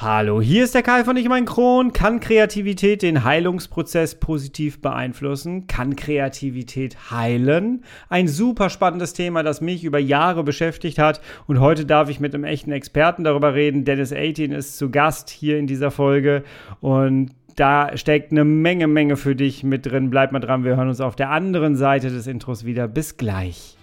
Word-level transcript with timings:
Hallo, 0.00 0.40
hier 0.40 0.62
ist 0.62 0.76
der 0.76 0.84
Kai 0.84 1.02
von 1.02 1.16
Ich 1.16 1.28
mein 1.28 1.44
Kron. 1.44 1.92
Kann 1.92 2.20
Kreativität 2.20 3.02
den 3.02 3.24
Heilungsprozess 3.24 4.14
positiv 4.14 4.80
beeinflussen? 4.80 5.66
Kann 5.66 5.96
Kreativität 5.96 7.10
heilen? 7.10 7.82
Ein 8.08 8.28
super 8.28 8.70
spannendes 8.70 9.12
Thema, 9.12 9.42
das 9.42 9.60
mich 9.60 9.82
über 9.82 9.98
Jahre 9.98 10.44
beschäftigt 10.44 11.00
hat. 11.00 11.20
Und 11.48 11.58
heute 11.58 11.84
darf 11.84 12.10
ich 12.10 12.20
mit 12.20 12.32
einem 12.32 12.44
echten 12.44 12.70
Experten 12.70 13.24
darüber 13.24 13.54
reden. 13.54 13.84
Dennis 13.84 14.12
18 14.12 14.52
ist 14.52 14.78
zu 14.78 14.88
Gast 14.88 15.30
hier 15.30 15.58
in 15.58 15.66
dieser 15.66 15.90
Folge. 15.90 16.44
Und 16.80 17.32
da 17.56 17.96
steckt 17.96 18.30
eine 18.30 18.44
Menge, 18.44 18.86
Menge 18.86 19.16
für 19.16 19.34
dich 19.34 19.64
mit 19.64 19.84
drin. 19.84 20.10
Bleib 20.10 20.30
mal 20.30 20.38
dran, 20.38 20.62
wir 20.62 20.76
hören 20.76 20.90
uns 20.90 21.00
auf 21.00 21.16
der 21.16 21.30
anderen 21.30 21.74
Seite 21.74 22.10
des 22.10 22.28
Intros 22.28 22.64
wieder. 22.64 22.86
Bis 22.86 23.16
gleich. 23.16 23.77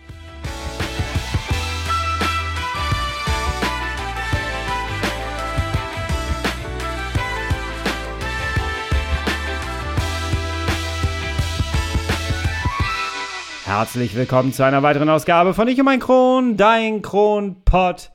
Herzlich 13.77 14.15
willkommen 14.15 14.53
zu 14.53 14.63
einer 14.63 14.83
weiteren 14.83 15.09
Ausgabe 15.09 15.53
von 15.53 15.67
Ich 15.67 15.77
und 15.77 15.83
mein 15.83 15.99
Kron, 15.99 16.55
dein 16.55 17.01
Kronpott. 17.01 18.09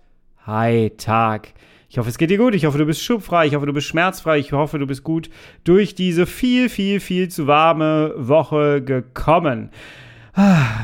Hi, 0.46 0.90
Tag. 0.96 1.48
Ich 1.90 1.98
hoffe, 1.98 2.08
es 2.08 2.16
geht 2.16 2.30
dir 2.30 2.38
gut. 2.38 2.54
Ich 2.54 2.64
hoffe, 2.64 2.78
du 2.78 2.86
bist 2.86 3.02
schubfrei. 3.04 3.44
Ich 3.44 3.54
hoffe, 3.54 3.66
du 3.66 3.74
bist 3.74 3.86
schmerzfrei. 3.86 4.38
Ich 4.38 4.52
hoffe, 4.52 4.78
du 4.78 4.86
bist 4.86 5.04
gut 5.04 5.28
durch 5.64 5.94
diese 5.94 6.24
viel, 6.24 6.70
viel, 6.70 6.98
viel 6.98 7.28
zu 7.28 7.46
warme 7.46 8.14
Woche 8.16 8.80
gekommen. 8.82 9.68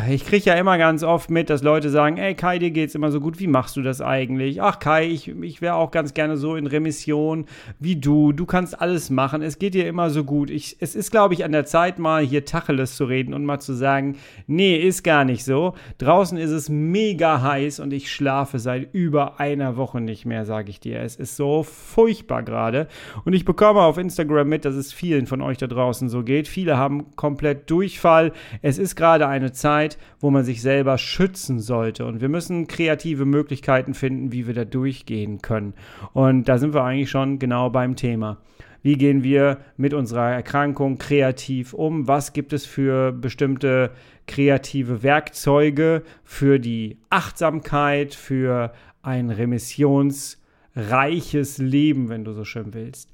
Ich 0.08 0.24
kriege 0.24 0.46
ja 0.46 0.54
immer 0.54 0.76
ganz 0.76 1.04
oft 1.04 1.30
mit, 1.30 1.50
dass 1.50 1.62
Leute 1.62 1.88
sagen, 1.88 2.16
ey 2.16 2.34
Kai, 2.34 2.58
dir 2.58 2.72
geht's 2.72 2.96
immer 2.96 3.12
so 3.12 3.20
gut, 3.20 3.38
wie 3.38 3.46
machst 3.46 3.76
du 3.76 3.82
das 3.82 4.00
eigentlich? 4.00 4.60
Ach 4.60 4.80
Kai, 4.80 5.06
ich, 5.06 5.28
ich 5.28 5.60
wäre 5.60 5.74
auch 5.74 5.92
ganz 5.92 6.14
gerne 6.14 6.36
so 6.36 6.56
in 6.56 6.66
Remission 6.66 7.46
wie 7.78 7.94
du, 7.94 8.32
du 8.32 8.44
kannst 8.44 8.80
alles 8.80 9.08
machen, 9.08 9.42
es 9.42 9.60
geht 9.60 9.74
dir 9.74 9.86
immer 9.86 10.10
so 10.10 10.24
gut. 10.24 10.50
Ich, 10.50 10.76
es 10.80 10.96
ist, 10.96 11.12
glaube 11.12 11.34
ich, 11.34 11.44
an 11.44 11.52
der 11.52 11.64
Zeit 11.64 12.00
mal 12.00 12.24
hier 12.24 12.44
Tacheles 12.44 12.96
zu 12.96 13.04
reden 13.04 13.34
und 13.34 13.44
mal 13.44 13.60
zu 13.60 13.72
sagen, 13.72 14.16
nee, 14.48 14.76
ist 14.76 15.04
gar 15.04 15.24
nicht 15.24 15.44
so. 15.44 15.74
Draußen 15.98 16.38
ist 16.38 16.50
es 16.50 16.68
mega 16.68 17.40
heiß 17.40 17.78
und 17.78 17.92
ich 17.92 18.12
schlafe 18.12 18.58
seit 18.58 18.92
über 18.94 19.38
einer 19.38 19.76
Woche 19.76 20.00
nicht 20.00 20.26
mehr, 20.26 20.44
sage 20.44 20.70
ich 20.70 20.80
dir. 20.80 21.00
Es 21.00 21.14
ist 21.14 21.36
so 21.36 21.62
furchtbar 21.62 22.42
gerade 22.42 22.88
und 23.24 23.32
ich 23.32 23.44
bekomme 23.44 23.80
auf 23.80 23.96
Instagram 23.96 24.48
mit, 24.48 24.64
dass 24.64 24.74
es 24.74 24.92
vielen 24.92 25.26
von 25.26 25.40
euch 25.40 25.58
da 25.58 25.68
draußen 25.68 26.08
so 26.08 26.24
geht. 26.24 26.48
Viele 26.48 26.76
haben 26.76 27.14
komplett 27.14 27.70
Durchfall. 27.70 28.32
Es 28.60 28.78
ist 28.78 28.96
gerade 28.96 29.28
ein 29.28 29.35
eine 29.36 29.52
Zeit, 29.52 29.98
wo 30.18 30.30
man 30.30 30.44
sich 30.44 30.62
selber 30.62 30.98
schützen 30.98 31.60
sollte. 31.60 32.06
Und 32.06 32.20
wir 32.20 32.28
müssen 32.28 32.66
kreative 32.66 33.24
Möglichkeiten 33.24 33.94
finden, 33.94 34.32
wie 34.32 34.46
wir 34.46 34.54
da 34.54 34.64
durchgehen 34.64 35.42
können. 35.42 35.74
Und 36.12 36.48
da 36.48 36.58
sind 36.58 36.74
wir 36.74 36.82
eigentlich 36.82 37.10
schon 37.10 37.38
genau 37.38 37.70
beim 37.70 37.94
Thema. 37.96 38.38
Wie 38.82 38.96
gehen 38.96 39.22
wir 39.24 39.58
mit 39.76 39.92
unserer 39.94 40.30
Erkrankung 40.30 40.98
kreativ 40.98 41.72
um? 41.72 42.08
Was 42.08 42.32
gibt 42.32 42.52
es 42.52 42.66
für 42.66 43.12
bestimmte 43.12 43.92
kreative 44.26 45.02
Werkzeuge 45.02 46.02
für 46.22 46.60
die 46.60 46.98
Achtsamkeit, 47.10 48.14
für 48.14 48.72
ein 49.02 49.30
remissionsreiches 49.30 51.58
Leben, 51.58 52.08
wenn 52.08 52.24
du 52.24 52.32
so 52.32 52.44
schön 52.44 52.72
willst? 52.74 53.12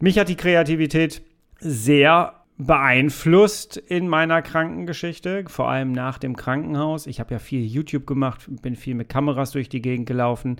Mich 0.00 0.18
hat 0.18 0.30
die 0.30 0.36
Kreativität 0.36 1.20
sehr 1.58 2.41
beeinflusst 2.58 3.76
in 3.76 4.08
meiner 4.08 4.42
Krankengeschichte, 4.42 5.44
vor 5.48 5.68
allem 5.68 5.92
nach 5.92 6.18
dem 6.18 6.36
Krankenhaus. 6.36 7.06
Ich 7.06 7.18
habe 7.18 7.34
ja 7.34 7.38
viel 7.38 7.64
YouTube 7.64 8.06
gemacht, 8.06 8.42
bin 8.62 8.76
viel 8.76 8.94
mit 8.94 9.08
Kameras 9.08 9.50
durch 9.52 9.68
die 9.68 9.82
Gegend 9.82 10.06
gelaufen. 10.06 10.56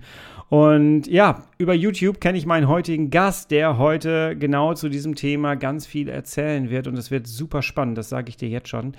Und 0.49 1.07
ja, 1.07 1.43
über 1.57 1.73
YouTube 1.73 2.19
kenne 2.19 2.37
ich 2.37 2.45
meinen 2.45 2.67
heutigen 2.67 3.09
Gast, 3.09 3.51
der 3.51 3.77
heute 3.77 4.35
genau 4.37 4.73
zu 4.73 4.89
diesem 4.89 5.15
Thema 5.15 5.55
ganz 5.55 5.85
viel 5.85 6.09
erzählen 6.09 6.69
wird. 6.69 6.87
Und 6.87 6.97
es 6.97 7.11
wird 7.11 7.27
super 7.27 7.61
spannend, 7.61 7.97
das 7.97 8.09
sage 8.09 8.29
ich 8.29 8.37
dir 8.37 8.49
jetzt 8.49 8.69
schon. 8.69 8.93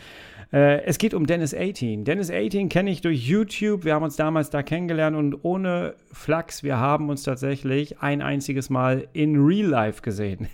Äh, 0.52 0.82
es 0.84 0.98
geht 0.98 1.14
um 1.14 1.26
Dennis 1.26 1.54
18. 1.54 2.04
Dennis 2.04 2.30
18 2.30 2.68
kenne 2.68 2.90
ich 2.90 3.00
durch 3.00 3.26
YouTube. 3.26 3.84
Wir 3.84 3.94
haben 3.94 4.04
uns 4.04 4.16
damals 4.16 4.50
da 4.50 4.62
kennengelernt 4.62 5.16
und 5.16 5.44
ohne 5.44 5.94
Flachs, 6.14 6.62
wir 6.62 6.78
haben 6.78 7.08
uns 7.08 7.24
tatsächlich 7.24 8.00
ein 8.00 8.22
einziges 8.22 8.70
Mal 8.70 9.08
in 9.12 9.44
Real 9.44 9.66
Life 9.66 10.02
gesehen. 10.02 10.46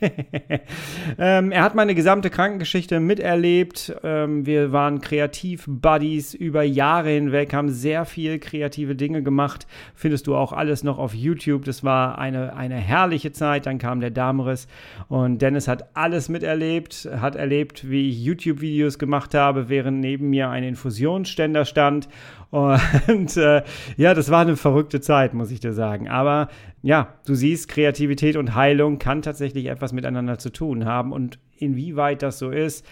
ähm, 1.19 1.53
er 1.53 1.63
hat 1.63 1.75
meine 1.75 1.95
gesamte 1.95 2.31
Krankengeschichte 2.31 2.99
miterlebt. 2.99 3.95
Ähm, 4.03 4.47
wir 4.47 4.73
waren 4.73 5.01
Kreativ-Buddies 5.01 6.35
über 6.35 6.63
Jahre 6.63 7.11
hinweg, 7.11 7.53
haben 7.53 7.69
sehr 7.69 8.05
viel 8.05 8.39
kreative 8.39 8.97
Dinge 8.97 9.23
gemacht. 9.23 9.67
Findest 9.95 10.27
du 10.27 10.35
auch 10.35 10.53
alles 10.53 10.83
noch 10.83 10.99
auf 10.99 11.15
YouTube. 11.15 11.65
Das 11.65 11.85
war 11.85 12.19
eine, 12.19 12.57
eine 12.57 12.77
herrliche 12.77 13.33
Zeit. 13.33 13.67
Dann 13.67 13.79
kam 13.79 14.01
der 14.01 14.11
Damenriss 14.11 14.67
und 15.09 15.43
Dennis 15.43 15.69
hat 15.69 15.95
alles 15.95 16.29
miterlebt, 16.29 17.09
hat 17.21 17.37
erlebt, 17.37 17.89
wie 17.91 18.09
ich 18.09 18.25
YouTube-Videos 18.25 18.99
gemacht 18.99 19.35
habe, 19.35 19.69
während 19.69 19.90
während 19.91 20.01
neben 20.01 20.31
mir 20.31 20.49
ein 20.49 20.63
Infusionsständer 20.63 21.65
stand. 21.65 22.09
Und 22.51 23.37
äh, 23.37 23.63
ja, 23.97 24.15
das 24.15 24.31
war 24.31 24.41
eine 24.41 24.57
verrückte 24.57 25.01
Zeit, 25.01 25.35
muss 25.35 25.51
ich 25.51 25.61
dir 25.61 25.73
sagen. 25.73 26.09
Aber 26.09 26.49
ja, 26.83 27.15
du 27.27 27.35
siehst, 27.35 27.69
Kreativität 27.69 28.37
und 28.37 28.55
Heilung 28.55 28.99
kann 28.99 29.23
tatsächlich 29.23 29.67
etwas 29.67 29.93
miteinander 29.93 30.39
zu 30.39 30.51
tun 30.51 30.85
haben. 30.85 31.13
Und 31.13 31.39
inwieweit 31.57 32.23
das 32.23 32.39
so 32.39 32.51
ist, 32.51 32.87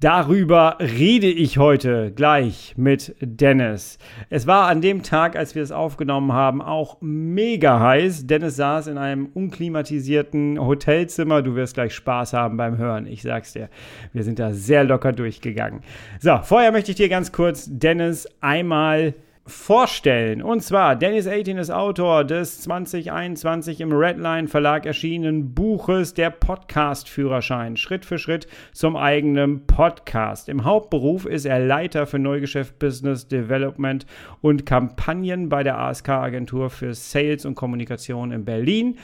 Darüber 0.00 0.78
rede 0.80 1.26
ich 1.26 1.58
heute 1.58 2.10
gleich 2.10 2.72
mit 2.78 3.14
Dennis. 3.20 3.98
Es 4.30 4.46
war 4.46 4.66
an 4.66 4.80
dem 4.80 5.02
Tag, 5.02 5.36
als 5.36 5.54
wir 5.54 5.62
es 5.62 5.72
aufgenommen 5.72 6.32
haben, 6.32 6.62
auch 6.62 6.96
mega 7.02 7.80
heiß. 7.80 8.26
Dennis 8.26 8.56
saß 8.56 8.86
in 8.86 8.96
einem 8.96 9.26
unklimatisierten 9.26 10.58
Hotelzimmer. 10.58 11.42
Du 11.42 11.54
wirst 11.54 11.74
gleich 11.74 11.94
Spaß 11.94 12.32
haben 12.32 12.56
beim 12.56 12.78
Hören. 12.78 13.06
Ich 13.06 13.20
sag's 13.20 13.52
dir. 13.52 13.68
Wir 14.14 14.22
sind 14.22 14.38
da 14.38 14.54
sehr 14.54 14.84
locker 14.84 15.12
durchgegangen. 15.12 15.82
So, 16.18 16.38
vorher 16.44 16.72
möchte 16.72 16.92
ich 16.92 16.96
dir 16.96 17.10
ganz 17.10 17.30
kurz 17.30 17.68
Dennis 17.70 18.26
einmal 18.40 19.12
vorstellen. 19.50 20.42
Und 20.42 20.62
zwar, 20.62 20.96
Dennis 20.96 21.26
18 21.26 21.58
ist 21.58 21.70
Autor 21.70 22.24
des 22.24 22.62
2021 22.62 23.80
im 23.80 23.92
Redline 23.92 24.48
Verlag 24.48 24.86
erschienenen 24.86 25.52
Buches 25.54 26.14
Der 26.14 26.30
Podcast-Führerschein. 26.30 27.76
Schritt 27.76 28.04
für 28.04 28.18
Schritt 28.18 28.46
zum 28.72 28.96
eigenen 28.96 29.66
Podcast. 29.66 30.48
Im 30.48 30.64
Hauptberuf 30.64 31.26
ist 31.26 31.44
er 31.44 31.58
Leiter 31.58 32.06
für 32.06 32.18
Neugeschäft 32.18 32.78
Business 32.78 33.28
Development 33.28 34.06
und 34.40 34.64
Kampagnen 34.64 35.48
bei 35.48 35.62
der 35.62 35.78
ASK-Agentur 35.78 36.70
für 36.70 36.94
Sales 36.94 37.44
und 37.44 37.54
Kommunikation 37.54 38.32
in 38.32 38.44
Berlin. 38.44 38.96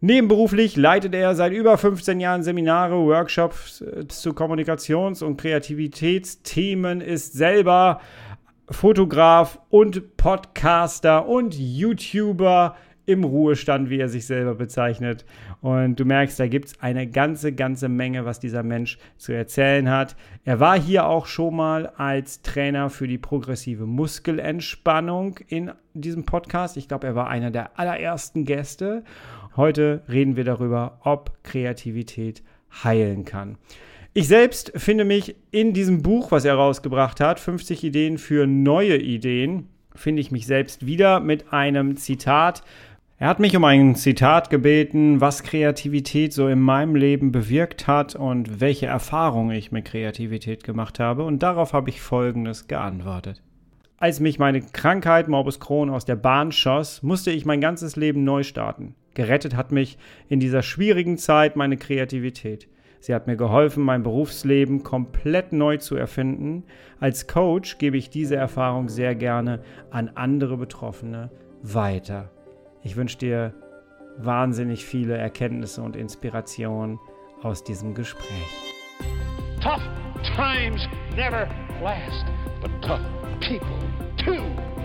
Nebenberuflich 0.00 0.76
leitet 0.76 1.12
er 1.12 1.34
seit 1.34 1.52
über 1.52 1.76
15 1.76 2.20
Jahren 2.20 2.44
Seminare, 2.44 2.94
Workshops 3.04 3.80
äh, 3.80 4.06
zu 4.06 4.30
Kommunikations- 4.30 5.24
und 5.24 5.38
Kreativitätsthemen, 5.38 7.00
ist 7.00 7.32
selber 7.32 8.00
Fotograf 8.70 9.58
und 9.70 10.16
Podcaster 10.16 11.26
und 11.26 11.54
YouTuber 11.54 12.76
im 13.06 13.24
Ruhestand, 13.24 13.88
wie 13.88 13.98
er 13.98 14.10
sich 14.10 14.26
selber 14.26 14.54
bezeichnet. 14.54 15.24
Und 15.62 15.98
du 15.98 16.04
merkst, 16.04 16.38
da 16.38 16.46
gibt 16.46 16.68
es 16.68 16.80
eine 16.82 17.06
ganze, 17.06 17.54
ganze 17.54 17.88
Menge, 17.88 18.26
was 18.26 18.38
dieser 18.38 18.62
Mensch 18.62 18.98
zu 19.16 19.32
erzählen 19.32 19.88
hat. 19.88 20.14
Er 20.44 20.60
war 20.60 20.78
hier 20.78 21.06
auch 21.06 21.24
schon 21.24 21.56
mal 21.56 21.86
als 21.96 22.42
Trainer 22.42 22.90
für 22.90 23.08
die 23.08 23.16
progressive 23.16 23.86
Muskelentspannung 23.86 25.38
in 25.48 25.72
diesem 25.94 26.26
Podcast. 26.26 26.76
Ich 26.76 26.88
glaube, 26.88 27.06
er 27.06 27.14
war 27.14 27.28
einer 27.28 27.50
der 27.50 27.78
allerersten 27.78 28.44
Gäste. 28.44 29.02
Heute 29.56 30.02
reden 30.10 30.36
wir 30.36 30.44
darüber, 30.44 31.00
ob 31.02 31.42
Kreativität 31.42 32.42
heilen 32.84 33.24
kann. 33.24 33.56
Ich 34.18 34.26
selbst 34.26 34.72
finde 34.74 35.04
mich 35.04 35.36
in 35.52 35.72
diesem 35.72 36.02
Buch, 36.02 36.32
was 36.32 36.44
er 36.44 36.56
rausgebracht 36.56 37.20
hat, 37.20 37.38
50 37.38 37.84
Ideen 37.84 38.18
für 38.18 38.48
neue 38.48 38.96
Ideen, 38.96 39.68
finde 39.94 40.20
ich 40.20 40.32
mich 40.32 40.44
selbst 40.44 40.84
wieder 40.86 41.20
mit 41.20 41.52
einem 41.52 41.96
Zitat. 41.96 42.64
Er 43.18 43.28
hat 43.28 43.38
mich 43.38 43.56
um 43.56 43.62
ein 43.62 43.94
Zitat 43.94 44.50
gebeten, 44.50 45.20
was 45.20 45.44
Kreativität 45.44 46.32
so 46.32 46.48
in 46.48 46.60
meinem 46.60 46.96
Leben 46.96 47.30
bewirkt 47.30 47.86
hat 47.86 48.16
und 48.16 48.60
welche 48.60 48.86
Erfahrungen 48.86 49.56
ich 49.56 49.70
mit 49.70 49.84
Kreativität 49.84 50.64
gemacht 50.64 50.98
habe. 50.98 51.22
Und 51.22 51.44
darauf 51.44 51.72
habe 51.72 51.88
ich 51.88 52.00
Folgendes 52.00 52.66
geantwortet. 52.66 53.40
Als 53.98 54.18
mich 54.18 54.40
meine 54.40 54.62
Krankheit 54.62 55.28
Morbus 55.28 55.60
Crohn 55.60 55.90
aus 55.90 56.06
der 56.06 56.16
Bahn 56.16 56.50
schoss, 56.50 57.04
musste 57.04 57.30
ich 57.30 57.46
mein 57.46 57.60
ganzes 57.60 57.94
Leben 57.94 58.24
neu 58.24 58.42
starten. 58.42 58.96
Gerettet 59.14 59.54
hat 59.54 59.70
mich 59.70 59.96
in 60.28 60.40
dieser 60.40 60.62
schwierigen 60.62 61.18
Zeit 61.18 61.54
meine 61.54 61.76
Kreativität. 61.76 62.66
Sie 63.00 63.14
hat 63.14 63.26
mir 63.26 63.36
geholfen, 63.36 63.84
mein 63.84 64.02
Berufsleben 64.02 64.82
komplett 64.82 65.52
neu 65.52 65.76
zu 65.76 65.96
erfinden. 65.96 66.64
Als 67.00 67.26
Coach 67.26 67.78
gebe 67.78 67.96
ich 67.96 68.10
diese 68.10 68.36
Erfahrung 68.36 68.88
sehr 68.88 69.14
gerne 69.14 69.60
an 69.90 70.10
andere 70.14 70.56
Betroffene 70.56 71.30
weiter. 71.62 72.30
Ich 72.82 72.96
wünsche 72.96 73.18
dir 73.18 73.54
wahnsinnig 74.18 74.84
viele 74.84 75.16
Erkenntnisse 75.16 75.82
und 75.82 75.96
Inspirationen 75.96 76.98
aus 77.42 77.62
diesem 77.62 77.94
Gespräch. 77.94 78.28
Tough 79.60 79.82
times 80.36 80.88
never 81.16 81.48
last, 81.82 82.26
but 82.60 82.70
tough 82.82 83.00
people 83.40 83.78
too. 84.16 84.77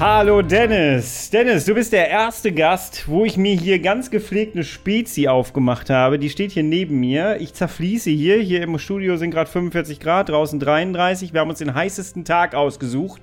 Hallo 0.00 0.40
Dennis. 0.40 1.28
Dennis, 1.30 1.66
du 1.66 1.74
bist 1.74 1.92
der 1.92 2.08
erste 2.08 2.50
Gast, 2.50 3.04
wo 3.08 3.24
ich 3.24 3.36
mir 3.36 3.54
hier 3.54 3.78
ganz 3.78 4.10
gepflegt 4.10 4.54
eine 4.54 4.64
Spezi 4.64 5.28
aufgemacht 5.28 5.90
habe. 5.90 6.18
Die 6.18 6.30
steht 6.30 6.50
hier 6.50 6.62
neben 6.62 6.98
mir. 6.98 7.36
Ich 7.40 7.52
zerfließe 7.52 8.10
hier. 8.10 8.38
Hier 8.38 8.62
im 8.62 8.78
Studio 8.78 9.16
sind 9.18 9.30
gerade 9.30 9.50
45 9.50 10.00
Grad, 10.00 10.30
draußen 10.30 10.58
33. 10.58 11.34
Wir 11.34 11.40
haben 11.40 11.50
uns 11.50 11.58
den 11.58 11.74
heißesten 11.74 12.24
Tag 12.24 12.54
ausgesucht. 12.54 13.20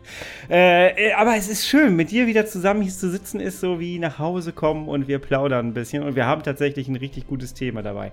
Äh, 0.48 1.12
aber 1.14 1.36
es 1.36 1.50
ist 1.50 1.68
schön, 1.68 1.96
mit 1.96 2.12
dir 2.12 2.28
wieder 2.28 2.46
zusammen 2.46 2.84
hier 2.84 2.94
zu 2.94 3.10
sitzen, 3.10 3.40
ist 3.40 3.60
so 3.60 3.80
wie 3.80 3.98
nach 3.98 4.20
Hause 4.20 4.54
kommen 4.54 4.88
und 4.88 5.08
wir 5.08 5.20
plaudern 5.20 5.70
ein 5.70 5.74
bisschen. 5.74 6.04
Und 6.04 6.16
wir 6.16 6.28
haben 6.28 6.44
tatsächlich 6.44 6.88
ein 6.88 6.96
richtig 6.96 7.28
gutes 7.28 7.56
Thema 7.56 7.82
dabei. 7.82 8.12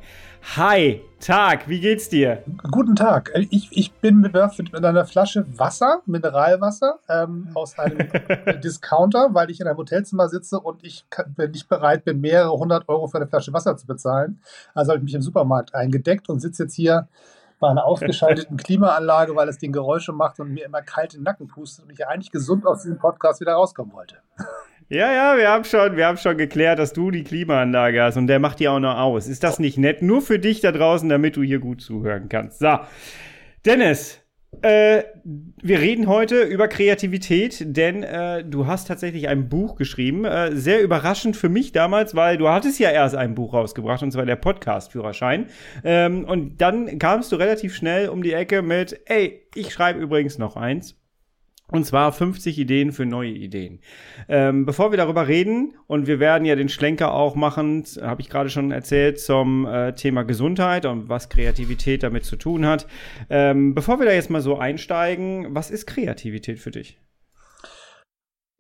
Hi, 0.56 1.02
Tag, 1.20 1.66
wie 1.66 1.80
geht's 1.80 2.08
dir? 2.10 2.42
Guten 2.70 2.94
Tag. 2.94 3.32
Ich, 3.50 3.68
ich 3.72 3.92
bin 3.94 4.20
bewerft 4.20 4.58
mit 4.58 4.84
einer 4.84 5.06
Flasche 5.06 5.46
Wasser, 5.58 6.02
Mineralwasser, 6.04 6.98
ähm, 7.08 7.48
aus 7.54 7.78
einem 7.78 8.08
Discounter, 8.62 9.30
weil 9.32 9.50
ich 9.50 9.58
in 9.58 9.66
einem 9.66 9.78
Hotelzimmer 9.78 10.28
sitze 10.28 10.60
und 10.60 10.84
ich 10.84 11.06
kann, 11.08 11.34
nicht 11.52 11.68
bereit 11.68 12.04
bin, 12.04 12.20
mehrere 12.20 12.52
hundert 12.52 12.88
Euro 12.88 13.08
für 13.08 13.16
eine 13.16 13.26
Flasche 13.26 13.52
Wasser 13.52 13.76
zu 13.76 13.86
bezahlen. 13.86 14.40
Also 14.74 14.92
habe 14.92 14.98
ich 14.98 15.04
mich 15.04 15.14
im 15.14 15.22
Supermarkt 15.22 15.74
eingedeckt 15.74 16.28
und 16.28 16.40
sitze 16.40 16.64
jetzt 16.64 16.74
hier 16.74 17.08
bei 17.60 17.68
einer 17.68 17.86
ausgeschalteten 17.86 18.56
Klimaanlage, 18.58 19.34
weil 19.34 19.48
es 19.48 19.58
den 19.58 19.72
Geräusche 19.72 20.12
macht 20.12 20.38
und 20.38 20.50
mir 20.50 20.66
immer 20.66 20.82
kalt 20.82 21.14
in 21.14 21.20
den 21.20 21.24
Nacken 21.24 21.48
pustet 21.48 21.86
und 21.86 21.90
ich 21.92 22.06
eigentlich 22.06 22.30
gesund 22.30 22.66
aus 22.66 22.82
diesem 22.82 22.98
Podcast 22.98 23.40
wieder 23.40 23.54
rauskommen 23.54 23.94
wollte. 23.94 24.16
Ja, 24.88 25.12
ja, 25.12 25.36
wir 25.36 25.48
haben 25.48 25.64
schon, 25.64 25.96
wir 25.96 26.06
haben 26.06 26.16
schon 26.16 26.36
geklärt, 26.36 26.78
dass 26.78 26.92
du 26.92 27.10
die 27.10 27.24
Klimaanlage 27.24 28.00
hast 28.00 28.16
und 28.16 28.28
der 28.28 28.38
macht 28.38 28.60
die 28.60 28.68
auch 28.68 28.78
noch 28.78 28.96
aus. 28.96 29.26
Ist 29.26 29.42
das 29.42 29.58
nicht 29.58 29.78
nett? 29.78 30.00
Nur 30.00 30.22
für 30.22 30.38
dich 30.38 30.60
da 30.60 30.70
draußen, 30.70 31.08
damit 31.08 31.36
du 31.36 31.42
hier 31.42 31.58
gut 31.58 31.80
zuhören 31.80 32.28
kannst. 32.28 32.60
So. 32.60 32.78
Dennis, 33.64 34.20
äh, 34.62 35.02
wir 35.24 35.80
reden 35.80 36.06
heute 36.06 36.42
über 36.42 36.68
Kreativität, 36.68 37.76
denn 37.76 38.04
äh, 38.04 38.44
du 38.44 38.68
hast 38.68 38.86
tatsächlich 38.86 39.26
ein 39.26 39.48
Buch 39.48 39.74
geschrieben. 39.74 40.24
Äh, 40.24 40.52
sehr 40.54 40.80
überraschend 40.80 41.36
für 41.36 41.48
mich 41.48 41.72
damals, 41.72 42.14
weil 42.14 42.36
du 42.36 42.48
hattest 42.48 42.78
ja 42.78 42.90
erst 42.90 43.16
ein 43.16 43.34
Buch 43.34 43.54
rausgebracht, 43.54 44.04
und 44.04 44.12
zwar 44.12 44.24
der 44.24 44.36
Podcast-Führerschein. 44.36 45.46
Ähm, 45.82 46.24
und 46.24 46.60
dann 46.60 47.00
kamst 47.00 47.32
du 47.32 47.36
relativ 47.36 47.74
schnell 47.74 48.08
um 48.08 48.22
die 48.22 48.34
Ecke 48.34 48.62
mit, 48.62 49.00
ey, 49.06 49.48
ich 49.56 49.72
schreibe 49.72 49.98
übrigens 50.00 50.38
noch 50.38 50.54
eins. 50.54 50.96
Und 51.68 51.84
zwar 51.84 52.12
50 52.12 52.58
Ideen 52.58 52.92
für 52.92 53.06
neue 53.06 53.30
Ideen. 53.30 53.80
Ähm, 54.28 54.66
bevor 54.66 54.92
wir 54.92 54.96
darüber 54.96 55.26
reden, 55.26 55.74
und 55.88 56.06
wir 56.06 56.20
werden 56.20 56.44
ja 56.44 56.54
den 56.54 56.68
Schlenker 56.68 57.12
auch 57.12 57.34
machen, 57.34 57.82
habe 58.00 58.20
ich 58.20 58.30
gerade 58.30 58.50
schon 58.50 58.70
erzählt, 58.70 59.18
zum 59.18 59.66
äh, 59.66 59.92
Thema 59.94 60.22
Gesundheit 60.22 60.86
und 60.86 61.08
was 61.08 61.28
Kreativität 61.28 62.04
damit 62.04 62.24
zu 62.24 62.36
tun 62.36 62.66
hat. 62.66 62.86
Ähm, 63.30 63.74
bevor 63.74 63.98
wir 63.98 64.06
da 64.06 64.12
jetzt 64.12 64.30
mal 64.30 64.40
so 64.40 64.58
einsteigen, 64.58 65.54
was 65.54 65.72
ist 65.72 65.86
Kreativität 65.86 66.60
für 66.60 66.70
dich? 66.70 67.00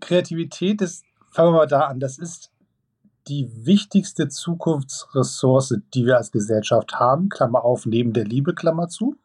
Kreativität 0.00 0.82
ist, 0.82 1.04
fangen 1.32 1.52
wir 1.52 1.58
mal 1.58 1.66
da 1.66 1.82
an, 1.82 2.00
das 2.00 2.18
ist 2.18 2.50
die 3.28 3.50
wichtigste 3.66 4.28
Zukunftsressource, 4.28 5.78
die 5.94 6.06
wir 6.06 6.16
als 6.16 6.30
Gesellschaft 6.30 6.94
haben, 6.94 7.28
Klammer 7.28 7.64
auf, 7.64 7.86
neben 7.86 8.12
der 8.12 8.24
Liebe, 8.24 8.54
Klammer 8.54 8.88
zu, 8.88 9.16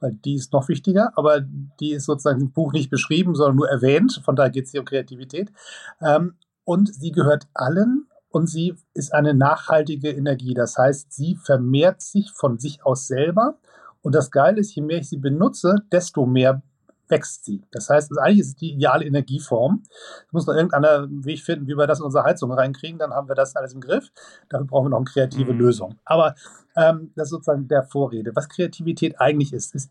weil 0.00 0.12
die 0.12 0.34
ist 0.34 0.52
noch 0.52 0.68
wichtiger, 0.68 1.12
aber 1.16 1.40
die 1.40 1.92
ist 1.92 2.06
sozusagen 2.06 2.40
im 2.40 2.52
Buch 2.52 2.72
nicht 2.72 2.90
beschrieben, 2.90 3.34
sondern 3.34 3.56
nur 3.56 3.68
erwähnt, 3.68 4.20
von 4.24 4.36
daher 4.36 4.50
geht 4.50 4.64
es 4.64 4.70
hier 4.70 4.80
um 4.80 4.86
Kreativität. 4.86 5.52
Ähm, 6.00 6.34
und 6.64 6.94
sie 6.94 7.12
gehört 7.12 7.48
allen 7.52 8.06
und 8.30 8.46
sie 8.46 8.74
ist 8.94 9.12
eine 9.12 9.34
nachhaltige 9.34 10.10
Energie, 10.10 10.54
das 10.54 10.78
heißt, 10.78 11.12
sie 11.12 11.36
vermehrt 11.36 12.00
sich 12.00 12.30
von 12.32 12.58
sich 12.58 12.84
aus 12.84 13.06
selber 13.06 13.58
und 14.02 14.14
das 14.14 14.30
Geile 14.30 14.60
ist, 14.60 14.74
je 14.74 14.82
mehr 14.82 14.98
ich 14.98 15.08
sie 15.08 15.18
benutze, 15.18 15.76
desto 15.92 16.26
mehr 16.26 16.62
wächst 17.10 17.44
sie. 17.44 17.62
Das 17.70 17.90
heißt, 17.90 18.18
eigentlich 18.18 18.40
ist 18.40 18.48
es 18.48 18.56
die 18.56 18.72
ideale 18.72 19.04
Energieform. 19.04 19.82
Es 20.26 20.32
muss 20.32 20.46
noch 20.46 20.54
irgendeiner 20.54 21.08
Weg 21.10 21.40
finden, 21.40 21.66
wie 21.66 21.76
wir 21.76 21.86
das 21.86 22.00
in 22.00 22.04
unsere 22.04 22.24
Heizung 22.24 22.52
reinkriegen, 22.52 22.98
dann 22.98 23.12
haben 23.12 23.28
wir 23.28 23.34
das 23.34 23.56
alles 23.56 23.74
im 23.74 23.80
Griff. 23.80 24.10
Dafür 24.48 24.66
brauchen 24.66 24.86
wir 24.86 24.90
noch 24.90 24.98
eine 24.98 25.04
kreative 25.04 25.52
mhm. 25.52 25.58
Lösung. 25.58 25.96
Aber 26.04 26.34
ähm, 26.76 27.12
das 27.16 27.26
ist 27.26 27.30
sozusagen 27.30 27.68
der 27.68 27.82
Vorrede. 27.82 28.32
Was 28.34 28.48
Kreativität 28.48 29.20
eigentlich 29.20 29.52
ist, 29.52 29.74
ist, 29.74 29.90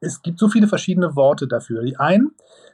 es 0.00 0.22
gibt 0.22 0.38
so 0.38 0.48
viele 0.48 0.68
verschiedene 0.68 1.16
Worte 1.16 1.46
dafür. 1.46 1.82
Die 1.82 1.96
einen 1.96 2.32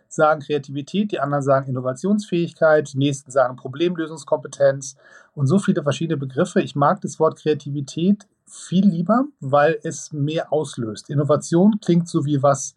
sagen 0.09 0.41
Kreativität, 0.41 1.12
die 1.12 1.20
anderen 1.20 1.43
sagen 1.43 1.69
Innovationsfähigkeit, 1.69 2.93
die 2.93 2.99
nächsten 2.99 3.31
sagen 3.31 3.56
Problemlösungskompetenz 3.56 4.97
und 5.35 5.47
so 5.47 5.59
viele 5.59 5.82
verschiedene 5.82 6.19
Begriffe. 6.19 6.61
Ich 6.61 6.76
mag 6.76 7.00
das 7.00 7.19
Wort 7.19 7.38
Kreativität 7.38 8.26
viel 8.47 8.87
lieber, 8.87 9.25
weil 9.41 9.79
es 9.82 10.12
mehr 10.12 10.53
auslöst. 10.53 11.09
Innovation 11.09 11.81
klingt 11.81 12.09
so 12.09 12.26
wie 12.26 12.43
was, 12.43 12.75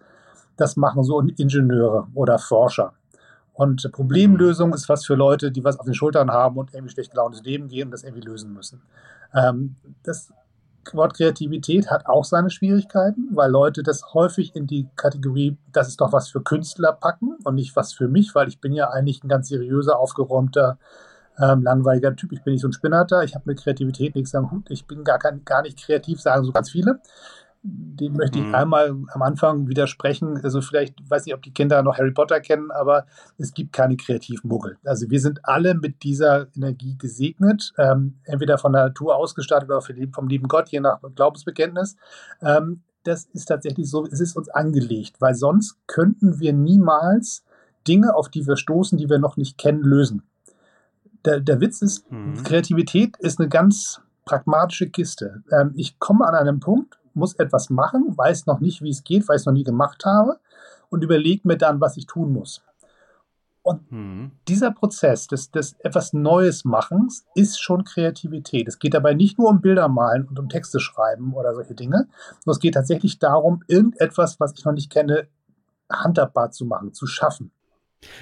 das 0.57 0.75
machen 0.77 1.03
so 1.03 1.19
Ingenieure 1.21 2.07
oder 2.13 2.39
Forscher. 2.39 2.93
Und 3.53 3.89
Problemlösung 3.93 4.73
ist 4.73 4.89
was 4.89 5.05
für 5.05 5.15
Leute, 5.15 5.51
die 5.51 5.63
was 5.63 5.79
auf 5.79 5.85
den 5.85 5.93
Schultern 5.93 6.29
haben 6.29 6.57
und 6.57 6.73
irgendwie 6.73 6.91
schlecht 6.91 7.11
gelauntes 7.11 7.41
Leben 7.43 7.69
gehen 7.69 7.87
und 7.87 7.91
das 7.91 8.03
irgendwie 8.03 8.27
lösen 8.27 8.53
müssen. 8.53 8.81
Ähm, 9.33 9.77
das 10.03 10.33
Wort 10.91 11.15
Kreativität 11.15 11.89
hat 11.89 12.05
auch 12.05 12.25
seine 12.25 12.49
Schwierigkeiten, 12.49 13.29
weil 13.31 13.49
Leute 13.49 13.81
das 13.81 14.13
häufig 14.13 14.55
in 14.55 14.67
die 14.67 14.87
Kategorie, 14.97 15.57
das 15.71 15.87
ist 15.87 16.01
doch 16.01 16.11
was 16.11 16.29
für 16.29 16.41
Künstler 16.41 16.91
packen 16.91 17.37
und 17.43 17.55
nicht 17.55 17.75
was 17.75 17.93
für 17.93 18.07
mich, 18.07 18.35
weil 18.35 18.49
ich 18.49 18.59
bin 18.59 18.73
ja 18.73 18.89
eigentlich 18.89 19.23
ein 19.23 19.29
ganz 19.29 19.47
seriöser, 19.47 19.97
aufgeräumter, 19.97 20.77
ähm, 21.39 21.63
langweiliger 21.63 22.15
Typ. 22.15 22.33
Ich 22.33 22.43
bin 22.43 22.53
nicht 22.53 22.61
so 22.61 22.67
ein 22.67 22.73
Spinnerter, 22.73 23.23
ich 23.23 23.35
habe 23.35 23.45
mit 23.47 23.61
Kreativität 23.61 24.15
nichts 24.15 24.35
am 24.35 24.51
Hut, 24.51 24.69
ich 24.69 24.85
bin 24.85 25.03
gar, 25.03 25.17
kein, 25.17 25.43
gar 25.45 25.61
nicht 25.61 25.81
kreativ, 25.81 26.21
sagen 26.21 26.43
so 26.43 26.51
ganz 26.51 26.69
viele 26.69 26.99
dem 27.67 28.13
möchte 28.13 28.39
ich 28.39 28.45
mhm. 28.45 28.55
einmal 28.55 28.89
am 28.89 29.21
Anfang 29.21 29.67
widersprechen. 29.67 30.39
Also 30.43 30.61
vielleicht, 30.61 31.09
weiß 31.09 31.25
nicht, 31.25 31.33
ob 31.33 31.41
die 31.41 31.53
Kinder 31.53 31.81
noch 31.81 31.97
Harry 31.97 32.11
Potter 32.11 32.39
kennen, 32.39 32.69
aber 32.71 33.05
es 33.37 33.53
gibt 33.53 33.73
keine 33.73 33.97
Kreativmuggel. 33.97 34.77
Also 34.83 35.09
wir 35.09 35.19
sind 35.19 35.39
alle 35.43 35.73
mit 35.73 36.03
dieser 36.03 36.47
Energie 36.55 36.97
gesegnet, 36.97 37.73
ähm, 37.77 38.19
entweder 38.23 38.57
von 38.57 38.73
der 38.73 38.85
Natur 38.85 39.15
ausgestattet 39.15 39.69
oder 39.69 39.81
vom 39.81 40.27
lieben 40.27 40.47
Gott, 40.47 40.69
je 40.69 40.79
nach 40.79 40.99
Glaubensbekenntnis. 41.15 41.95
Ähm, 42.41 42.81
das 43.03 43.25
ist 43.33 43.45
tatsächlich 43.45 43.89
so, 43.89 44.05
es 44.05 44.19
ist 44.19 44.35
uns 44.35 44.49
angelegt, 44.49 45.15
weil 45.19 45.35
sonst 45.35 45.77
könnten 45.87 46.39
wir 46.39 46.53
niemals 46.53 47.43
Dinge, 47.87 48.15
auf 48.15 48.29
die 48.29 48.45
wir 48.45 48.57
stoßen, 48.57 48.97
die 48.97 49.09
wir 49.09 49.19
noch 49.19 49.37
nicht 49.37 49.57
kennen, 49.57 49.83
lösen. 49.83 50.23
Der, 51.23 51.39
der 51.39 51.61
Witz 51.61 51.81
ist, 51.81 52.11
mhm. 52.11 52.43
Kreativität 52.43 53.17
ist 53.17 53.39
eine 53.39 53.49
ganz 53.49 54.01
pragmatische 54.25 54.89
Kiste. 54.89 55.43
Ähm, 55.51 55.71
ich 55.75 55.99
komme 55.99 56.27
an 56.27 56.35
einem 56.35 56.59
Punkt, 56.59 56.99
muss 57.15 57.33
etwas 57.35 57.69
machen, 57.69 58.17
weiß 58.17 58.45
noch 58.45 58.59
nicht, 58.59 58.81
wie 58.81 58.89
es 58.89 59.03
geht, 59.03 59.27
weil 59.27 59.35
ich 59.37 59.41
es 59.41 59.45
noch 59.45 59.53
nie 59.53 59.63
gemacht 59.63 60.05
habe 60.05 60.39
und 60.89 61.03
überlege 61.03 61.47
mir 61.47 61.57
dann, 61.57 61.81
was 61.81 61.97
ich 61.97 62.05
tun 62.05 62.31
muss. 62.33 62.61
Und 63.65 63.91
mhm. 63.91 64.31
dieser 64.47 64.69
Prozess 64.69 65.25
des, 65.25 65.49
des 65.49 65.73
etwas 65.79 66.13
Neues 66.13 66.65
Machens 66.65 67.25
ist 67.33 67.59
schon 67.59 67.83
Kreativität. 67.83 68.67
Es 68.67 68.77
geht 68.77 68.93
dabei 68.93 69.15
nicht 69.15 69.39
nur 69.39 69.49
um 69.49 69.59
Bilder 69.59 69.87
malen 69.87 70.27
und 70.27 70.37
um 70.37 70.49
Texte 70.49 70.79
schreiben 70.79 71.33
oder 71.33 71.55
solche 71.55 71.73
Dinge, 71.73 72.07
sondern 72.39 72.57
es 72.57 72.59
geht 72.59 72.75
tatsächlich 72.75 73.17
darum, 73.17 73.63
irgendetwas, 73.67 74.39
was 74.39 74.53
ich 74.55 74.65
noch 74.65 74.73
nicht 74.73 74.91
kenne, 74.91 75.27
handhabbar 75.91 76.51
zu 76.51 76.65
machen, 76.65 76.93
zu 76.93 77.07
schaffen. 77.07 77.51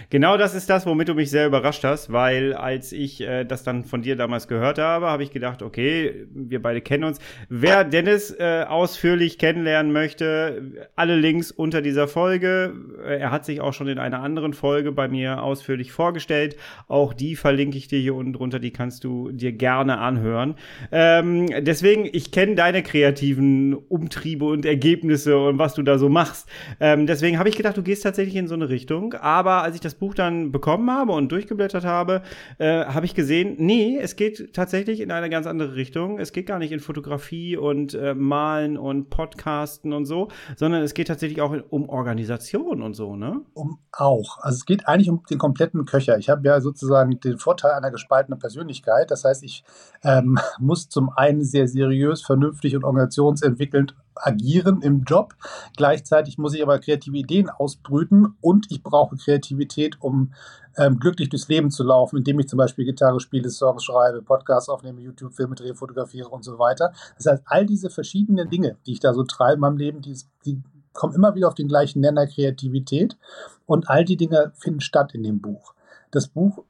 Genau 0.09 0.37
das 0.37 0.55
ist 0.55 0.69
das, 0.69 0.85
womit 0.85 1.07
du 1.07 1.13
mich 1.13 1.29
sehr 1.29 1.47
überrascht 1.47 1.83
hast, 1.83 2.11
weil 2.11 2.53
als 2.53 2.91
ich 2.91 3.21
äh, 3.21 3.43
das 3.43 3.63
dann 3.63 3.85
von 3.85 4.01
dir 4.01 4.15
damals 4.15 4.47
gehört 4.47 4.79
habe, 4.79 5.07
habe 5.07 5.23
ich 5.23 5.31
gedacht, 5.31 5.61
okay, 5.61 6.25
wir 6.33 6.61
beide 6.61 6.81
kennen 6.81 7.03
uns. 7.03 7.19
Wer 7.49 7.83
Dennis 7.83 8.31
äh, 8.31 8.65
ausführlich 8.67 9.37
kennenlernen 9.37 9.91
möchte, 9.91 10.89
alle 10.95 11.15
Links 11.15 11.51
unter 11.51 11.81
dieser 11.81 12.07
Folge. 12.07 12.73
Er 13.05 13.31
hat 13.31 13.45
sich 13.45 13.61
auch 13.61 13.73
schon 13.73 13.87
in 13.87 13.99
einer 13.99 14.21
anderen 14.21 14.53
Folge 14.53 14.91
bei 14.91 15.07
mir 15.07 15.43
ausführlich 15.43 15.91
vorgestellt. 15.91 16.55
Auch 16.87 17.13
die 17.13 17.35
verlinke 17.35 17.77
ich 17.77 17.87
dir 17.87 17.99
hier 17.99 18.15
unten 18.15 18.33
drunter, 18.33 18.59
die 18.59 18.71
kannst 18.71 19.03
du 19.03 19.31
dir 19.31 19.51
gerne 19.51 19.99
anhören. 19.99 20.55
Ähm, 20.91 21.47
deswegen, 21.63 22.07
ich 22.11 22.31
kenne 22.31 22.55
deine 22.55 22.83
kreativen 22.83 23.73
Umtriebe 23.73 24.45
und 24.45 24.65
Ergebnisse 24.65 25.37
und 25.37 25.57
was 25.57 25.73
du 25.73 25.83
da 25.83 25.97
so 25.97 26.09
machst. 26.09 26.47
Ähm, 26.79 27.07
deswegen 27.07 27.39
habe 27.39 27.49
ich 27.49 27.55
gedacht, 27.55 27.77
du 27.77 27.83
gehst 27.83 28.03
tatsächlich 28.03 28.35
in 28.35 28.47
so 28.47 28.55
eine 28.55 28.69
Richtung. 28.69 29.13
Aber 29.13 29.63
als 29.73 29.77
ich 29.77 29.81
das 29.81 29.95
Buch 29.95 30.13
dann 30.13 30.51
bekommen 30.51 30.91
habe 30.91 31.13
und 31.13 31.31
durchgeblättert 31.31 31.83
habe, 31.83 32.21
äh, 32.59 32.85
habe 32.85 33.07
ich 33.07 33.15
gesehen, 33.15 33.55
nee, 33.57 33.97
es 33.99 34.15
geht 34.15 34.53
tatsächlich 34.53 34.99
in 34.99 35.11
eine 35.11 35.31
ganz 35.31 35.47
andere 35.47 35.73
Richtung. 35.73 36.19
Es 36.19 36.31
geht 36.31 36.45
gar 36.45 36.59
nicht 36.59 36.71
in 36.71 36.79
Fotografie 36.79 37.57
und 37.57 37.95
äh, 37.95 38.13
Malen 38.13 38.77
und 38.77 39.09
Podcasten 39.09 39.91
und 39.91 40.05
so, 40.05 40.27
sondern 40.55 40.83
es 40.83 40.93
geht 40.93 41.07
tatsächlich 41.07 41.41
auch 41.41 41.55
um 41.71 41.89
Organisation 41.89 42.83
und 42.83 42.93
so, 42.93 43.15
ne? 43.15 43.41
Um 43.55 43.79
auch. 43.91 44.37
Also 44.41 44.57
es 44.57 44.65
geht 44.65 44.87
eigentlich 44.87 45.09
um 45.09 45.23
den 45.27 45.39
kompletten 45.39 45.85
Köcher. 45.85 46.19
Ich 46.19 46.29
habe 46.29 46.47
ja 46.47 46.61
sozusagen 46.61 47.19
den 47.19 47.39
Vorteil 47.39 47.71
einer 47.71 47.89
gespaltenen 47.89 48.37
Persönlichkeit. 48.37 49.09
Das 49.09 49.23
heißt, 49.23 49.43
ich 49.43 49.63
ähm, 50.03 50.37
muss 50.59 50.87
zum 50.87 51.09
einen 51.09 51.43
sehr 51.43 51.67
seriös, 51.67 52.21
vernünftig 52.21 52.75
und 52.75 52.83
organisationsentwickelnd 52.83 53.95
agieren 54.15 54.81
im 54.81 55.03
Job. 55.03 55.35
Gleichzeitig 55.77 56.37
muss 56.37 56.53
ich 56.53 56.63
aber 56.63 56.79
kreative 56.79 57.17
Ideen 57.17 57.49
ausbrüten 57.49 58.35
und 58.41 58.67
ich 58.69 58.83
brauche 58.83 59.15
Kreativität, 59.15 59.97
um 59.99 60.33
ähm, 60.77 60.99
glücklich 60.99 61.29
durchs 61.29 61.47
Leben 61.47 61.71
zu 61.71 61.83
laufen, 61.83 62.17
indem 62.17 62.39
ich 62.39 62.47
zum 62.47 62.57
Beispiel 62.57 62.85
Gitarre 62.85 63.19
spiele, 63.19 63.49
Songs 63.49 63.83
schreibe, 63.83 64.21
Podcasts 64.21 64.69
aufnehme, 64.69 65.01
YouTube-Filme 65.01 65.55
drehe, 65.55 65.75
fotografiere 65.75 66.29
und 66.29 66.43
so 66.43 66.57
weiter. 66.57 66.93
Das 67.17 67.27
heißt, 67.27 67.43
all 67.45 67.65
diese 67.65 67.89
verschiedenen 67.89 68.49
Dinge, 68.49 68.77
die 68.85 68.93
ich 68.93 68.99
da 68.99 69.13
so 69.13 69.23
treibe 69.23 69.55
in 69.55 69.59
meinem 69.59 69.77
Leben, 69.77 70.01
die, 70.01 70.17
die 70.45 70.61
kommen 70.93 71.13
immer 71.13 71.35
wieder 71.35 71.47
auf 71.47 71.55
den 71.55 71.67
gleichen 71.67 72.01
Nenner 72.01 72.27
Kreativität 72.27 73.17
und 73.65 73.89
all 73.89 74.05
die 74.05 74.17
Dinge 74.17 74.51
finden 74.55 74.81
statt 74.81 75.13
in 75.13 75.23
dem 75.23 75.41
Buch. 75.41 75.73
Das 76.11 76.27
Buch 76.27 76.63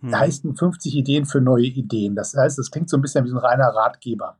hm. 0.00 0.14
heißt 0.14 0.46
50 0.54 0.94
Ideen 0.96 1.24
für 1.24 1.40
neue 1.40 1.66
Ideen. 1.66 2.14
Das 2.14 2.34
heißt, 2.34 2.58
es 2.58 2.70
klingt 2.70 2.90
so 2.90 2.96
ein 2.96 3.02
bisschen 3.02 3.24
wie 3.24 3.30
so 3.30 3.36
ein 3.36 3.44
reiner 3.44 3.68
Ratgeber. 3.68 4.36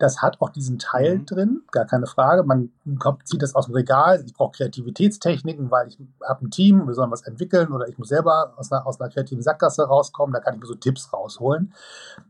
Das 0.00 0.22
hat 0.22 0.40
auch 0.40 0.48
diesen 0.48 0.78
Teil 0.78 1.18
mhm. 1.18 1.26
drin, 1.26 1.62
gar 1.72 1.84
keine 1.84 2.06
Frage. 2.06 2.42
Man 2.42 2.70
kommt, 2.98 3.28
zieht 3.28 3.42
das 3.42 3.54
aus 3.54 3.66
dem 3.66 3.74
Regal. 3.74 4.22
Ich 4.24 4.32
brauche 4.32 4.56
Kreativitätstechniken, 4.56 5.70
weil 5.70 5.88
ich 5.88 5.98
habe 6.26 6.46
ein 6.46 6.50
Team, 6.50 6.86
wir 6.86 6.94
sollen 6.94 7.10
was 7.10 7.20
entwickeln 7.20 7.70
oder 7.70 7.86
ich 7.86 7.98
muss 7.98 8.08
selber 8.08 8.54
aus 8.56 8.72
einer, 8.72 8.86
aus 8.86 8.98
einer 8.98 9.10
kreativen 9.10 9.42
Sackgasse 9.42 9.84
rauskommen. 9.84 10.32
Da 10.32 10.40
kann 10.40 10.54
ich 10.54 10.60
mir 10.60 10.66
so 10.66 10.74
Tipps 10.74 11.12
rausholen. 11.12 11.74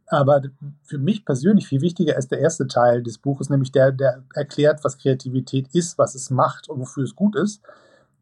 Aber 0.09 0.43
für 0.83 0.99
mich 0.99 1.25
persönlich 1.25 1.69
viel 1.69 1.81
wichtiger 1.81 2.19
ist 2.19 2.33
der 2.33 2.41
erste 2.41 2.67
Teil 2.67 3.05
des 3.05 3.19
Buches, 3.19 3.51
nämlich 3.51 3.71
der, 3.71 3.93
der 3.93 4.25
erklärt, 4.35 4.83
was 4.83 4.99
Kreativität 4.99 5.69
ist, 5.73 5.97
was 5.97 6.17
es 6.17 6.29
macht 6.31 6.69
und 6.69 6.81
wofür 6.81 7.05
es 7.05 7.15
gut 7.15 7.37
ist. 7.37 7.63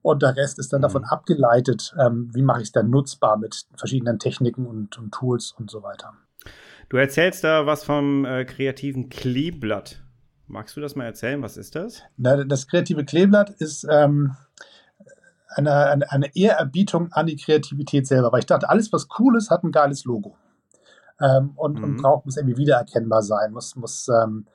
Und 0.03 0.23
der 0.23 0.37
Rest 0.37 0.59
ist 0.59 0.75
dann 0.75 0.81
mhm. 0.81 0.83
davon 0.83 1.05
abgeleitet, 1.05 1.95
ähm, 1.99 2.29
wie 2.35 2.43
mache 2.43 2.61
ich 2.61 2.69
es 2.69 2.73
dann 2.73 2.91
nutzbar 2.91 3.39
mit 3.39 3.67
verschiedenen 3.77 4.19
Techniken 4.19 4.67
und, 4.67 4.99
und 4.99 5.13
Tools 5.13 5.55
und 5.59 5.71
so 5.71 5.83
weiter. 5.83 6.13
Du 6.89 6.97
erzählst 6.97 7.45
da 7.45 7.67
was 7.67 7.85
vom 7.85 8.25
äh, 8.25 8.45
kreativen 8.45 9.11
Kleeblatt. 9.11 10.03
Magst 10.47 10.77
du 10.77 10.81
das 10.81 10.97
mal 10.97 11.05
erzählen? 11.05 11.43
Was 11.43 11.59
ist 11.59 11.75
das? 11.75 12.03
Na, 12.17 12.43
das 12.45 12.67
kreative 12.67 13.05
Kleeblatt 13.05 13.51
ist 13.51 13.87
ähm, 13.91 14.35
eine, 15.49 15.73
eine, 15.73 16.11
eine, 16.11 16.35
Ehrerbietung 16.35 17.13
an 17.13 17.27
die 17.27 17.37
Kreativität 17.37 18.07
selber, 18.07 18.33
weil 18.33 18.41
ich 18.41 18.47
dachte, 18.47 18.71
alles, 18.71 18.91
was 18.93 19.09
cool 19.19 19.37
ist, 19.37 19.51
hat 19.51 19.65
ein 19.65 19.73
geiles 19.73 20.07
Logo. 20.07 20.37
Ähm, 21.21 21.53
und, 21.57 21.79
mhm. 21.79 21.85
und 21.85 21.97
braucht, 21.97 22.25
muss 22.25 22.39
irgendwie 22.39 22.57
wiedererkennbar 22.57 23.23
sein, 23.23 23.53
muss, 23.53 23.77
muss 23.77 24.09
ähm, 24.09 24.47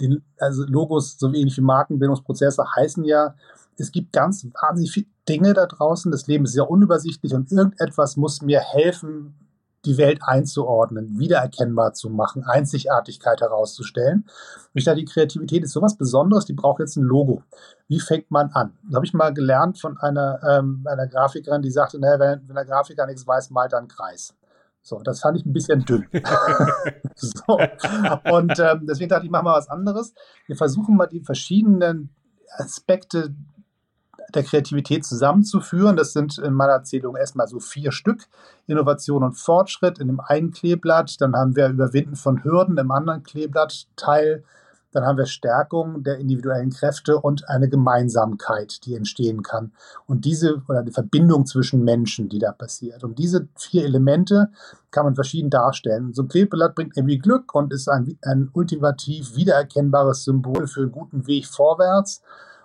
den, 0.00 0.22
also 0.38 0.64
Logos, 0.64 1.18
so 1.18 1.26
ähnlich 1.28 1.56
wie 1.56 1.62
Markenbildungsprozesse, 1.62 2.64
heißen 2.76 3.04
ja, 3.04 3.34
es 3.76 3.90
gibt 3.90 4.12
ganz 4.12 4.46
wahnsinnig 4.60 4.92
viele 4.92 5.06
Dinge 5.28 5.54
da 5.54 5.66
draußen. 5.66 6.12
Das 6.12 6.26
Leben 6.26 6.44
ist 6.44 6.52
sehr 6.52 6.70
unübersichtlich 6.70 7.32
und 7.32 7.50
irgendetwas 7.50 8.16
muss 8.16 8.42
mir 8.42 8.60
helfen, 8.60 9.34
die 9.84 9.96
Welt 9.96 10.20
einzuordnen, 10.22 11.18
wiedererkennbar 11.18 11.94
zu 11.94 12.10
machen, 12.10 12.44
Einzigartigkeit 12.44 13.40
herauszustellen. 13.40 14.26
Ich 14.74 14.84
dachte, 14.84 14.98
die 14.98 15.06
Kreativität 15.06 15.64
ist 15.64 15.72
sowas 15.72 15.96
Besonderes, 15.96 16.44
die 16.44 16.52
braucht 16.52 16.80
jetzt 16.80 16.96
ein 16.96 17.04
Logo. 17.04 17.42
Wie 17.88 18.00
fängt 18.00 18.30
man 18.30 18.50
an? 18.52 18.76
Das 18.84 18.96
habe 18.96 19.06
ich 19.06 19.14
mal 19.14 19.32
gelernt 19.32 19.80
von 19.80 19.98
einer, 19.98 20.40
ähm, 20.48 20.86
einer 20.86 21.06
Grafikerin, 21.06 21.62
die 21.62 21.70
sagte, 21.70 21.98
naja, 21.98 22.18
wenn, 22.18 22.48
wenn 22.48 22.56
der 22.56 22.66
Grafiker 22.66 23.06
nichts 23.06 23.26
weiß, 23.26 23.50
malt 23.50 23.72
er 23.72 23.78
einen 23.78 23.88
Kreis. 23.88 24.34
So, 24.82 25.00
das 25.00 25.20
fand 25.20 25.38
ich 25.38 25.46
ein 25.46 25.52
bisschen 25.52 25.84
dünn. 25.84 26.06
so. 27.14 27.58
Und 28.30 28.58
ähm, 28.58 28.86
deswegen 28.86 29.08
dachte 29.08 29.24
ich, 29.24 29.30
mach 29.30 29.42
mal 29.42 29.56
was 29.56 29.68
anderes. 29.68 30.14
Wir 30.46 30.56
versuchen 30.56 30.96
mal 30.96 31.06
die 31.06 31.20
verschiedenen 31.20 32.14
Aspekte 32.56 33.34
der 34.34 34.42
Kreativität 34.42 35.04
zusammenzuführen. 35.04 35.96
Das 35.96 36.12
sind 36.12 36.38
in 36.38 36.54
meiner 36.54 36.72
Erzählung 36.72 37.16
erstmal 37.16 37.48
so 37.48 37.60
vier 37.60 37.92
Stück. 37.92 38.26
Innovation 38.66 39.22
und 39.22 39.34
Fortschritt 39.34 39.98
in 39.98 40.08
dem 40.08 40.20
einen 40.20 40.52
Kleeblatt. 40.52 41.20
Dann 41.20 41.34
haben 41.34 41.56
wir 41.56 41.68
Überwinden 41.68 42.16
von 42.16 42.44
Hürden 42.44 42.78
im 42.78 42.90
anderen 42.90 43.22
Kleeblattteil. 43.22 44.44
Dann 44.92 45.04
haben 45.04 45.18
wir 45.18 45.26
Stärkung 45.26 46.02
der 46.02 46.18
individuellen 46.18 46.70
Kräfte 46.70 47.18
und 47.18 47.48
eine 47.48 47.68
Gemeinsamkeit, 47.68 48.84
die 48.84 48.96
entstehen 48.96 49.42
kann. 49.42 49.72
Und 50.06 50.24
diese, 50.24 50.62
oder 50.68 50.82
die 50.82 50.90
Verbindung 50.90 51.46
zwischen 51.46 51.84
Menschen, 51.84 52.28
die 52.28 52.40
da 52.40 52.52
passiert. 52.52 53.04
Und 53.04 53.18
diese 53.18 53.48
vier 53.56 53.84
Elemente 53.84 54.50
kann 54.90 55.04
man 55.04 55.14
verschieden 55.14 55.50
darstellen. 55.50 56.12
So 56.12 56.22
ein 56.22 56.28
Kleeblatt 56.28 56.74
bringt 56.74 56.96
irgendwie 56.96 57.18
Glück 57.18 57.54
und 57.54 57.72
ist 57.72 57.88
ein, 57.88 58.18
ein 58.22 58.50
ultimativ 58.52 59.36
wiedererkennbares 59.36 60.24
Symbol 60.24 60.66
für 60.66 60.80
einen 60.80 60.92
guten 60.92 61.26
Weg 61.26 61.46
vorwärts 61.46 62.22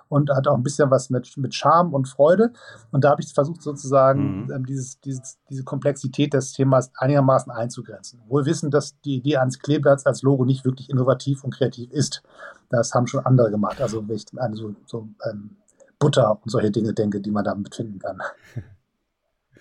und 0.09 0.29
hat 0.29 0.47
auch 0.47 0.55
ein 0.55 0.63
bisschen 0.63 0.91
was 0.91 1.09
mit, 1.09 1.35
mit 1.37 1.53
Charme 1.53 1.93
und 1.93 2.07
Freude. 2.07 2.51
Und 2.91 3.03
da 3.03 3.09
habe 3.09 3.21
ich 3.21 3.33
versucht, 3.33 3.61
sozusagen 3.61 4.45
mhm. 4.45 4.51
ähm, 4.51 4.65
dieses, 4.65 4.99
dieses, 5.01 5.37
diese 5.49 5.63
Komplexität 5.63 6.33
des 6.33 6.53
Themas 6.53 6.91
einigermaßen 6.97 7.51
einzugrenzen. 7.51 8.21
Wohl 8.27 8.45
wissen, 8.45 8.71
dass 8.71 8.99
die 9.01 9.17
Idee 9.17 9.37
eines 9.37 9.59
Kleeblatts 9.59 10.05
als 10.05 10.21
Logo 10.21 10.45
nicht 10.45 10.65
wirklich 10.65 10.89
innovativ 10.89 11.43
und 11.43 11.53
kreativ 11.53 11.91
ist. 11.91 12.23
Das 12.69 12.93
haben 12.93 13.07
schon 13.07 13.25
andere 13.25 13.51
gemacht. 13.51 13.81
Also, 13.81 14.07
wenn 14.07 14.15
ich 14.15 14.25
an 14.37 14.53
so, 14.53 14.75
so 14.85 15.07
ähm, 15.29 15.57
Butter 15.99 16.39
und 16.41 16.49
solche 16.49 16.71
Dinge 16.71 16.93
denke, 16.93 17.21
die 17.21 17.31
man 17.31 17.43
da 17.43 17.55
finden 17.71 17.99
kann. 17.99 18.21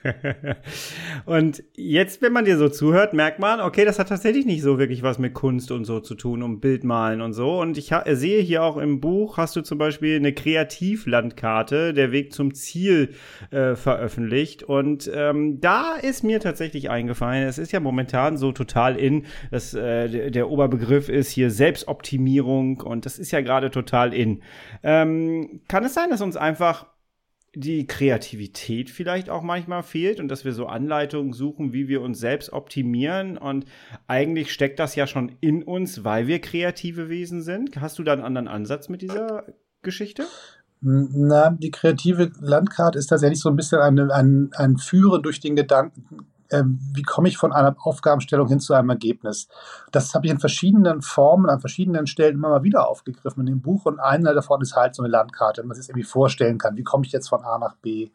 und 1.25 1.63
jetzt, 1.75 2.23
wenn 2.23 2.33
man 2.33 2.45
dir 2.45 2.59
so 2.59 2.69
zuhört, 2.69 3.15
merkt 3.15 3.39
man, 3.39 3.61
okay, 3.61 3.85
das 3.85 3.99
hat 3.99 4.09
tatsächlich 4.09 4.47
nicht 4.47 4.63
so 4.63 4.79
wirklich 4.79 5.03
was 5.03 5.19
mit 5.19 5.35
Kunst 5.35 5.71
und 5.71 5.85
so 5.85 6.01
zu 6.01 6.15
tun, 6.15 6.43
um 6.43 6.61
Bildmalen 6.61 7.21
und 7.21 7.33
so. 7.33 7.61
Und 7.61 7.79
ich 7.79 7.93
sehe 8.13 8.43
hier 8.43 8.63
auch 8.63 8.77
im 8.77 9.01
Buch, 9.01 9.39
hast 9.39 9.57
du 9.57 9.63
zum 9.63 9.79
Beispiel 9.79 10.17
eine 10.17 10.33
Kreativlandkarte, 10.33 11.95
der 11.95 12.13
Weg 12.13 12.33
zum 12.33 12.55
Ziel, 12.55 13.15
äh, 13.51 13.75
veröffentlicht. 13.75 14.63
Und 14.63 15.11
ähm, 15.13 15.61
da 15.61 15.95
ist 15.95 16.23
mir 16.23 16.41
tatsächlich 16.41 16.91
eingefallen, 16.91 17.47
es 17.49 17.59
ist 17.59 17.73
ja 17.73 17.81
momentan 17.81 18.37
so 18.37 18.53
total 18.53 18.97
in, 18.97 19.25
dass 19.51 19.75
äh, 19.75 20.31
der 20.31 20.51
Oberbegriff 20.51 21.09
ist 21.09 21.31
hier 21.31 21.51
Selbstoptimierung 21.51 22.81
und 22.81 23.07
das 23.07 23.19
ist 23.19 23.31
ja 23.31 23.41
gerade 23.41 23.71
total 23.71 24.13
in. 24.13 24.43
Ähm, 24.83 25.61
kann 25.69 25.85
es 25.85 25.95
sein, 25.95 26.11
dass 26.11 26.21
uns 26.21 26.37
einfach 26.37 26.87
die 27.55 27.87
Kreativität 27.87 28.91
vielleicht 28.91 29.31
auch 29.31 29.43
manchmal 29.43 29.83
fehlt 29.83 30.21
und 30.21 30.29
dass 30.29 30.45
wir 30.45 30.53
so 30.53 30.67
Anleitungen 30.67 31.33
suchen, 31.33 31.73
wie 31.73 31.89
wir 31.89 32.03
uns 32.03 32.19
selbst 32.19 32.53
optimieren. 32.53 33.39
Und 33.39 33.65
eigentlich 34.07 34.53
steckt 34.53 34.79
das 34.79 34.95
ja 34.95 35.07
schon 35.07 35.33
in 35.41 35.63
uns, 35.63 36.05
weil 36.05 36.27
wir 36.27 36.41
kreative 36.41 37.09
Wesen 37.09 37.43
sind. 37.43 37.81
Hast 37.81 37.99
du 37.99 38.03
da 38.03 38.13
einen 38.13 38.23
anderen 38.23 38.49
Ansatz 38.49 38.89
mit 38.89 39.03
dieser 39.03 39.45
Geschichte? 39.83 40.25
Na, 40.81 41.51
die 41.51 41.71
kreative 41.71 42.31
Landkarte 42.41 42.99
ist 42.99 43.07
tatsächlich 43.07 43.41
so 43.41 43.49
ein 43.49 43.57
bisschen 43.57 43.81
ein, 43.81 43.99
ein, 44.11 44.51
ein 44.55 44.77
Führen 44.77 45.23
durch 45.23 45.41
den 45.41 45.57
Gedanken, 45.57 46.27
ähm, 46.51 46.79
wie 46.93 47.03
komme 47.03 47.29
ich 47.29 47.37
von 47.37 47.53
einer 47.53 47.77
Aufgabenstellung 47.81 48.49
hin 48.49 48.61
zu 48.61 48.75
einem 48.75 48.91
Ergebnis. 48.91 49.49
Das 49.93 50.15
habe 50.15 50.27
ich 50.27 50.33
in 50.33 50.39
verschiedenen 50.39 51.03
Formen, 51.03 51.49
an 51.49 51.61
verschiedenen 51.61 52.07
Stellen 52.07 52.35
immer 52.35 52.51
mal 52.51 52.63
wieder 52.63 52.89
aufgegriffen 52.89 53.41
in 53.41 53.47
dem 53.47 53.61
Buch 53.63 53.87
und 53.87 53.99
einer 53.99 54.35
davon 54.35 54.61
ist 54.61 54.77
halt 54.77 54.95
so 54.95 55.03
eine 55.03 55.11
Landkarte, 55.11 55.63
wenn 55.63 55.69
man 55.69 55.75
sich 55.75 55.85
das 55.85 55.89
irgendwie 55.91 56.09
vorstellen 56.09 56.59
kann, 56.59 56.77
wie 56.77 56.85
komme 56.85 57.05
ich 57.07 57.13
jetzt 57.13 57.29
von 57.29 57.43
A 57.43 57.59
nach 57.59 57.77
B. 57.77 58.11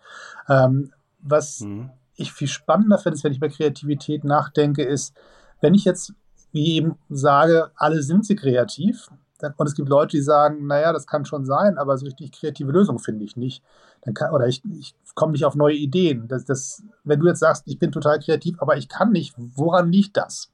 Ähm, 0.47 0.91
was 1.19 1.61
mhm. 1.61 1.89
ich 2.15 2.31
viel 2.31 2.47
spannender 2.47 2.97
finde, 2.97 3.17
ist, 3.17 3.23
wenn 3.23 3.31
ich 3.31 3.39
über 3.39 3.49
Kreativität 3.49 4.23
nachdenke, 4.23 4.83
ist, 4.83 5.15
wenn 5.61 5.73
ich 5.73 5.85
jetzt, 5.85 6.13
wie 6.51 6.75
eben 6.75 6.97
sage, 7.09 7.71
alle 7.75 8.01
sind 8.01 8.25
sie 8.25 8.35
kreativ, 8.35 9.09
und 9.57 9.67
es 9.67 9.75
gibt 9.75 9.87
Leute, 9.87 10.17
die 10.17 10.21
sagen, 10.21 10.67
naja, 10.67 10.91
das 10.91 11.07
kann 11.07 11.25
schon 11.25 11.45
sein, 11.45 11.77
aber 11.77 11.97
so 11.97 12.05
richtig 12.05 12.33
kreative 12.33 12.71
Lösung 12.71 12.99
finde 12.99 13.23
ich 13.23 13.37
nicht. 13.37 13.63
Dann 14.01 14.13
kann, 14.13 14.31
oder 14.31 14.47
ich, 14.47 14.63
ich 14.79 14.95
komme 15.15 15.33
nicht 15.33 15.45
auf 15.45 15.55
neue 15.55 15.75
Ideen. 15.75 16.27
Das, 16.27 16.45
das, 16.45 16.83
wenn 17.03 17.19
du 17.19 17.27
jetzt 17.27 17.39
sagst, 17.39 17.63
ich 17.65 17.79
bin 17.79 17.91
total 17.91 18.19
kreativ, 18.19 18.61
aber 18.61 18.77
ich 18.77 18.87
kann 18.87 19.11
nicht, 19.11 19.33
woran 19.37 19.91
liegt 19.91 20.17
das? 20.17 20.51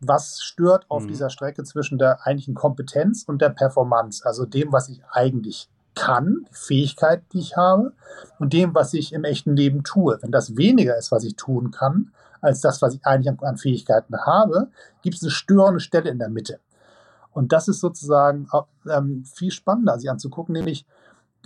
Was 0.00 0.42
stört 0.42 0.86
auf 0.88 1.04
mhm. 1.04 1.08
dieser 1.08 1.30
Strecke 1.30 1.64
zwischen 1.64 1.98
der 1.98 2.26
eigentlichen 2.26 2.54
Kompetenz 2.54 3.24
und 3.26 3.40
der 3.40 3.48
Performance, 3.50 4.24
also 4.24 4.44
dem, 4.44 4.72
was 4.72 4.88
ich 4.88 5.02
eigentlich 5.10 5.68
kann, 5.94 6.46
die 6.50 6.54
Fähigkeit, 6.54 7.22
die 7.32 7.38
ich 7.38 7.56
habe, 7.56 7.92
und 8.38 8.52
dem, 8.52 8.74
was 8.74 8.94
ich 8.94 9.12
im 9.12 9.24
echten 9.24 9.56
Leben 9.56 9.82
tue. 9.82 10.18
Wenn 10.20 10.30
das 10.30 10.56
weniger 10.56 10.96
ist, 10.96 11.10
was 11.10 11.24
ich 11.24 11.36
tun 11.36 11.70
kann, 11.70 12.12
als 12.40 12.60
das, 12.60 12.82
was 12.82 12.94
ich 12.94 13.04
eigentlich 13.04 13.34
an 13.42 13.56
Fähigkeiten 13.56 14.16
habe, 14.18 14.68
gibt 15.02 15.16
es 15.16 15.22
eine 15.22 15.30
störende 15.30 15.80
Stelle 15.80 16.10
in 16.10 16.18
der 16.18 16.28
Mitte. 16.28 16.60
Und 17.32 17.52
das 17.52 17.68
ist 17.68 17.80
sozusagen 17.80 18.48
ähm, 18.88 19.24
viel 19.24 19.50
spannender, 19.50 19.98
sich 19.98 20.10
anzugucken, 20.10 20.52
nämlich, 20.52 20.86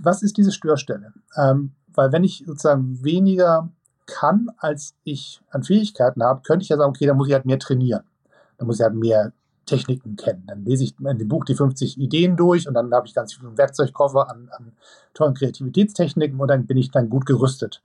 was 0.03 0.23
ist 0.23 0.37
diese 0.37 0.53
Störstelle? 0.53 1.13
Ähm, 1.37 1.73
weil 1.95 2.13
wenn 2.13 2.25
ich 2.25 2.45
sozusagen 2.47 3.03
weniger 3.03 3.69
kann, 4.07 4.49
als 4.59 4.95
ich 5.05 5.41
an 5.51 5.63
Fähigkeiten 5.63 6.23
habe, 6.23 6.43
könnte 6.43 6.63
ich 6.63 6.69
ja 6.69 6.77
sagen, 6.77 6.91
okay, 6.91 7.07
dann 7.07 7.17
muss 7.17 7.29
ich 7.29 7.35
halt 7.35 7.47
mehr 7.47 7.59
trainieren. 7.59 8.05
Dann 8.59 8.67
muss 8.67 8.79
ich 8.79 8.83
halt 8.83 8.95
mehr 8.95 9.33
Techniken 9.71 10.17
kennen. 10.17 10.45
Dann 10.47 10.65
lese 10.65 10.85
ich 10.85 10.95
in 10.99 11.19
dem 11.19 11.29
Buch 11.29 11.45
die 11.45 11.55
50 11.55 11.99
Ideen 11.99 12.37
durch 12.37 12.67
und 12.67 12.75
dann 12.75 12.93
habe 12.93 13.07
ich 13.07 13.15
ganz 13.15 13.35
viel 13.35 13.57
Werkzeugkoffer 13.57 14.29
an, 14.29 14.51
an 14.53 14.73
tollen 15.15 15.35
Kreativitätstechniken 15.35 16.41
und 16.41 16.49
dann 16.49 16.67
bin 16.67 16.77
ich 16.77 16.91
dann 16.91 17.09
gut 17.09 17.25
gerüstet. 17.25 17.83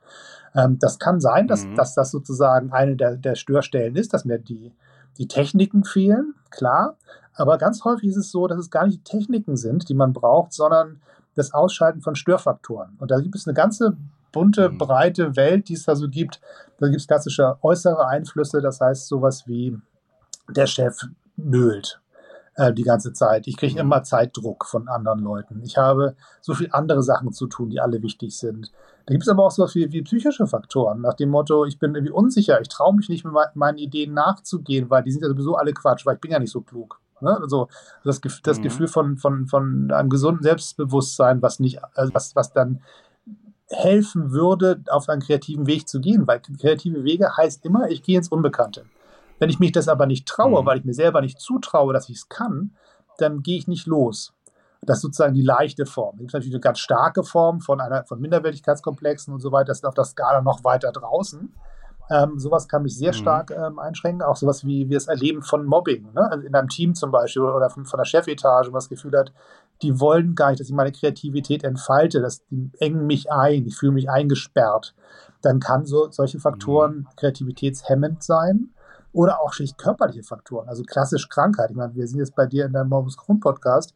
Ähm, 0.55 0.79
das 0.79 0.97
kann 0.97 1.19
sein, 1.21 1.47
dass, 1.47 1.65
mhm. 1.65 1.75
dass 1.75 1.93
das 1.93 2.11
sozusagen 2.11 2.71
eine 2.71 2.95
der, 2.95 3.17
der 3.17 3.35
Störstellen 3.35 3.95
ist, 3.95 4.13
dass 4.13 4.25
mir 4.25 4.39
die, 4.39 4.73
die 5.17 5.27
Techniken 5.27 5.83
fehlen, 5.83 6.33
klar. 6.49 6.97
Aber 7.35 7.57
ganz 7.57 7.83
häufig 7.83 8.09
ist 8.09 8.17
es 8.17 8.31
so, 8.31 8.47
dass 8.47 8.57
es 8.57 8.71
gar 8.71 8.87
nicht 8.87 8.99
die 8.99 9.17
Techniken 9.17 9.57
sind, 9.57 9.87
die 9.89 9.93
man 9.93 10.13
braucht, 10.13 10.53
sondern 10.53 11.01
das 11.35 11.53
Ausschalten 11.53 12.01
von 12.01 12.15
Störfaktoren. 12.15 12.95
Und 12.99 13.11
da 13.11 13.19
gibt 13.19 13.35
es 13.35 13.47
eine 13.47 13.53
ganze 13.53 13.97
bunte, 14.31 14.69
mhm. 14.69 14.77
breite 14.77 15.35
Welt, 15.35 15.69
die 15.69 15.73
es 15.73 15.83
da 15.83 15.95
so 15.95 16.09
gibt. 16.09 16.41
Da 16.79 16.87
gibt 16.87 17.01
es 17.01 17.07
klassische 17.07 17.57
äußere 17.61 18.07
Einflüsse, 18.07 18.61
das 18.61 18.81
heißt 18.81 19.07
sowas 19.07 19.47
wie 19.47 19.77
der 20.49 20.67
Chef 20.67 20.97
nölt 21.37 22.01
äh, 22.55 22.73
die 22.73 22.83
ganze 22.83 23.13
Zeit. 23.13 23.47
Ich 23.47 23.57
kriege 23.57 23.73
mhm. 23.75 23.79
immer 23.79 24.03
Zeitdruck 24.03 24.65
von 24.65 24.87
anderen 24.87 25.19
Leuten. 25.19 25.61
Ich 25.63 25.77
habe 25.77 26.15
so 26.41 26.53
viele 26.53 26.73
andere 26.73 27.03
Sachen 27.03 27.31
zu 27.33 27.47
tun, 27.47 27.69
die 27.69 27.79
alle 27.79 28.01
wichtig 28.01 28.37
sind. 28.37 28.71
Da 29.05 29.13
gibt 29.13 29.23
es 29.23 29.29
aber 29.29 29.45
auch 29.45 29.51
so 29.51 29.67
wie, 29.73 29.91
wie 29.91 30.01
psychische 30.01 30.47
Faktoren, 30.47 31.01
nach 31.01 31.13
dem 31.13 31.29
Motto, 31.29 31.65
ich 31.65 31.77
bin 31.77 31.93
irgendwie 31.93 32.11
unsicher, 32.11 32.59
ich 32.59 32.69
traue 32.69 32.95
mich 32.95 33.07
nicht, 33.07 33.23
mit 33.23 33.33
meinen 33.53 33.77
Ideen 33.77 34.13
nachzugehen, 34.13 34.89
weil 34.89 35.03
die 35.03 35.11
sind 35.11 35.21
ja 35.21 35.29
sowieso 35.29 35.55
alle 35.55 35.73
Quatsch, 35.73 36.05
weil 36.05 36.15
ich 36.15 36.21
bin 36.21 36.31
ja 36.31 36.39
nicht 36.39 36.51
so 36.51 36.61
klug. 36.61 36.99
Ne? 37.21 37.37
Also 37.41 37.67
das, 38.03 38.21
das 38.43 38.59
mhm. 38.59 38.63
Gefühl 38.63 38.87
von, 38.87 39.17
von, 39.17 39.47
von 39.47 39.91
einem 39.91 40.09
gesunden 40.09 40.43
Selbstbewusstsein, 40.43 41.41
was 41.41 41.59
nicht, 41.59 41.79
also 41.95 42.13
was, 42.13 42.35
was 42.35 42.53
dann 42.53 42.81
helfen 43.69 44.31
würde, 44.31 44.81
auf 44.89 45.09
einen 45.09 45.21
kreativen 45.21 45.67
Weg 45.67 45.87
zu 45.87 45.99
gehen, 45.99 46.27
weil 46.27 46.39
kreative 46.39 47.03
Wege 47.03 47.35
heißt 47.35 47.65
immer, 47.65 47.89
ich 47.89 48.03
gehe 48.03 48.17
ins 48.17 48.29
Unbekannte. 48.29 48.85
Wenn 49.39 49.49
ich 49.49 49.59
mich 49.59 49.71
das 49.71 49.87
aber 49.87 50.05
nicht 50.05 50.27
traue, 50.27 50.61
mhm. 50.61 50.65
weil 50.65 50.77
ich 50.77 50.85
mir 50.85 50.93
selber 50.93 51.21
nicht 51.21 51.39
zutraue, 51.39 51.93
dass 51.93 52.09
ich 52.09 52.17
es 52.17 52.29
kann, 52.29 52.71
dann 53.17 53.41
gehe 53.41 53.57
ich 53.57 53.67
nicht 53.67 53.87
los. 53.87 54.33
Das 54.81 54.97
ist 54.97 55.01
sozusagen 55.01 55.33
die 55.33 55.41
leichte 55.41 55.85
Form. 55.85 56.15
Es 56.15 56.19
gibt 56.19 56.33
natürlich 56.33 56.53
eine 56.53 56.61
ganz 56.61 56.79
starke 56.79 57.23
Form 57.23 57.59
von, 57.59 57.81
einer, 57.81 58.05
von 58.05 58.19
Minderwertigkeitskomplexen 58.19 59.33
und 59.33 59.39
so 59.39 59.51
weiter. 59.51 59.67
Das 59.67 59.79
ist 59.79 59.85
auf 59.85 59.95
der 59.95 60.03
Skala 60.03 60.41
noch 60.41 60.63
weiter 60.63 60.91
draußen. 60.91 61.51
Ähm, 62.09 62.37
sowas 62.37 62.67
kann 62.67 62.83
mich 62.83 62.97
sehr 62.97 63.11
mhm. 63.11 63.17
stark 63.17 63.51
ähm, 63.51 63.79
einschränken. 63.79 64.21
Auch 64.21 64.35
sowas 64.35 64.65
wie, 64.65 64.89
wie 64.89 64.93
das 64.93 65.07
Erleben 65.07 65.41
von 65.41 65.65
Mobbing. 65.65 66.11
Ne? 66.13 66.31
Also 66.31 66.45
in 66.45 66.53
einem 66.53 66.69
Team 66.69 66.95
zum 66.95 67.11
Beispiel 67.11 67.43
oder 67.43 67.69
von, 67.69 67.85
von 67.85 67.97
der 67.97 68.05
Chefetage, 68.05 68.67
wo 68.67 68.71
man 68.71 68.79
das 68.79 68.89
Gefühl 68.89 69.17
hat, 69.17 69.31
die 69.81 69.99
wollen 69.99 70.35
gar 70.35 70.49
nicht, 70.49 70.59
dass 70.59 70.69
ich 70.69 70.75
meine 70.75 70.91
Kreativität 70.91 71.63
entfalte. 71.63 72.21
Das, 72.21 72.45
die 72.49 72.71
engen 72.79 73.07
mich 73.07 73.31
ein. 73.31 73.65
Ich 73.65 73.75
fühle 73.75 73.93
mich 73.93 74.09
eingesperrt. 74.09 74.93
Dann 75.41 75.59
kann 75.59 75.85
so, 75.85 76.09
solche 76.11 76.39
Faktoren 76.39 76.97
mhm. 76.97 77.07
kreativitätshemmend 77.17 78.23
sein 78.23 78.69
oder 79.15 79.41
auch 79.41 79.53
schlicht 79.53 79.77
körperliche 79.77 80.23
Faktoren, 80.23 80.67
also 80.67 80.83
klassisch 80.83 81.29
Krankheit. 81.29 81.71
Ich 81.71 81.77
meine, 81.77 81.95
wir 81.95 82.05
sind 82.05 82.19
jetzt 82.19 82.35
bei 82.35 82.45
dir 82.45 82.65
in 82.65 82.73
deinem 82.73 82.89
Morbus 82.89 83.15
Crohn 83.15 83.39
Podcast 83.39 83.93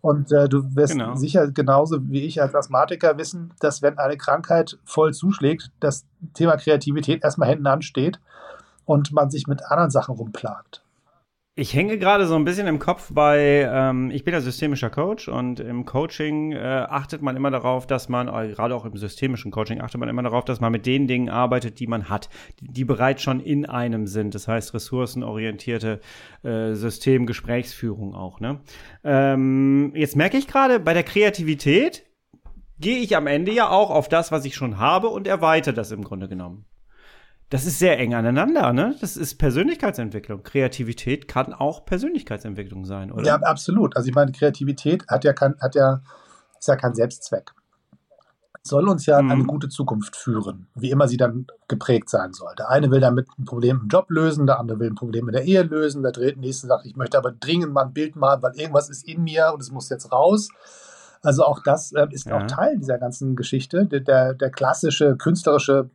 und 0.00 0.32
äh, 0.32 0.48
du 0.48 0.74
wirst 0.74 0.94
genau. 0.94 1.14
sicher 1.14 1.50
genauso 1.50 1.98
wie 2.08 2.22
ich 2.22 2.40
als 2.40 2.54
Asthmatiker 2.54 3.18
wissen, 3.18 3.52
dass 3.60 3.82
wenn 3.82 3.98
eine 3.98 4.16
Krankheit 4.16 4.78
voll 4.84 5.12
zuschlägt, 5.12 5.70
das 5.80 6.06
Thema 6.34 6.56
Kreativität 6.56 7.22
erstmal 7.22 7.48
hinten 7.50 7.66
ansteht 7.66 8.18
und 8.86 9.12
man 9.12 9.30
sich 9.30 9.46
mit 9.46 9.64
anderen 9.66 9.90
Sachen 9.90 10.14
rumplagt. 10.14 10.82
Ich 11.60 11.74
hänge 11.74 11.98
gerade 11.98 12.26
so 12.26 12.36
ein 12.36 12.44
bisschen 12.46 12.66
im 12.66 12.78
Kopf 12.78 13.10
bei, 13.12 13.68
ähm, 13.70 14.10
ich 14.10 14.24
bin 14.24 14.32
ja 14.32 14.40
systemischer 14.40 14.88
Coach 14.88 15.28
und 15.28 15.60
im 15.60 15.84
Coaching 15.84 16.52
äh, 16.52 16.86
achtet 16.88 17.20
man 17.20 17.36
immer 17.36 17.50
darauf, 17.50 17.86
dass 17.86 18.08
man, 18.08 18.28
äh, 18.28 18.54
gerade 18.54 18.74
auch 18.74 18.86
im 18.86 18.96
systemischen 18.96 19.50
Coaching 19.50 19.82
achtet 19.82 20.00
man 20.00 20.08
immer 20.08 20.22
darauf, 20.22 20.46
dass 20.46 20.60
man 20.60 20.72
mit 20.72 20.86
den 20.86 21.06
Dingen 21.06 21.28
arbeitet, 21.28 21.78
die 21.78 21.86
man 21.86 22.08
hat, 22.08 22.30
die, 22.60 22.68
die 22.68 22.86
bereits 22.86 23.20
schon 23.20 23.40
in 23.40 23.66
einem 23.66 24.06
sind. 24.06 24.34
Das 24.34 24.48
heißt 24.48 24.72
ressourcenorientierte 24.72 26.00
äh, 26.44 26.72
Systemgesprächsführung 26.72 28.14
auch. 28.14 28.40
Ne? 28.40 28.60
Ähm, 29.04 29.92
jetzt 29.94 30.16
merke 30.16 30.38
ich 30.38 30.46
gerade, 30.46 30.80
bei 30.80 30.94
der 30.94 31.02
Kreativität 31.02 32.06
gehe 32.78 33.00
ich 33.00 33.18
am 33.18 33.26
Ende 33.26 33.52
ja 33.52 33.68
auch 33.68 33.90
auf 33.90 34.08
das, 34.08 34.32
was 34.32 34.46
ich 34.46 34.54
schon 34.54 34.78
habe 34.78 35.08
und 35.08 35.26
erweitere 35.26 35.74
das 35.74 35.92
im 35.92 36.04
Grunde 36.04 36.26
genommen 36.26 36.64
das 37.50 37.66
ist 37.66 37.80
sehr 37.80 37.98
eng 37.98 38.14
aneinander, 38.14 38.72
ne? 38.72 38.94
Das 39.00 39.16
ist 39.16 39.36
Persönlichkeitsentwicklung. 39.36 40.44
Kreativität 40.44 41.26
kann 41.26 41.52
auch 41.52 41.84
Persönlichkeitsentwicklung 41.84 42.84
sein, 42.84 43.10
oder? 43.10 43.26
Ja, 43.26 43.34
absolut. 43.36 43.96
Also 43.96 44.08
ich 44.08 44.14
meine, 44.14 44.30
Kreativität 44.30 45.04
hat 45.08 45.24
ja 45.24 45.32
kein, 45.32 45.56
hat 45.60 45.74
ja, 45.74 46.00
ist 46.58 46.68
ja 46.68 46.76
kein 46.76 46.94
Selbstzweck. 46.94 47.50
Soll 48.62 48.88
uns 48.88 49.04
ja 49.06 49.20
mhm. 49.20 49.30
eine 49.32 49.44
gute 49.44 49.68
Zukunft 49.68 50.14
führen, 50.14 50.68
wie 50.76 50.90
immer 50.90 51.08
sie 51.08 51.16
dann 51.16 51.46
geprägt 51.66 52.08
sein 52.08 52.32
soll. 52.32 52.54
Der 52.56 52.68
eine 52.68 52.90
will 52.92 53.00
damit 53.00 53.26
ein 53.36 53.46
Problem 53.46 53.80
im 53.82 53.88
Job 53.88 54.10
lösen, 54.10 54.46
der 54.46 54.60
andere 54.60 54.78
will 54.78 54.90
ein 54.90 54.94
Problem 54.94 55.28
in 55.28 55.32
der 55.32 55.44
Ehe 55.44 55.62
lösen, 55.62 56.02
der 56.02 56.12
dritte 56.12 56.38
nächste 56.38 56.68
sagt, 56.68 56.86
ich 56.86 56.94
möchte 56.94 57.18
aber 57.18 57.32
dringend 57.32 57.72
mal 57.72 57.86
ein 57.86 57.92
Bild 57.92 58.14
malen, 58.14 58.42
weil 58.42 58.54
irgendwas 58.54 58.90
ist 58.90 59.08
in 59.08 59.24
mir 59.24 59.50
und 59.54 59.60
es 59.60 59.72
muss 59.72 59.88
jetzt 59.88 60.12
raus. 60.12 60.50
Also 61.22 61.44
auch 61.44 61.62
das 61.64 61.92
äh, 61.92 62.06
ist 62.10 62.26
ja. 62.26 62.36
auch 62.36 62.46
Teil 62.46 62.78
dieser 62.78 62.98
ganzen 62.98 63.34
Geschichte. 63.34 63.86
Der, 63.86 64.00
der, 64.00 64.34
der 64.34 64.50
klassische 64.50 65.16
künstlerische 65.16 65.90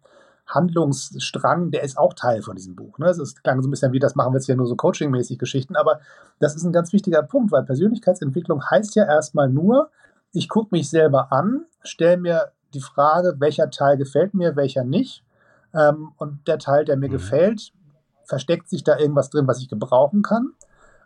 Handlungsstrang, 0.48 1.72
der 1.72 1.84
ist 1.84 1.98
auch 1.98 2.14
Teil 2.14 2.42
von 2.42 2.56
diesem 2.56 2.75
Buch. 2.75 3.00
Ne? 3.00 3.08
Es 3.08 3.36
klang 3.42 3.62
so 3.62 3.68
ein 3.68 3.72
bisschen 3.72 3.94
wie, 3.94 4.00
das 4.00 4.16
machen 4.16 4.34
wir 4.34 4.38
jetzt 4.38 4.48
ja 4.48 4.56
nur 4.56 4.68
so 4.68 4.75
coachingmäßig 4.75 5.40
Geschichten, 5.40 5.75
aber 5.75 6.00
das 6.40 6.56
ist 6.56 6.64
ein 6.64 6.74
ganz 6.74 6.94
wichtiger 6.94 7.24
Punkt, 7.24 7.52
weil 7.52 7.64
Persönlichkeitsentwicklung 7.64 8.64
heißt 8.70 8.96
ja 8.96 9.06
erstmal 9.06 9.50
nur, 9.50 9.90
ich 10.34 10.50
gucke 10.50 10.70
mich 10.72 10.90
selber 10.90 11.32
an, 11.32 11.66
stelle 11.82 12.18
mir 12.18 12.52
die 12.74 12.82
Frage, 12.82 13.36
welcher 13.40 13.70
Teil 13.70 13.98
gefällt 13.98 14.34
mir, 14.34 14.56
welcher 14.56 14.84
nicht. 14.84 15.24
Ähm, 15.74 16.12
und 16.18 16.48
der 16.48 16.60
Teil, 16.60 16.86
der 16.86 16.98
mir 16.98 17.08
mhm. 17.08 17.14
gefällt, 17.14 17.72
versteckt 18.25 18.70
sich 18.70 18.84
da 18.84 18.98
irgendwas 18.98 19.30
drin, 19.30 19.48
was 19.48 19.60
ich 19.60 19.70
gebrauchen 19.70 20.22
kann, 20.22 20.54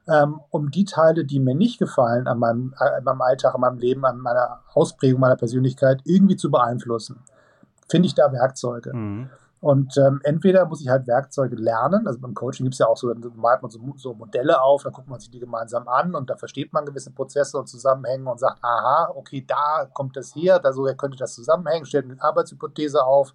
ähm, 0.08 0.39
um 0.50 0.72
die 0.72 0.86
Teile, 0.86 1.25
die 1.25 1.39
mir 1.39 1.56
nicht 1.56 1.80
gefallen 1.80 2.28
an 2.28 2.39
meinem, 2.39 2.73
äh, 2.80 2.97
an 2.97 3.04
meinem 3.04 3.21
Alltag, 3.21 3.56
an 3.56 3.62
meinem 3.62 3.78
Leben, 3.78 4.06
an 4.06 4.19
meiner 4.19 4.62
Ausprägung 4.73 5.21
meiner 5.21 5.36
Persönlichkeit 5.36 6.02
irgendwie 6.06 6.36
zu 6.36 6.49
beeinflussen 6.49 7.23
finde 7.89 8.08
ich 8.08 8.15
da 8.15 8.32
Werkzeuge. 8.32 8.93
Mhm. 8.93 9.30
Und 9.62 9.97
ähm, 9.97 10.21
entweder 10.23 10.65
muss 10.65 10.80
ich 10.80 10.88
halt 10.88 11.06
Werkzeuge 11.06 11.58
lernen, 11.58 12.08
also 12.08 12.17
beim 12.19 12.34
Coaching 12.34 12.63
gibt 12.63 12.75
es 12.75 12.80
ja 12.80 12.88
auch 12.88 12.95
so, 12.95 13.13
dann 13.13 13.30
malt 13.36 13.62
man 13.62 13.69
so, 13.69 13.80
so, 13.97 14.13
Modelle 14.13 14.62
auf, 14.62 14.84
dann 14.84 14.93
guckt 14.93 15.10
man 15.10 15.19
sich 15.19 15.30
die 15.30 15.39
gemeinsam 15.39 15.86
an 15.89 16.15
und 16.15 16.30
da 16.30 16.38
versteht 16.38 16.71
man 16.71 16.86
gewisse 16.86 17.12
Prozesse 17.12 17.58
und 17.58 17.67
Zusammenhänge 17.67 18.32
und 18.32 18.39
sagt, 18.39 18.63
aha, 18.63 19.12
okay, 19.15 19.43
da 19.45 19.86
kommt 19.91 20.15
das 20.15 20.34
her, 20.34 20.60
da 20.60 20.71
so 20.71 20.86
könnte 20.95 21.17
das 21.17 21.36
zusammenhängen, 21.36 21.86
stellt 21.86 22.06
eine 22.06 22.21
Arbeitshypothese 22.21 23.04
auf 23.04 23.34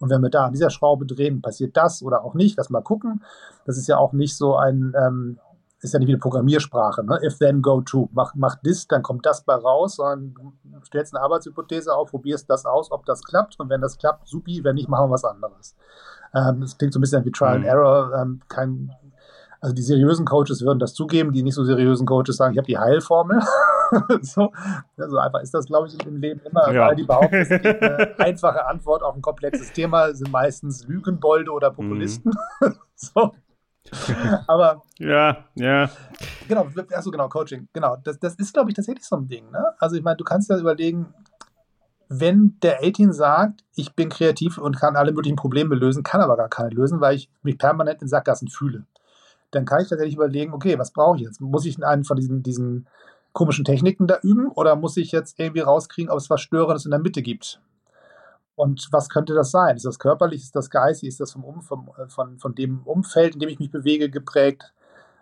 und 0.00 0.10
wenn 0.10 0.22
wir 0.22 0.30
da 0.30 0.46
an 0.46 0.52
dieser 0.52 0.70
Schraube 0.70 1.06
drehen, 1.06 1.42
passiert 1.42 1.76
das 1.76 2.02
oder 2.02 2.24
auch 2.24 2.34
nicht, 2.34 2.56
lass 2.56 2.70
mal 2.70 2.80
gucken. 2.80 3.22
Das 3.66 3.76
ist 3.76 3.86
ja 3.86 3.98
auch 3.98 4.12
nicht 4.12 4.36
so 4.36 4.56
ein, 4.56 4.94
ähm, 4.96 5.38
ist 5.82 5.92
ja 5.92 5.98
nicht 5.98 6.08
wie 6.08 6.12
eine 6.12 6.20
Programmiersprache, 6.20 7.04
ne? 7.04 7.18
if 7.24 7.38
then 7.38 7.62
go 7.62 7.80
to, 7.80 8.08
mach, 8.12 8.34
mach 8.34 8.56
das, 8.62 8.86
dann 8.86 9.02
kommt 9.02 9.24
das 9.24 9.44
bei 9.44 9.54
raus, 9.54 9.96
sondern 9.96 10.34
du 10.34 10.84
stellst 10.84 11.14
eine 11.14 11.24
Arbeitshypothese 11.24 11.94
auf, 11.94 12.10
probierst 12.10 12.50
das 12.50 12.66
aus, 12.66 12.90
ob 12.90 13.06
das 13.06 13.22
klappt 13.22 13.58
und 13.58 13.70
wenn 13.70 13.80
das 13.80 13.96
klappt, 13.96 14.28
supi, 14.28 14.62
wenn 14.62 14.74
nicht, 14.74 14.88
machen 14.88 15.06
wir 15.08 15.12
was 15.12 15.24
anderes. 15.24 15.74
Ähm, 16.34 16.60
das 16.60 16.76
klingt 16.76 16.92
so 16.92 16.98
ein 16.98 17.02
bisschen 17.02 17.24
wie 17.24 17.32
Trial 17.32 17.54
and 17.54 17.62
mhm. 17.62 17.68
Error, 17.68 18.14
ähm, 18.14 18.40
kein, 18.48 18.92
also 19.60 19.74
die 19.74 19.82
seriösen 19.82 20.26
Coaches 20.26 20.62
würden 20.62 20.78
das 20.78 20.94
zugeben, 20.94 21.32
die 21.32 21.42
nicht 21.42 21.54
so 21.54 21.64
seriösen 21.64 22.06
Coaches 22.06 22.36
sagen, 22.36 22.52
ich 22.52 22.58
habe 22.58 22.66
die 22.66 22.78
Heilformel. 22.78 23.40
so, 24.20 24.52
also 24.96 25.18
einfach 25.18 25.40
ist 25.40 25.54
das, 25.54 25.66
glaube 25.66 25.88
ich, 25.88 26.06
im 26.06 26.16
Leben 26.16 26.40
immer, 26.40 26.72
ja. 26.72 26.88
weil 26.88 26.96
die 26.96 27.04
behaupten, 27.04 27.34
es 27.36 27.48
gibt 27.48 27.66
eine 27.66 28.14
einfache 28.18 28.66
Antwort 28.66 29.02
auf 29.02 29.14
ein 29.14 29.22
komplexes 29.22 29.72
Thema, 29.72 30.14
sind 30.14 30.30
meistens 30.30 30.86
Lügenbolde 30.86 31.50
oder 31.50 31.70
Populisten. 31.70 32.32
Mhm. 32.60 32.74
so. 32.94 33.32
Aber. 34.46 34.82
Ja, 34.98 35.44
ja. 35.54 35.90
Genau, 36.48 36.68
achso, 36.94 37.10
genau, 37.10 37.28
Coaching. 37.28 37.68
Genau, 37.72 37.96
das, 37.96 38.18
das 38.18 38.34
ist, 38.34 38.52
glaube 38.52 38.70
ich, 38.70 38.76
tatsächlich 38.76 39.06
so 39.06 39.16
ein 39.16 39.26
Ding. 39.26 39.50
Ne? 39.50 39.64
Also, 39.78 39.96
ich 39.96 40.02
meine, 40.02 40.16
du 40.16 40.24
kannst 40.24 40.50
ja 40.50 40.58
überlegen, 40.58 41.14
wenn 42.08 42.58
der 42.62 42.82
18 42.82 43.12
sagt, 43.12 43.64
ich 43.74 43.94
bin 43.94 44.08
kreativ 44.08 44.58
und 44.58 44.76
kann 44.76 44.96
alle 44.96 45.12
möglichen 45.12 45.36
Probleme 45.36 45.76
lösen, 45.76 46.02
kann 46.02 46.20
aber 46.20 46.36
gar 46.36 46.48
keine 46.48 46.70
lösen, 46.70 47.00
weil 47.00 47.14
ich 47.16 47.30
mich 47.42 47.56
permanent 47.56 48.02
in 48.02 48.08
Sackgassen 48.08 48.48
fühle, 48.48 48.84
dann 49.52 49.64
kann 49.64 49.82
ich 49.82 49.88
tatsächlich 49.88 50.16
überlegen, 50.16 50.52
okay, 50.52 50.78
was 50.78 50.92
brauche 50.92 51.16
ich 51.16 51.22
jetzt? 51.22 51.40
Muss 51.40 51.64
ich 51.66 51.82
einen 51.82 52.04
von 52.04 52.16
diesen, 52.16 52.42
diesen 52.42 52.88
komischen 53.32 53.64
Techniken 53.64 54.08
da 54.08 54.18
üben 54.22 54.48
oder 54.48 54.74
muss 54.74 54.96
ich 54.96 55.12
jetzt 55.12 55.38
irgendwie 55.38 55.60
rauskriegen, 55.60 56.10
ob 56.10 56.18
es 56.18 56.28
was 56.30 56.40
Störendes 56.40 56.84
in 56.84 56.90
der 56.90 57.00
Mitte 57.00 57.22
gibt? 57.22 57.60
Und 58.54 58.88
was 58.92 59.08
könnte 59.08 59.34
das 59.34 59.50
sein? 59.50 59.76
Ist 59.76 59.86
das 59.86 59.98
körperlich, 59.98 60.42
ist 60.42 60.56
das 60.56 60.70
geistig, 60.70 61.08
ist 61.08 61.20
das 61.20 61.32
vom, 61.32 61.44
um, 61.44 61.62
vom 61.62 61.90
äh, 61.98 62.08
von, 62.08 62.38
von 62.38 62.54
dem 62.54 62.82
Umfeld, 62.82 63.34
in 63.34 63.40
dem 63.40 63.48
ich 63.48 63.58
mich 63.58 63.70
bewege, 63.70 64.10
geprägt? 64.10 64.72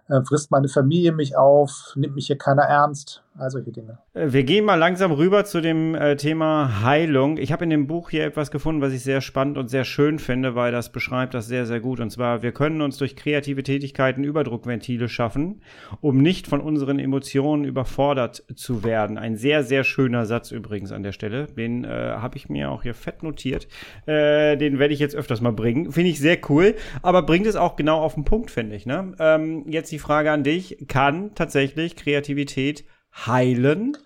Äh, 0.08 0.22
frisst 0.24 0.50
meine 0.50 0.68
Familie 0.68 1.12
mich 1.12 1.36
auf? 1.36 1.92
Nimmt 1.94 2.14
mich 2.14 2.26
hier 2.26 2.38
keiner 2.38 2.64
ernst? 2.64 3.22
All 3.38 3.50
solche 3.50 3.72
Dinge. 3.72 3.98
Äh, 4.14 4.32
wir 4.32 4.44
gehen 4.44 4.64
mal 4.64 4.74
langsam 4.74 5.12
rüber 5.12 5.44
zu 5.44 5.60
dem 5.60 5.94
äh, 5.94 6.16
Thema 6.16 6.82
Heilung. 6.82 7.38
Ich 7.38 7.52
habe 7.52 7.64
in 7.64 7.70
dem 7.70 7.86
Buch 7.86 8.10
hier 8.10 8.24
etwas 8.24 8.50
gefunden, 8.50 8.80
was 8.80 8.92
ich 8.92 9.02
sehr 9.02 9.20
spannend 9.20 9.58
und 9.58 9.68
sehr 9.68 9.84
schön 9.84 10.18
finde, 10.18 10.54
weil 10.54 10.72
das 10.72 10.92
beschreibt 10.92 11.34
das 11.34 11.46
sehr, 11.46 11.66
sehr 11.66 11.80
gut. 11.80 12.00
Und 12.00 12.10
zwar, 12.10 12.42
wir 12.42 12.52
können 12.52 12.80
uns 12.80 12.98
durch 12.98 13.16
kreative 13.16 13.62
Tätigkeiten 13.62 14.24
Überdruckventile 14.24 15.08
schaffen, 15.08 15.62
um 16.00 16.18
nicht 16.18 16.46
von 16.46 16.60
unseren 16.60 16.98
Emotionen 16.98 17.64
überfordert 17.64 18.44
zu 18.54 18.84
werden. 18.84 19.18
Ein 19.18 19.36
sehr, 19.36 19.62
sehr 19.62 19.84
schöner 19.84 20.26
Satz 20.26 20.50
übrigens 20.50 20.92
an 20.92 21.02
der 21.02 21.12
Stelle. 21.12 21.46
Den 21.46 21.84
äh, 21.84 21.88
habe 21.88 22.36
ich 22.36 22.48
mir 22.48 22.70
auch 22.70 22.82
hier 22.82 22.94
fett 22.94 23.22
notiert. 23.22 23.68
Äh, 24.06 24.56
den 24.56 24.78
werde 24.78 24.94
ich 24.94 25.00
jetzt 25.00 25.14
öfters 25.14 25.40
mal 25.40 25.52
bringen. 25.52 25.92
Finde 25.92 26.10
ich 26.10 26.18
sehr 26.18 26.38
cool, 26.48 26.74
aber 27.02 27.22
bringt 27.22 27.46
es 27.46 27.56
auch 27.56 27.76
genau 27.76 28.00
auf 28.00 28.14
den 28.14 28.24
Punkt, 28.24 28.50
finde 28.50 28.76
ich. 28.76 28.86
Ne? 28.86 29.14
Ähm, 29.18 29.64
jetzt 29.68 29.92
die 29.92 29.98
Frage 29.98 30.30
an 30.30 30.42
dich. 30.42 30.84
Kann 30.88 31.34
tatsächlich 31.34 31.96
Kreativität 31.96 32.84
heilen? 33.26 33.96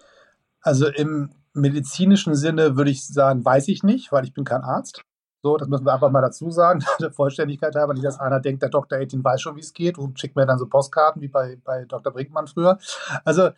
Also 0.61 0.87
im 0.87 1.31
medizinischen 1.55 2.35
Sinne 2.35 2.77
würde 2.77 2.91
ich 2.91 3.07
sagen, 3.07 3.45
weiß 3.45 3.69
ich 3.69 3.83
nicht, 3.83 4.13
weil 4.13 4.25
ich 4.25 4.33
bin 4.33 4.45
kein 4.45 4.63
Arzt. 4.63 5.03
So, 5.43 5.57
das 5.57 5.69
müssen 5.69 5.85
wir 5.85 5.93
einfach 5.93 6.11
mal 6.11 6.23
dazu 6.23 6.51
sagen, 6.51 6.85
der 7.01 7.11
Vollständigkeit 7.11 7.75
halber. 7.75 7.95
Nicht, 7.95 8.05
dass 8.05 8.21
einer 8.21 8.41
denkt, 8.41 8.63
der 8.63 8.71
Dr. 8.71 8.99
18 8.99 9.25
weiß 9.25 9.43
schon, 9.43 9.57
wie 9.57 9.61
es 9.61 9.73
geht 9.73 9.99
und 9.99 10.19
schickt 10.21 10.37
mir 10.37 10.47
dann 10.47 10.59
so 10.59 10.67
Postkarten 10.67 11.21
wie 11.21 11.29
bei, 11.29 11.59
bei 11.65 11.85
Dr. 11.85 12.13
Brinkmann 12.13 12.47
früher. 12.47 12.79
Also, 13.25 13.51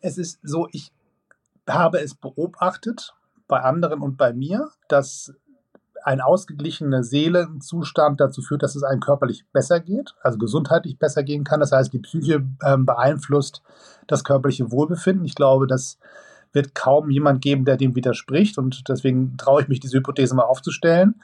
es 0.00 0.18
ist 0.18 0.40
so, 0.42 0.68
ich 0.72 0.92
habe 1.68 2.00
es 2.00 2.14
beobachtet 2.14 3.14
bei 3.46 3.60
anderen 3.60 4.00
und 4.00 4.16
bei 4.16 4.32
mir, 4.32 4.70
dass 4.88 5.32
ein 6.04 6.20
ausgeglichener 6.20 7.02
Seelenzustand 7.02 8.20
dazu 8.20 8.42
führt, 8.42 8.62
dass 8.62 8.76
es 8.76 8.82
einem 8.82 9.00
körperlich 9.00 9.44
besser 9.52 9.80
geht, 9.80 10.14
also 10.22 10.38
gesundheitlich 10.38 10.98
besser 10.98 11.22
gehen 11.22 11.44
kann. 11.44 11.60
Das 11.60 11.72
heißt, 11.72 11.92
die 11.92 11.98
Psyche 11.98 12.44
ähm, 12.64 12.86
beeinflusst 12.86 13.62
das 14.06 14.24
körperliche 14.24 14.70
Wohlbefinden. 14.70 15.24
Ich 15.24 15.34
glaube, 15.34 15.66
das 15.66 15.98
wird 16.52 16.74
kaum 16.74 17.10
jemand 17.10 17.42
geben, 17.42 17.64
der 17.64 17.76
dem 17.76 17.94
widerspricht. 17.94 18.58
Und 18.58 18.88
deswegen 18.88 19.36
traue 19.36 19.62
ich 19.62 19.68
mich, 19.68 19.80
diese 19.80 19.98
Hypothese 19.98 20.34
mal 20.34 20.44
aufzustellen. 20.44 21.20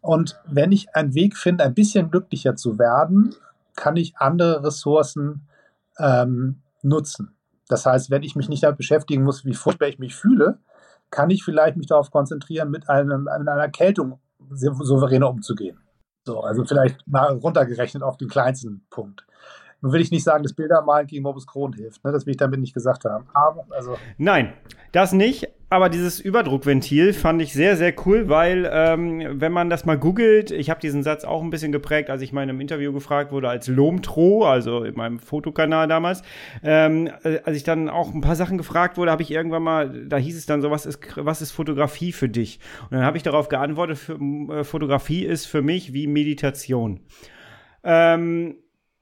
Und 0.00 0.40
wenn 0.46 0.72
ich 0.72 0.94
einen 0.94 1.14
Weg 1.14 1.36
finde, 1.36 1.64
ein 1.64 1.74
bisschen 1.74 2.10
glücklicher 2.10 2.56
zu 2.56 2.78
werden, 2.78 3.34
kann 3.76 3.96
ich 3.96 4.16
andere 4.16 4.64
Ressourcen 4.64 5.48
ähm, 5.98 6.62
nutzen. 6.82 7.34
Das 7.68 7.84
heißt, 7.86 8.10
wenn 8.10 8.22
ich 8.22 8.34
mich 8.34 8.48
nicht 8.48 8.62
damit 8.62 8.78
beschäftigen 8.78 9.24
muss, 9.24 9.44
wie 9.44 9.54
furchtbar 9.54 9.88
ich 9.88 9.98
mich 9.98 10.14
fühle, 10.14 10.58
kann 11.10 11.30
ich 11.30 11.44
vielleicht 11.44 11.76
mich 11.76 11.86
darauf 11.86 12.10
konzentrieren, 12.10 12.70
mit, 12.70 12.88
einem, 12.88 13.24
mit 13.24 13.48
einer 13.48 13.62
Erkältung 13.62 14.20
souveräner 14.50 15.30
umzugehen. 15.30 15.78
So, 16.24 16.40
also 16.40 16.64
vielleicht 16.64 17.06
mal 17.06 17.32
runtergerechnet 17.36 18.02
auf 18.02 18.16
den 18.18 18.28
kleinsten 18.28 18.86
Punkt. 18.90 19.26
Nun 19.80 19.92
will 19.92 20.00
ich 20.00 20.10
nicht 20.10 20.24
sagen, 20.24 20.42
dass 20.42 20.52
Bildermalen 20.52 21.06
gegen 21.06 21.22
Morbus 21.22 21.46
Crohn 21.46 21.72
hilft. 21.72 22.04
Ne? 22.04 22.10
Das 22.10 22.26
will 22.26 22.32
ich 22.32 22.36
damit 22.36 22.60
nicht 22.60 22.74
gesagt 22.74 23.04
haben. 23.04 23.26
Aber, 23.32 23.64
also 23.70 23.96
Nein, 24.16 24.52
das 24.92 25.12
nicht. 25.12 25.48
Aber 25.70 25.90
dieses 25.90 26.18
Überdruckventil 26.18 27.12
fand 27.12 27.42
ich 27.42 27.52
sehr, 27.52 27.76
sehr 27.76 27.92
cool, 28.06 28.30
weil 28.30 28.66
ähm, 28.72 29.38
wenn 29.38 29.52
man 29.52 29.68
das 29.68 29.84
mal 29.84 29.98
googelt, 29.98 30.50
ich 30.50 30.70
habe 30.70 30.80
diesen 30.80 31.02
Satz 31.02 31.24
auch 31.24 31.42
ein 31.42 31.50
bisschen 31.50 31.72
geprägt, 31.72 32.08
als 32.08 32.22
ich 32.22 32.32
mal 32.32 32.42
in 32.42 32.48
einem 32.48 32.62
Interview 32.62 32.90
gefragt 32.90 33.32
wurde 33.32 33.50
als 33.50 33.68
Lomtro, 33.68 34.46
also 34.46 34.82
in 34.82 34.94
meinem 34.94 35.18
Fotokanal 35.18 35.86
damals. 35.86 36.22
Ähm, 36.62 37.10
äh, 37.22 37.40
als 37.44 37.54
ich 37.58 37.64
dann 37.64 37.90
auch 37.90 38.14
ein 38.14 38.22
paar 38.22 38.34
Sachen 38.34 38.56
gefragt 38.56 38.96
wurde, 38.96 39.10
habe 39.10 39.22
ich 39.22 39.30
irgendwann 39.30 39.62
mal, 39.62 40.06
da 40.06 40.16
hieß 40.16 40.38
es 40.38 40.46
dann 40.46 40.62
so, 40.62 40.70
was 40.70 40.86
ist, 40.86 41.00
was 41.16 41.42
ist 41.42 41.50
Fotografie 41.50 42.12
für 42.12 42.30
dich? 42.30 42.60
Und 42.84 42.92
dann 42.92 43.04
habe 43.04 43.18
ich 43.18 43.22
darauf 43.22 43.50
geantwortet, 43.50 43.98
für, 43.98 44.14
äh, 44.14 44.64
Fotografie 44.64 45.26
ist 45.26 45.44
für 45.44 45.60
mich 45.60 45.92
wie 45.92 46.06
Meditation. 46.06 47.00
Ähm, 47.84 48.56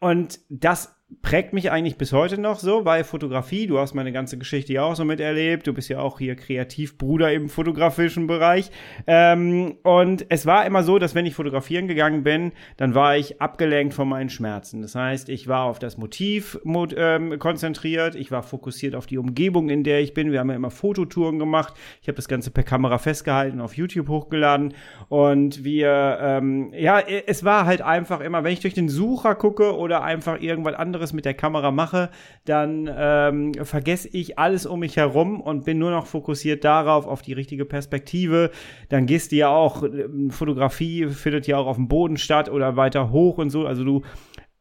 und 0.06 0.38
das 0.48 0.95
prägt 1.22 1.52
mich 1.52 1.70
eigentlich 1.70 1.98
bis 1.98 2.12
heute 2.12 2.40
noch 2.40 2.58
so 2.58 2.82
bei 2.82 3.04
Fotografie. 3.04 3.68
Du 3.68 3.78
hast 3.78 3.94
meine 3.94 4.12
ganze 4.12 4.38
Geschichte 4.38 4.72
ja 4.72 4.82
auch 4.82 4.96
so 4.96 5.04
miterlebt. 5.04 5.66
Du 5.66 5.72
bist 5.72 5.88
ja 5.88 6.00
auch 6.00 6.18
hier 6.18 6.34
Kreativbruder 6.34 7.32
im 7.32 7.48
fotografischen 7.48 8.26
Bereich. 8.26 8.70
Ähm, 9.06 9.76
und 9.84 10.26
es 10.30 10.46
war 10.46 10.66
immer 10.66 10.82
so, 10.82 10.98
dass 10.98 11.14
wenn 11.14 11.24
ich 11.24 11.34
fotografieren 11.34 11.86
gegangen 11.86 12.24
bin, 12.24 12.52
dann 12.76 12.96
war 12.96 13.16
ich 13.16 13.40
abgelenkt 13.40 13.94
von 13.94 14.08
meinen 14.08 14.30
Schmerzen. 14.30 14.82
Das 14.82 14.96
heißt, 14.96 15.28
ich 15.28 15.46
war 15.46 15.64
auf 15.64 15.78
das 15.78 15.96
Motiv 15.96 16.58
ähm, 16.64 17.38
konzentriert. 17.38 18.16
Ich 18.16 18.32
war 18.32 18.42
fokussiert 18.42 18.96
auf 18.96 19.06
die 19.06 19.18
Umgebung, 19.18 19.68
in 19.68 19.84
der 19.84 20.00
ich 20.00 20.12
bin. 20.12 20.32
Wir 20.32 20.40
haben 20.40 20.50
ja 20.50 20.56
immer 20.56 20.70
Fototouren 20.70 21.38
gemacht. 21.38 21.74
Ich 22.02 22.08
habe 22.08 22.16
das 22.16 22.26
Ganze 22.26 22.50
per 22.50 22.64
Kamera 22.64 22.98
festgehalten, 22.98 23.60
auf 23.60 23.76
YouTube 23.76 24.08
hochgeladen. 24.08 24.74
Und 25.08 25.62
wir, 25.62 26.18
ähm, 26.20 26.72
ja, 26.76 26.98
es 26.98 27.44
war 27.44 27.64
halt 27.64 27.80
einfach 27.80 28.20
immer, 28.20 28.42
wenn 28.42 28.52
ich 28.52 28.60
durch 28.60 28.74
den 28.74 28.88
Sucher 28.88 29.36
gucke 29.36 29.76
oder 29.76 30.02
einfach 30.02 30.40
irgendwas 30.40 30.74
anderes 30.74 30.95
anderes 30.96 31.12
mit 31.12 31.26
der 31.26 31.34
Kamera 31.34 31.70
mache, 31.70 32.10
dann 32.46 32.90
ähm, 32.92 33.52
vergesse 33.62 34.08
ich 34.08 34.38
alles 34.38 34.64
um 34.64 34.80
mich 34.80 34.96
herum 34.96 35.40
und 35.40 35.64
bin 35.64 35.78
nur 35.78 35.90
noch 35.90 36.06
fokussiert 36.06 36.64
darauf, 36.64 37.06
auf 37.06 37.20
die 37.20 37.34
richtige 37.34 37.66
Perspektive. 37.66 38.50
Dann 38.88 39.04
gehst 39.04 39.30
du 39.30 39.36
ja 39.36 39.48
auch, 39.50 39.82
ähm, 39.82 40.30
Fotografie 40.30 41.08
findet 41.08 41.46
ja 41.46 41.58
auch 41.58 41.66
auf 41.66 41.76
dem 41.76 41.88
Boden 41.88 42.16
statt 42.16 42.48
oder 42.48 42.76
weiter 42.76 43.10
hoch 43.10 43.36
und 43.36 43.50
so. 43.50 43.66
Also 43.66 43.84
du 43.84 44.02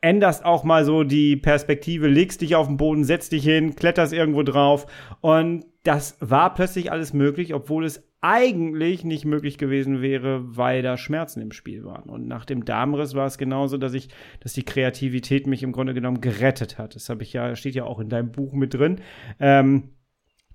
änderst 0.02 0.44
auch 0.44 0.64
mal 0.66 0.84
so 0.84 1.04
die 1.04 1.38
Perspektive, 1.38 2.08
legst 2.08 2.42
dich 2.42 2.56
auf 2.56 2.68
den 2.68 2.78
Boden, 2.78 3.06
setzt 3.06 3.32
dich 3.32 3.44
hin, 3.44 3.76
kletterst 3.76 4.14
irgendwo 4.14 4.44
drauf 4.44 4.86
und 5.22 5.66
das 5.84 6.18
war 6.20 6.54
plötzlich 6.54 6.92
alles 6.92 7.14
möglich, 7.14 7.54
obwohl 7.54 7.86
es 7.86 8.04
eigentlich 8.26 9.04
nicht 9.04 9.24
möglich 9.24 9.60
gewesen 9.60 10.02
wäre, 10.02 10.58
weil 10.58 10.82
da 10.82 10.98
Schmerzen 10.98 11.42
im 11.42 11.52
Spiel 11.52 11.86
waren. 11.86 12.10
Und 12.10 12.28
nach 12.28 12.44
dem 12.44 12.66
Darmriss 12.66 13.14
war 13.14 13.28
es 13.28 13.38
genauso, 13.38 13.78
dass 13.78 13.94
ich, 13.94 14.10
dass 14.40 14.54
die 14.54 14.64
Kreativität 14.64 15.46
mich 15.46 15.62
im 15.62 15.72
Grunde 15.72 15.94
genommen 15.94 16.22
gerettet 16.22 16.80
hat. 16.80 16.96
Das 16.96 17.08
habe 17.10 17.22
ich 17.22 17.34
ja, 17.34 17.56
steht 17.56 17.76
ja 17.76 17.84
auch 17.84 18.00
in 18.00 18.10
deinem 18.10 18.32
Buch 18.32 18.54
mit 18.54 18.74
drin. 18.74 19.02
Ähm, 19.40 19.92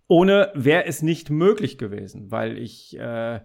ohne 0.08 0.50
wäre 0.54 0.86
es 0.86 1.02
nicht 1.02 1.30
möglich 1.30 1.78
gewesen, 1.78 2.32
weil 2.32 2.58
ich 2.58 2.98
äh, 2.98 3.38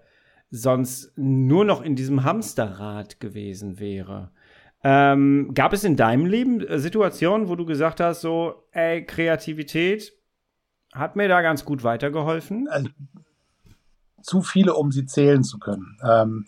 sonst 0.49 1.15
nur 1.15 1.63
noch 1.63 1.83
in 1.83 1.95
diesem 1.95 2.23
Hamsterrad 2.23 3.19
gewesen 3.19 3.79
wäre. 3.79 4.31
Ähm, 4.83 5.51
gab 5.53 5.71
es 5.71 5.83
in 5.83 5.97
deinem 5.97 6.25
Leben 6.25 6.61
äh, 6.61 6.79
Situationen, 6.79 7.47
wo 7.47 7.55
du 7.55 7.65
gesagt 7.65 7.99
hast, 7.99 8.21
so, 8.21 8.63
ey, 8.71 9.05
Kreativität 9.05 10.13
hat 10.93 11.15
mir 11.15 11.27
da 11.27 11.43
ganz 11.43 11.63
gut 11.63 11.83
weitergeholfen? 11.83 12.67
Also, 12.67 12.89
zu 14.25 14.41
viele, 14.41 14.73
um 14.73 14.91
sie 14.91 15.05
zählen 15.05 15.43
zu 15.43 15.59
können. 15.59 15.97
Ähm, 16.03 16.45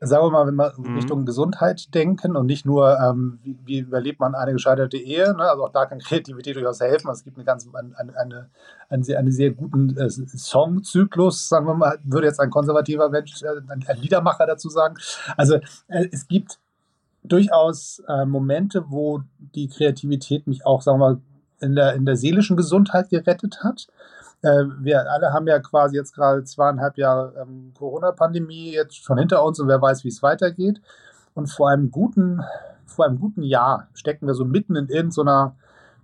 sagen 0.00 0.24
wir 0.24 0.30
mal, 0.30 0.46
wenn 0.46 0.54
wir 0.54 0.72
mhm. 0.76 0.96
Richtung 0.96 1.26
Gesundheit 1.26 1.94
denken 1.94 2.34
und 2.34 2.46
nicht 2.46 2.64
nur, 2.64 2.98
ähm, 2.98 3.38
wie, 3.42 3.58
wie, 3.64 3.78
überlebt 3.80 4.18
man 4.18 4.34
eine 4.34 4.52
gescheiterte 4.52 4.96
Ehe, 4.96 5.34
ne? 5.34 5.50
also 5.50 5.64
auch 5.64 5.72
da 5.72 5.84
kann 5.84 5.98
Kreativität 5.98 6.56
durchaus 6.56 6.80
helfen. 6.80 7.08
Also 7.08 7.20
es 7.20 7.24
gibt 7.24 7.36
eine 7.36 7.44
ganz, 7.44 7.68
eine, 7.72 8.16
eine, 8.16 8.50
einen, 8.88 9.02
sehr, 9.02 9.18
einen 9.18 9.30
sehr 9.30 9.50
guten 9.50 9.96
äh, 9.96 10.08
Songzyklus, 10.08 11.48
sagen 11.48 11.66
wir 11.66 11.74
mal, 11.74 11.98
würde 12.02 12.26
jetzt 12.26 12.40
ein 12.40 12.50
konservativer 12.50 13.10
Mensch, 13.10 13.42
äh, 13.42 13.60
ein, 13.68 14.00
Liedermacher 14.00 14.46
dazu 14.46 14.70
sagen. 14.70 14.94
Also 15.36 15.56
äh, 15.88 16.08
es 16.10 16.26
gibt 16.26 16.58
durchaus 17.22 18.02
äh, 18.08 18.24
Momente, 18.24 18.86
wo 18.88 19.20
die 19.54 19.68
Kreativität 19.68 20.46
mich 20.46 20.64
auch, 20.64 20.80
sagen 20.80 20.98
wir 20.98 21.10
mal, 21.10 21.20
in 21.60 21.74
der, 21.74 21.92
in 21.94 22.06
der 22.06 22.16
seelischen 22.16 22.56
Gesundheit 22.56 23.10
gerettet 23.10 23.62
hat. 23.62 23.86
Äh, 24.42 24.64
wir 24.78 25.10
alle 25.10 25.32
haben 25.32 25.46
ja 25.46 25.58
quasi 25.58 25.96
jetzt 25.96 26.14
gerade 26.14 26.44
zweieinhalb 26.44 26.96
Jahre 26.96 27.34
ähm, 27.40 27.72
Corona-Pandemie 27.76 28.72
jetzt 28.72 28.96
schon 28.96 29.18
hinter 29.18 29.44
uns 29.44 29.60
und 29.60 29.68
wer 29.68 29.80
weiß, 29.80 30.04
wie 30.04 30.08
es 30.08 30.22
weitergeht. 30.22 30.80
Und 31.34 31.48
vor 31.48 31.70
einem 31.70 31.90
guten, 31.90 32.42
vor 32.86 33.06
einem 33.06 33.20
guten 33.20 33.42
Jahr 33.42 33.88
stecken 33.94 34.26
wir 34.26 34.34
so 34.34 34.44
mitten 34.44 34.76
in 34.76 34.88
irgendeiner, 34.88 35.56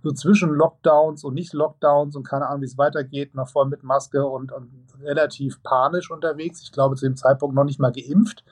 so 0.03 0.11
zwischen 0.11 0.51
Lockdowns 0.51 1.23
und 1.23 1.33
Nicht-Lockdowns 1.33 2.15
und 2.15 2.23
keine 2.23 2.47
Ahnung, 2.47 2.61
wie 2.61 2.65
es 2.65 2.77
weitergeht, 2.77 3.35
noch 3.35 3.49
voll 3.49 3.67
mit 3.67 3.83
Maske 3.83 4.25
und, 4.25 4.51
und 4.51 4.69
relativ 5.01 5.61
panisch 5.63 6.11
unterwegs. 6.11 6.61
Ich 6.61 6.71
glaube, 6.71 6.95
zu 6.95 7.05
dem 7.05 7.17
Zeitpunkt 7.17 7.55
noch 7.55 7.65
nicht 7.65 7.79
mal 7.79 7.91
geimpft. 7.91 8.43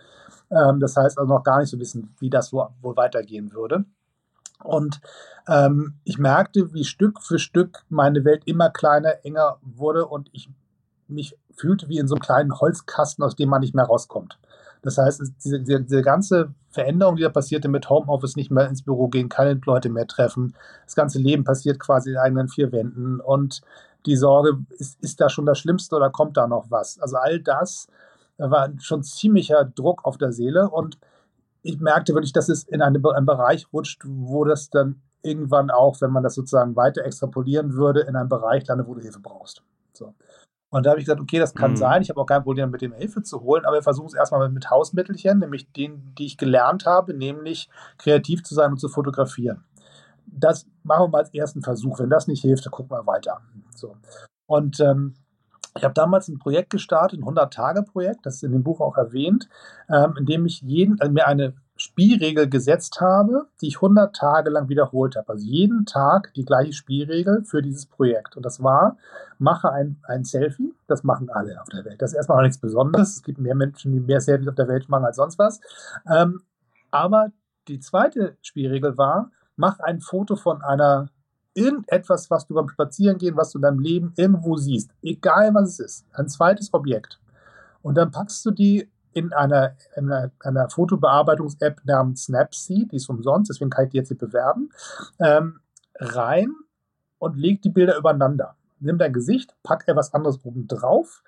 Ähm, 0.50 0.80
das 0.80 0.98
heißt 0.98 1.18
also 1.18 1.32
noch 1.32 1.44
gar 1.44 1.60
nicht 1.60 1.70
so 1.70 1.80
wissen, 1.80 2.16
wie 2.20 2.30
das 2.30 2.52
wohl 2.52 2.98
weitergehen 2.98 3.54
würde. 3.54 3.86
Und 4.66 5.00
ähm, 5.48 5.96
ich 6.04 6.18
merkte, 6.18 6.74
wie 6.74 6.84
Stück 6.84 7.22
für 7.22 7.40
Stück 7.40 7.84
meine 7.90 8.26
Welt 8.26 8.44
immer 8.46 8.70
kleiner, 8.70 9.24
enger 9.24 9.58
wurde 9.62 10.06
und 10.06 10.30
ich 10.34 10.50
mich 11.08 11.38
fühlte 11.54 11.88
wie 11.88 12.00
in 12.00 12.08
so 12.08 12.16
einem 12.16 12.22
kleinen 12.22 12.60
Holzkasten, 12.60 13.24
aus 13.24 13.36
dem 13.36 13.50
man 13.50 13.62
nicht 13.62 13.76
mehr 13.76 13.86
rauskommt. 13.86 14.40
Das 14.82 14.98
heißt, 14.98 15.22
diese, 15.44 15.62
diese, 15.62 16.02
ganze 16.02 16.54
Veränderung, 16.70 17.16
die 17.16 17.24
da 17.24 17.30
passierte 17.30 17.70
mit 17.70 17.90
Homeoffice, 17.90 18.36
nicht 18.36 18.52
mehr 18.52 18.68
ins 18.68 18.84
Büro 18.84 19.08
gehen, 19.08 19.30
keine 19.30 19.60
Leute 19.66 19.90
mehr 19.90 20.06
treffen, 20.06 20.56
das 20.86 20.96
ganze 20.96 21.18
Leben 21.18 21.44
passiert 21.44 21.80
quasi 21.80 22.12
in 22.12 22.18
eigenen 22.18 22.50
vier 22.50 22.72
Wänden 22.72 23.20
und 23.20 23.62
die 24.06 24.16
Sorge, 24.16 24.60
ist, 24.78 25.02
ist 25.02 25.20
da 25.20 25.30
schon 25.30 25.48
das 25.48 25.58
Schlimmste 25.58 25.96
oder 25.96 26.12
kommt 26.12 26.38
da 26.38 26.46
noch 26.48 26.70
was? 26.70 27.00
Also 27.00 27.18
all 27.18 27.40
das 27.40 27.88
war 28.38 28.70
schon 28.80 29.04
ziemlicher 29.04 29.66
Druck 29.66 30.06
auf 30.06 30.18
der 30.18 30.32
Seele 30.32 30.70
und 30.70 31.00
ich 31.66 31.80
merkte 31.80 32.14
wirklich, 32.14 32.34
dass 32.34 32.48
es 32.48 32.64
in 32.64 32.82
einen, 32.82 33.04
einen 33.04 33.26
Bereich 33.26 33.68
rutscht, 33.74 34.04
wo 34.06 34.46
das 34.46 34.70
dann 34.70 35.02
irgendwann 35.24 35.72
auch, 35.72 36.00
wenn 36.00 36.12
man 36.12 36.22
das 36.22 36.36
sozusagen 36.36 36.76
weiter 36.76 37.04
extrapolieren 37.04 37.74
würde, 37.74 38.02
in 38.02 38.16
einen 38.16 38.30
Bereich 38.30 38.68
landet, 38.68 38.88
wo 38.88 38.94
du 38.94 39.02
Hilfe 39.02 39.20
brauchst. 39.20 39.64
So. 39.94 40.14
Und 40.70 40.86
da 40.86 40.92
habe 40.92 41.00
ich 41.00 41.06
gesagt, 41.06 41.22
okay, 41.22 41.40
das 41.40 41.56
kann 41.56 41.72
mhm. 41.72 41.78
sein. 41.78 42.02
Ich 42.04 42.10
habe 42.10 42.22
auch 42.22 42.28
kein 42.28 42.44
Problem 42.44 42.70
mit 42.70 42.82
dem 42.82 42.94
Hilfe 42.94 43.24
zu 43.24 43.42
holen, 43.42 43.66
aber 43.66 43.78
wir 43.78 43.82
versuchen 43.82 44.08
es 44.08 44.14
erstmal 44.14 44.48
mit 44.50 44.70
Hausmittelchen, 44.70 45.40
nämlich 45.40 45.72
den, 45.72 46.14
die 46.16 46.28
ich 46.28 46.38
gelernt 46.38 46.86
habe, 46.86 47.16
nämlich 47.16 47.68
kreativ 47.98 48.44
zu 48.44 48.54
sein 48.54 48.72
und 48.72 48.78
zu 48.78 48.88
fotografieren. 48.88 49.64
Das 50.28 50.68
machen 50.84 51.06
wir 51.06 51.08
mal 51.08 51.18
als 51.20 51.34
ersten 51.34 51.64
Versuch. 51.64 51.98
Wenn 52.00 52.10
das 52.12 52.28
nicht 52.28 52.42
hilft, 52.42 52.66
dann 52.66 52.72
gucken 52.72 52.96
wir 52.96 53.08
weiter. 53.08 53.42
So. 53.76 53.96
Und 54.46 54.80
ähm, 54.82 55.16
ich 55.78 55.84
habe 55.84 55.94
damals 55.94 56.28
ein 56.28 56.40
Projekt 56.40 56.70
gestartet, 56.70 57.20
ein 57.20 57.26
100-Tage-Projekt, 57.26 58.26
das 58.26 58.36
ist 58.36 58.44
in 58.44 58.54
dem 58.54 58.64
Buch 58.64 58.80
auch 58.80 58.98
erwähnt, 58.98 59.50
ähm, 59.90 60.16
in 60.18 60.26
dem 60.26 60.46
ich 60.46 60.62
jeden, 60.62 61.00
also 61.02 61.12
mir 61.12 61.28
eine 61.28 61.54
Spielregel 61.78 62.48
gesetzt 62.50 63.02
habe, 63.02 63.48
die 63.62 63.68
ich 63.68 63.76
100 63.78 64.16
Tage 64.16 64.50
lang 64.50 64.70
wiederholt 64.70 65.18
habe. 65.18 65.34
Also 65.34 65.46
jeden 65.46 65.86
Tag 65.86 66.34
die 66.36 66.46
gleiche 66.46 66.72
Spielregel 66.72 67.44
für 67.44 67.62
dieses 67.62 67.86
Projekt. 67.86 68.38
Und 68.38 68.46
das 68.46 68.64
war, 68.64 68.98
mache 69.40 69.70
ein, 69.74 69.98
ein 70.04 70.24
Selfie. 70.24 70.74
Das 70.88 71.04
machen 71.04 71.30
alle 71.30 71.62
auf 71.62 71.68
der 71.68 71.84
Welt. 71.84 72.02
Das 72.02 72.12
ist 72.12 72.16
erstmal 72.16 72.38
noch 72.38 72.44
nichts 72.44 72.60
Besonderes. 72.60 73.18
Es 73.18 73.24
gibt 73.24 73.40
mehr 73.40 73.56
Menschen, 73.56 73.92
die 73.92 74.00
mehr 74.00 74.22
Selfies 74.22 74.48
auf 74.48 74.56
der 74.56 74.70
Welt 74.70 74.88
machen 74.88 75.04
als 75.04 75.18
sonst 75.18 75.38
was. 75.38 75.60
Ähm, 76.10 76.42
aber 76.92 77.32
die 77.68 77.82
zweite 77.82 78.38
Spielregel 78.42 78.98
war, 78.98 79.32
mach 79.58 79.80
ein 79.80 80.00
Foto 80.00 80.38
von 80.38 80.62
einer 80.62 81.10
irgendetwas, 81.56 82.30
was 82.30 82.46
du 82.46 82.54
beim 82.54 82.70
Spazierengehen, 82.70 83.36
was 83.36 83.52
du 83.52 83.58
in 83.58 83.64
deinem 83.64 83.80
Leben 83.80 84.14
irgendwo 84.16 84.58
siehst, 84.58 84.92
egal 85.02 85.54
was 85.54 85.70
es 85.70 85.80
ist, 85.80 86.06
ein 86.14 86.28
zweites 86.28 86.74
Objekt. 86.74 87.20
Und 87.82 87.96
dann 87.96 88.12
packst 88.12 88.46
du 88.46 88.52
die 88.52 88.90
in 89.14 89.32
einer, 89.32 89.76
in 89.96 90.12
einer, 90.12 90.32
einer 90.42 90.70
Fotobearbeitungs-App 90.70 91.82
namens 91.86 92.26
Snapseed, 92.26 92.92
die 92.92 92.98
ist 92.98 93.10
umsonst, 93.10 93.50
deswegen 93.50 93.70
kann 93.70 93.86
ich 93.86 93.92
die 93.92 93.98
jetzt 93.98 94.10
hier 94.10 94.18
bewerben, 94.18 94.70
ähm, 95.20 95.60
rein 95.96 96.54
und 97.18 97.38
leg 97.38 97.62
die 97.62 97.70
Bilder 97.70 97.98
übereinander. 97.98 98.56
Nimm 98.80 98.98
dein 98.98 99.14
Gesicht, 99.14 99.56
pack 99.64 99.88
etwas 99.88 100.14
anderes 100.14 100.44
oben 100.44 100.68
drauf 100.68 101.24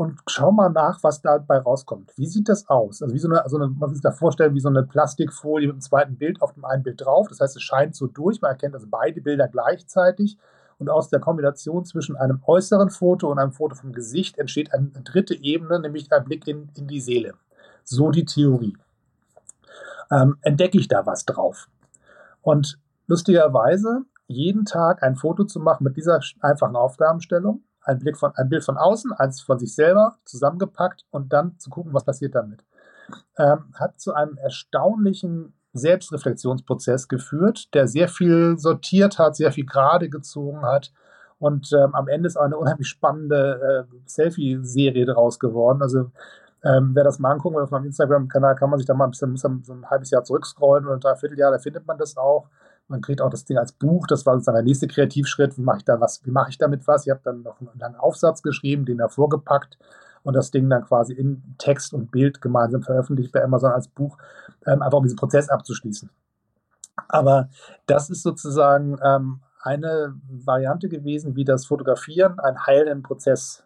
und 0.00 0.18
schau 0.28 0.50
mal 0.50 0.70
nach, 0.70 1.02
was 1.02 1.20
dabei 1.20 1.58
rauskommt. 1.58 2.16
Wie 2.16 2.24
sieht 2.24 2.48
das 2.48 2.70
aus? 2.70 3.02
Also 3.02 3.14
wie 3.14 3.18
so 3.18 3.28
eine, 3.28 3.42
so 3.46 3.58
eine 3.58 3.66
man 3.66 3.90
muss 3.90 3.98
sich 3.98 4.00
da 4.00 4.12
vorstellen, 4.12 4.54
wie 4.54 4.60
so 4.60 4.70
eine 4.70 4.82
Plastikfolie 4.82 5.66
mit 5.66 5.74
einem 5.74 5.82
zweiten 5.82 6.16
Bild 6.16 6.40
auf 6.40 6.54
dem 6.54 6.64
einen 6.64 6.82
Bild 6.82 7.04
drauf. 7.04 7.28
Das 7.28 7.40
heißt, 7.40 7.54
es 7.54 7.62
scheint 7.62 7.94
so 7.94 8.06
durch. 8.06 8.40
Man 8.40 8.50
erkennt 8.50 8.74
also 8.74 8.86
beide 8.90 9.20
Bilder 9.20 9.46
gleichzeitig. 9.46 10.38
Und 10.78 10.88
aus 10.88 11.10
der 11.10 11.20
Kombination 11.20 11.84
zwischen 11.84 12.16
einem 12.16 12.40
äußeren 12.46 12.88
Foto 12.88 13.30
und 13.30 13.38
einem 13.38 13.52
Foto 13.52 13.74
vom 13.74 13.92
Gesicht 13.92 14.38
entsteht 14.38 14.72
eine 14.72 14.88
dritte 15.04 15.34
Ebene, 15.34 15.78
nämlich 15.78 16.10
ein 16.10 16.24
Blick 16.24 16.48
in, 16.48 16.70
in 16.78 16.86
die 16.86 17.02
Seele. 17.02 17.34
So 17.84 18.10
die 18.10 18.24
Theorie. 18.24 18.78
Ähm, 20.10 20.38
entdecke 20.40 20.78
ich 20.78 20.88
da 20.88 21.04
was 21.04 21.26
drauf? 21.26 21.68
Und 22.40 22.78
lustigerweise 23.06 24.06
jeden 24.28 24.64
Tag 24.64 25.02
ein 25.02 25.16
Foto 25.16 25.44
zu 25.44 25.60
machen 25.60 25.84
mit 25.84 25.98
dieser 25.98 26.20
einfachen 26.40 26.76
Aufgabenstellung 26.76 27.64
ein, 27.82 27.98
Blick 27.98 28.16
von, 28.16 28.32
ein 28.36 28.48
Bild 28.48 28.64
von 28.64 28.76
außen, 28.76 29.12
eins 29.12 29.40
von 29.40 29.58
sich 29.58 29.74
selber, 29.74 30.16
zusammengepackt 30.24 31.04
und 31.10 31.32
dann 31.32 31.58
zu 31.58 31.70
gucken, 31.70 31.92
was 31.92 32.04
passiert 32.04 32.34
damit. 32.34 32.64
Ähm, 33.38 33.72
hat 33.74 34.00
zu 34.00 34.14
einem 34.14 34.36
erstaunlichen 34.38 35.54
Selbstreflexionsprozess 35.72 37.08
geführt, 37.08 37.74
der 37.74 37.86
sehr 37.86 38.08
viel 38.08 38.58
sortiert 38.58 39.18
hat, 39.18 39.36
sehr 39.36 39.52
viel 39.52 39.66
gerade 39.66 40.08
gezogen 40.08 40.62
hat. 40.62 40.92
Und 41.38 41.72
ähm, 41.72 41.94
am 41.94 42.08
Ende 42.08 42.26
ist 42.26 42.36
eine 42.36 42.58
unheimlich 42.58 42.88
spannende 42.88 43.86
äh, 43.90 43.96
Selfie-Serie 44.06 45.06
daraus 45.06 45.38
geworden. 45.38 45.80
Also 45.80 46.10
ähm, 46.62 46.90
wer 46.94 47.04
das 47.04 47.18
mal 47.18 47.32
angucken 47.32 47.56
will 47.56 47.62
auf 47.62 47.70
meinem 47.70 47.86
Instagram-Kanal, 47.86 48.56
kann 48.56 48.68
man 48.68 48.78
sich 48.78 48.86
da 48.86 48.94
mal 48.94 49.06
ein 49.06 49.10
bisschen, 49.10 49.36
so 49.36 49.72
ein 49.72 49.88
halbes 49.88 50.10
Jahr 50.10 50.24
zurückscrollen 50.24 50.84
oder 50.84 50.94
ein 50.94 51.00
Dreivierteljahr, 51.00 51.50
da 51.50 51.58
findet 51.58 51.86
man 51.86 51.96
das 51.96 52.16
auch. 52.16 52.48
Man 52.90 53.00
kriegt 53.00 53.22
auch 53.22 53.30
das 53.30 53.44
Ding 53.44 53.56
als 53.56 53.72
Buch. 53.72 54.06
Das 54.08 54.26
war 54.26 54.34
sozusagen 54.34 54.56
der 54.56 54.64
nächste 54.64 54.88
Kreativschritt. 54.88 55.56
Wie 55.56 55.62
mache 55.62 55.78
ich 55.78 55.84
da 55.84 56.00
was? 56.00 56.24
Wie 56.24 56.32
mache 56.32 56.50
ich 56.50 56.58
damit 56.58 56.86
was? 56.88 57.06
Ich 57.06 57.10
habe 57.10 57.20
dann 57.22 57.42
noch 57.42 57.60
einen 57.60 57.78
langen 57.78 57.96
Aufsatz 57.96 58.42
geschrieben, 58.42 58.84
den 58.84 58.98
hervorgepackt 58.98 59.78
und 60.24 60.34
das 60.34 60.50
Ding 60.50 60.68
dann 60.68 60.84
quasi 60.84 61.14
in 61.14 61.54
Text 61.56 61.94
und 61.94 62.10
Bild 62.10 62.40
gemeinsam 62.40 62.82
veröffentlicht 62.82 63.32
bei 63.32 63.42
Amazon 63.42 63.72
als 63.72 63.86
Buch, 63.88 64.18
ähm, 64.66 64.82
einfach 64.82 64.98
um 64.98 65.04
diesen 65.04 65.16
Prozess 65.16 65.48
abzuschließen. 65.48 66.10
Aber 67.08 67.48
das 67.86 68.10
ist 68.10 68.22
sozusagen 68.22 68.98
ähm, 69.02 69.40
eine 69.62 70.14
Variante 70.28 70.88
gewesen, 70.88 71.36
wie 71.36 71.44
das 71.44 71.66
Fotografieren 71.66 72.40
einen 72.40 72.66
heilenden 72.66 73.02
Prozess 73.02 73.62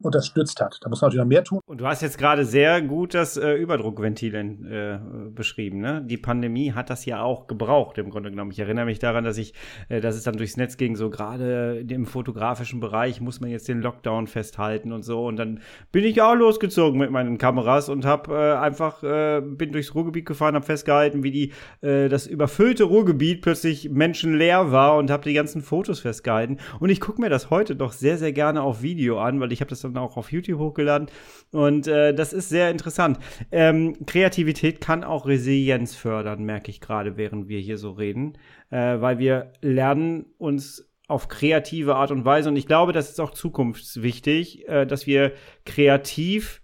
unterstützt 0.00 0.60
hat. 0.60 0.78
Da 0.80 0.88
muss 0.88 1.00
man 1.00 1.08
natürlich 1.08 1.24
noch 1.24 1.28
mehr 1.28 1.44
tun. 1.44 1.60
Und 1.66 1.80
du 1.80 1.86
hast 1.86 2.02
jetzt 2.02 2.18
gerade 2.18 2.44
sehr 2.44 2.80
gut 2.82 3.14
das 3.14 3.36
äh, 3.36 3.54
Überdruckventil 3.54 4.34
äh, 4.34 4.98
beschrieben. 5.30 5.80
Ne? 5.80 6.02
Die 6.04 6.16
Pandemie 6.16 6.72
hat 6.72 6.88
das 6.88 7.04
ja 7.04 7.22
auch 7.22 7.48
gebraucht, 7.48 7.98
im 7.98 8.10
Grunde 8.10 8.30
genommen. 8.30 8.52
Ich 8.52 8.60
erinnere 8.60 8.84
mich 8.84 9.00
daran, 9.00 9.24
dass 9.24 9.38
ich, 9.38 9.54
äh, 9.88 10.00
dass 10.00 10.14
es 10.14 10.22
dann 10.22 10.36
durchs 10.36 10.56
Netz 10.56 10.76
ging, 10.76 10.94
so 10.94 11.10
gerade 11.10 11.84
im 11.88 12.06
fotografischen 12.06 12.78
Bereich 12.78 13.20
muss 13.20 13.40
man 13.40 13.50
jetzt 13.50 13.66
den 13.66 13.80
Lockdown 13.80 14.28
festhalten 14.28 14.92
und 14.92 15.02
so. 15.02 15.26
Und 15.26 15.36
dann 15.36 15.60
bin 15.90 16.04
ich 16.04 16.22
auch 16.22 16.34
losgezogen 16.34 16.98
mit 16.98 17.10
meinen 17.10 17.38
Kameras 17.38 17.88
und 17.88 18.04
habe 18.04 18.34
äh, 18.34 18.56
einfach, 18.56 19.02
äh, 19.02 19.40
bin 19.40 19.72
durchs 19.72 19.94
Ruhrgebiet 19.94 20.26
gefahren, 20.26 20.54
habe 20.54 20.64
festgehalten, 20.64 21.24
wie 21.24 21.32
die, 21.32 21.52
äh, 21.80 22.08
das 22.08 22.28
überfüllte 22.28 22.84
Ruhrgebiet 22.84 23.42
plötzlich 23.42 23.90
menschenleer 23.90 24.70
war 24.70 24.96
und 24.96 25.10
habe 25.10 25.24
die 25.24 25.34
ganzen 25.34 25.60
Fotos 25.60 26.00
festgehalten. 26.00 26.58
Und 26.78 26.90
ich 26.90 27.00
gucke 27.00 27.20
mir 27.20 27.30
das 27.30 27.50
heute 27.50 27.74
doch 27.74 27.92
sehr, 27.92 28.16
sehr 28.16 28.32
gerne 28.32 28.62
auf 28.62 28.82
Video 28.82 29.18
an, 29.18 29.40
weil 29.40 29.52
ich 29.52 29.60
habe 29.60 29.70
das 29.70 29.87
dann 29.94 30.02
auch 30.02 30.16
auf 30.16 30.32
YouTube 30.32 30.58
hochgeladen. 30.58 31.08
Und 31.52 31.86
äh, 31.86 32.14
das 32.14 32.32
ist 32.32 32.48
sehr 32.48 32.70
interessant. 32.70 33.18
Ähm, 33.50 34.06
Kreativität 34.06 34.80
kann 34.80 35.04
auch 35.04 35.26
Resilienz 35.26 35.94
fördern, 35.94 36.44
merke 36.44 36.70
ich 36.70 36.80
gerade, 36.80 37.16
während 37.16 37.48
wir 37.48 37.60
hier 37.60 37.78
so 37.78 37.92
reden, 37.92 38.38
äh, 38.70 39.00
weil 39.00 39.18
wir 39.18 39.52
lernen 39.60 40.26
uns 40.38 40.88
auf 41.08 41.28
kreative 41.28 41.96
Art 41.96 42.10
und 42.10 42.24
Weise. 42.24 42.50
Und 42.50 42.56
ich 42.56 42.66
glaube, 42.66 42.92
das 42.92 43.08
ist 43.08 43.20
auch 43.20 43.30
zukunftswichtig, 43.30 44.68
äh, 44.68 44.86
dass 44.86 45.06
wir 45.06 45.32
kreativ 45.64 46.62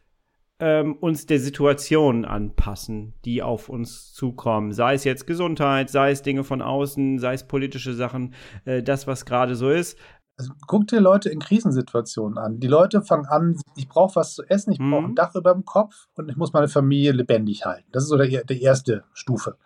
ähm, 0.61 0.95
uns 0.97 1.27
der 1.27 1.41
Situation 1.41 2.25
anpassen, 2.25 3.15
die 3.25 3.43
auf 3.43 3.69
uns 3.69 4.13
zukommen. 4.13 4.73
Sei 4.73 4.95
es 4.95 5.05
jetzt 5.05 5.27
Gesundheit, 5.27 5.91
sei 5.91 6.11
es 6.11 6.23
Dinge 6.23 6.45
von 6.45 6.63
außen, 6.63 7.19
sei 7.19 7.35
es 7.35 7.47
politische 7.47 7.95
Sachen, 7.95 8.35
äh, 8.65 8.83
das, 8.83 9.07
was 9.07 9.27
gerade 9.27 9.57
so 9.57 9.71
ist. 9.71 9.99
Also, 10.37 10.53
guck 10.67 10.89
dir 10.89 11.01
Leute 11.01 11.29
in 11.29 11.39
Krisensituationen 11.39 12.39
an. 12.39 12.59
Die 12.59 12.67
Leute 12.67 13.03
fangen 13.03 13.27
an, 13.27 13.57
ich 13.77 13.89
brauche 13.89 14.17
was 14.17 14.35
zu 14.35 14.43
essen, 14.45 14.73
ich 14.73 14.79
brauche 14.79 15.05
ein 15.05 15.11
mhm. 15.11 15.15
Dach 15.15 15.35
über 15.35 15.53
dem 15.53 15.65
Kopf 15.65 16.09
und 16.15 16.29
ich 16.29 16.37
muss 16.37 16.53
meine 16.53 16.69
Familie 16.69 17.13
lebendig 17.13 17.65
halten. 17.65 17.89
Das 17.93 18.03
ist 18.03 18.09
so 18.09 18.17
der, 18.17 18.45
die 18.45 18.63
erste 18.63 19.05
Stufe. 19.13 19.57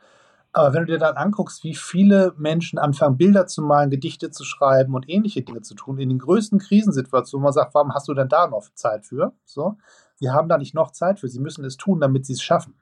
Aber 0.52 0.72
wenn 0.72 0.86
du 0.86 0.92
dir 0.92 0.98
dann 0.98 1.16
anguckst, 1.16 1.62
wie 1.62 1.74
viele 1.74 2.34
Menschen 2.36 2.78
anfangen, 2.78 3.16
Bilder 3.16 3.46
zu 3.46 3.62
malen, 3.62 3.90
Gedichte 3.90 4.30
zu 4.30 4.44
schreiben 4.44 4.94
und 4.94 5.08
ähnliche 5.08 5.42
Dinge 5.42 5.62
zu 5.62 5.74
tun, 5.74 5.98
in 5.98 6.08
den 6.08 6.18
größten 6.18 6.58
Krisensituationen, 6.58 7.44
man 7.44 7.52
sagt, 7.52 7.74
warum 7.74 7.94
hast 7.94 8.08
du 8.08 8.14
denn 8.14 8.28
da 8.28 8.46
noch 8.46 8.68
Zeit 8.74 9.06
für? 9.06 9.32
So, 9.44 9.76
die 10.20 10.30
haben 10.30 10.48
da 10.48 10.58
nicht 10.58 10.74
noch 10.74 10.90
Zeit 10.90 11.20
für, 11.20 11.28
sie 11.28 11.40
müssen 11.40 11.64
es 11.64 11.76
tun, 11.76 12.00
damit 12.00 12.26
sie 12.26 12.32
es 12.32 12.42
schaffen. 12.42 12.74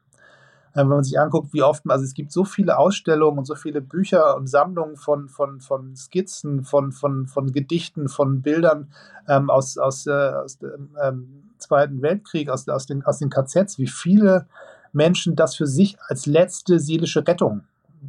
Äh, 0.77 0.81
wenn 0.81 0.89
man 0.89 1.05
sich 1.05 1.19
anguckt, 1.19 1.53
wie 1.55 1.63
oft, 1.63 1.83
also 1.89 2.05
es 2.05 2.13
gibt 2.13 2.31
so 2.31 2.45
viele 2.45 2.79
Ausstellungen 2.79 3.39
und 3.39 3.47
so 3.47 3.55
viele 3.55 3.81
Bücher 3.81 4.37
und 4.37 4.47
Sammlungen 4.47 4.97
von, 4.97 5.29
von, 5.29 5.61
von 5.61 5.97
Skizzen, 5.97 6.65
von, 6.65 6.93
von, 6.93 7.27
von 7.27 7.51
Gedichten, 7.51 8.09
von 8.09 8.43
Bildern 8.43 8.93
ähm, 9.27 9.49
aus, 9.49 9.79
aus, 9.79 10.07
äh, 10.07 10.11
aus 10.11 10.59
dem 10.59 10.95
ähm, 11.03 11.51
Zweiten 11.59 12.03
Weltkrieg, 12.03 12.51
aus, 12.51 12.69
aus, 12.69 12.87
den, 12.87 13.03
aus 13.05 13.19
den 13.19 13.31
KZs, 13.31 13.79
wie 13.79 13.87
viele 13.87 14.47
Menschen 14.93 15.35
das 15.35 15.57
für 15.57 15.67
sich 15.67 15.97
als 16.09 16.27
letzte 16.27 16.79
seelische 16.79 17.27
Rettung, 17.27 17.63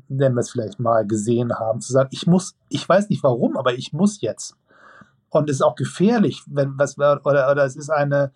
nennen 0.10 0.36
wir 0.36 0.41
es 0.41 0.51
vielleicht 0.51 0.80
mal, 0.80 1.08
gesehen 1.08 1.58
haben, 1.58 1.80
zu 1.80 1.93
sagen, 1.93 2.10
ich 2.12 2.27
muss, 2.27 2.56
ich 2.67 2.88
weiß 2.88 3.10
nicht 3.10 3.23
warum, 3.23 3.56
aber 3.56 3.73
ich 3.75 3.93
muss 3.93 4.19
jetzt. 4.19 4.56
Und 5.30 5.49
es 5.49 5.58
ist 5.58 5.62
auch 5.62 5.75
gefährlich, 5.75 6.43
wenn 6.47 6.77
was 6.77 6.97
oder, 6.97 7.21
oder 7.23 7.63
es 7.63 7.77
ist 7.77 7.89
eine 7.89 8.32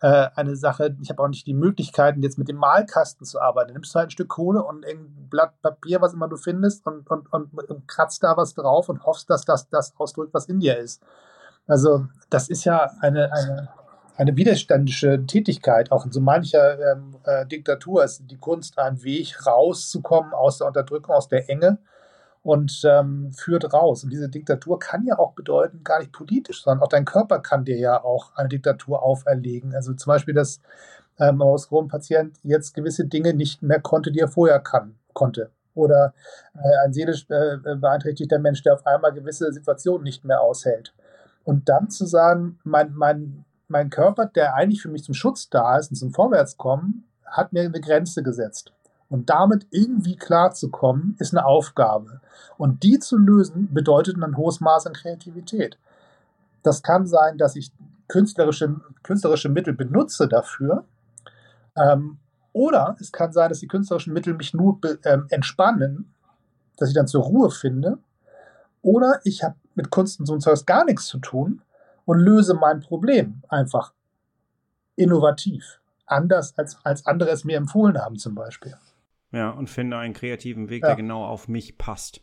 äh, 0.00 0.28
eine 0.34 0.56
Sache, 0.56 0.96
ich 1.00 1.10
habe 1.10 1.22
auch 1.22 1.28
nicht 1.28 1.46
die 1.46 1.54
Möglichkeiten, 1.54 2.22
jetzt 2.22 2.38
mit 2.38 2.48
dem 2.48 2.56
Malkasten 2.56 3.26
zu 3.26 3.40
arbeiten. 3.40 3.68
Du 3.68 3.74
nimmst 3.74 3.94
halt 3.94 4.08
ein 4.08 4.10
Stück 4.10 4.28
Kohle 4.28 4.62
und 4.62 4.84
ein 4.86 5.28
Blatt 5.28 5.60
Papier, 5.62 6.00
was 6.00 6.14
immer 6.14 6.28
du 6.28 6.36
findest, 6.36 6.86
und, 6.86 7.10
und, 7.10 7.32
und, 7.32 7.52
und 7.52 7.88
kratzt 7.88 8.22
da 8.22 8.36
was 8.36 8.54
drauf 8.54 8.88
und 8.88 9.04
hoffst, 9.04 9.28
dass 9.28 9.44
das 9.44 9.68
das 9.68 9.94
ausdrückt, 9.96 10.32
was 10.32 10.46
in 10.46 10.60
dir 10.60 10.78
ist. 10.78 11.02
Also, 11.66 12.06
das 12.30 12.48
ist 12.48 12.64
ja 12.64 12.90
eine, 13.00 13.32
eine, 13.32 13.68
eine 14.16 14.36
widerständische 14.36 15.24
Tätigkeit. 15.26 15.92
Auch 15.92 16.06
in 16.06 16.12
so 16.12 16.20
mancher 16.20 16.78
ähm, 16.92 17.16
äh, 17.24 17.46
Diktatur 17.46 18.02
ist 18.02 18.22
die 18.30 18.38
Kunst 18.38 18.78
ein 18.78 19.02
Weg, 19.02 19.46
rauszukommen 19.46 20.32
aus 20.32 20.58
der 20.58 20.66
Unterdrückung, 20.66 21.14
aus 21.14 21.28
der 21.28 21.48
Enge 21.48 21.78
und 22.42 22.82
ähm, 22.84 23.32
führt 23.32 23.72
raus. 23.72 24.04
Und 24.04 24.10
diese 24.10 24.28
Diktatur 24.28 24.78
kann 24.78 25.04
ja 25.04 25.18
auch 25.18 25.32
bedeuten, 25.32 25.84
gar 25.84 26.00
nicht 26.00 26.12
politisch, 26.12 26.62
sondern 26.62 26.82
auch 26.82 26.88
dein 26.88 27.04
Körper 27.04 27.40
kann 27.40 27.64
dir 27.64 27.78
ja 27.78 28.02
auch 28.02 28.34
eine 28.34 28.48
Diktatur 28.48 29.02
auferlegen. 29.02 29.74
Also 29.74 29.92
zum 29.92 30.10
Beispiel, 30.10 30.34
dass 30.34 30.60
ähm, 31.18 31.42
ein 31.42 31.88
Patient 31.88 32.38
jetzt 32.42 32.74
gewisse 32.74 33.04
Dinge 33.04 33.34
nicht 33.34 33.62
mehr 33.62 33.80
konnte, 33.80 34.10
die 34.10 34.20
er 34.20 34.28
vorher 34.28 34.58
kann, 34.60 34.96
konnte. 35.12 35.50
Oder 35.74 36.14
äh, 36.54 36.84
ein 36.84 36.92
seelisch 36.92 37.26
äh, 37.28 37.58
beeinträchtigter 37.76 38.38
Mensch, 38.38 38.62
der 38.62 38.74
auf 38.74 38.86
einmal 38.86 39.12
gewisse 39.12 39.52
Situationen 39.52 40.02
nicht 40.02 40.24
mehr 40.24 40.40
aushält. 40.40 40.94
Und 41.44 41.68
dann 41.68 41.90
zu 41.90 42.06
sagen, 42.06 42.58
mein, 42.64 42.92
mein, 42.94 43.44
mein 43.68 43.90
Körper, 43.90 44.26
der 44.26 44.54
eigentlich 44.54 44.82
für 44.82 44.88
mich 44.88 45.04
zum 45.04 45.14
Schutz 45.14 45.48
da 45.50 45.78
ist 45.78 45.90
und 45.90 45.96
zum 45.96 46.12
Vorwärtskommen, 46.12 47.04
hat 47.24 47.52
mir 47.52 47.62
eine 47.62 47.80
Grenze 47.80 48.22
gesetzt. 48.22 48.72
Und 49.10 49.28
damit 49.28 49.66
irgendwie 49.70 50.16
klarzukommen, 50.16 51.16
ist 51.18 51.34
eine 51.34 51.44
Aufgabe. 51.44 52.20
Und 52.56 52.84
die 52.84 53.00
zu 53.00 53.18
lösen, 53.18 53.68
bedeutet 53.74 54.16
ein 54.16 54.36
hohes 54.36 54.60
Maß 54.60 54.86
an 54.86 54.94
Kreativität. 54.94 55.78
Das 56.62 56.82
kann 56.82 57.06
sein, 57.06 57.36
dass 57.36 57.56
ich 57.56 57.72
künstlerische, 58.06 58.80
künstlerische 59.02 59.48
Mittel 59.48 59.74
benutze 59.74 60.28
dafür. 60.28 60.84
Ähm, 61.76 62.18
oder 62.52 62.96
es 63.00 63.10
kann 63.10 63.32
sein, 63.32 63.48
dass 63.48 63.58
die 63.58 63.68
künstlerischen 63.68 64.12
Mittel 64.12 64.34
mich 64.34 64.54
nur 64.54 64.78
ähm, 65.04 65.26
entspannen, 65.30 66.14
dass 66.76 66.88
ich 66.88 66.94
dann 66.94 67.08
zur 67.08 67.24
Ruhe 67.24 67.50
finde. 67.50 67.98
Oder 68.80 69.20
ich 69.24 69.42
habe 69.42 69.56
mit 69.74 69.90
Kunst 69.90 70.20
und 70.20 70.26
so 70.26 70.38
Zeugs 70.38 70.66
gar 70.66 70.84
nichts 70.84 71.06
zu 71.06 71.18
tun 71.18 71.62
und 72.04 72.20
löse 72.20 72.54
mein 72.54 72.80
Problem 72.80 73.42
einfach 73.48 73.92
innovativ. 74.94 75.80
Anders 76.06 76.56
als, 76.56 76.76
als 76.84 77.06
andere 77.06 77.30
es 77.30 77.44
mir 77.44 77.56
empfohlen 77.56 77.98
haben, 77.98 78.18
zum 78.18 78.34
Beispiel. 78.34 78.76
Ja, 79.32 79.50
und 79.50 79.70
finde 79.70 79.96
einen 79.98 80.14
kreativen 80.14 80.70
Weg, 80.70 80.82
ja. 80.82 80.88
der 80.88 80.96
genau 80.96 81.24
auf 81.24 81.48
mich 81.48 81.78
passt. 81.78 82.22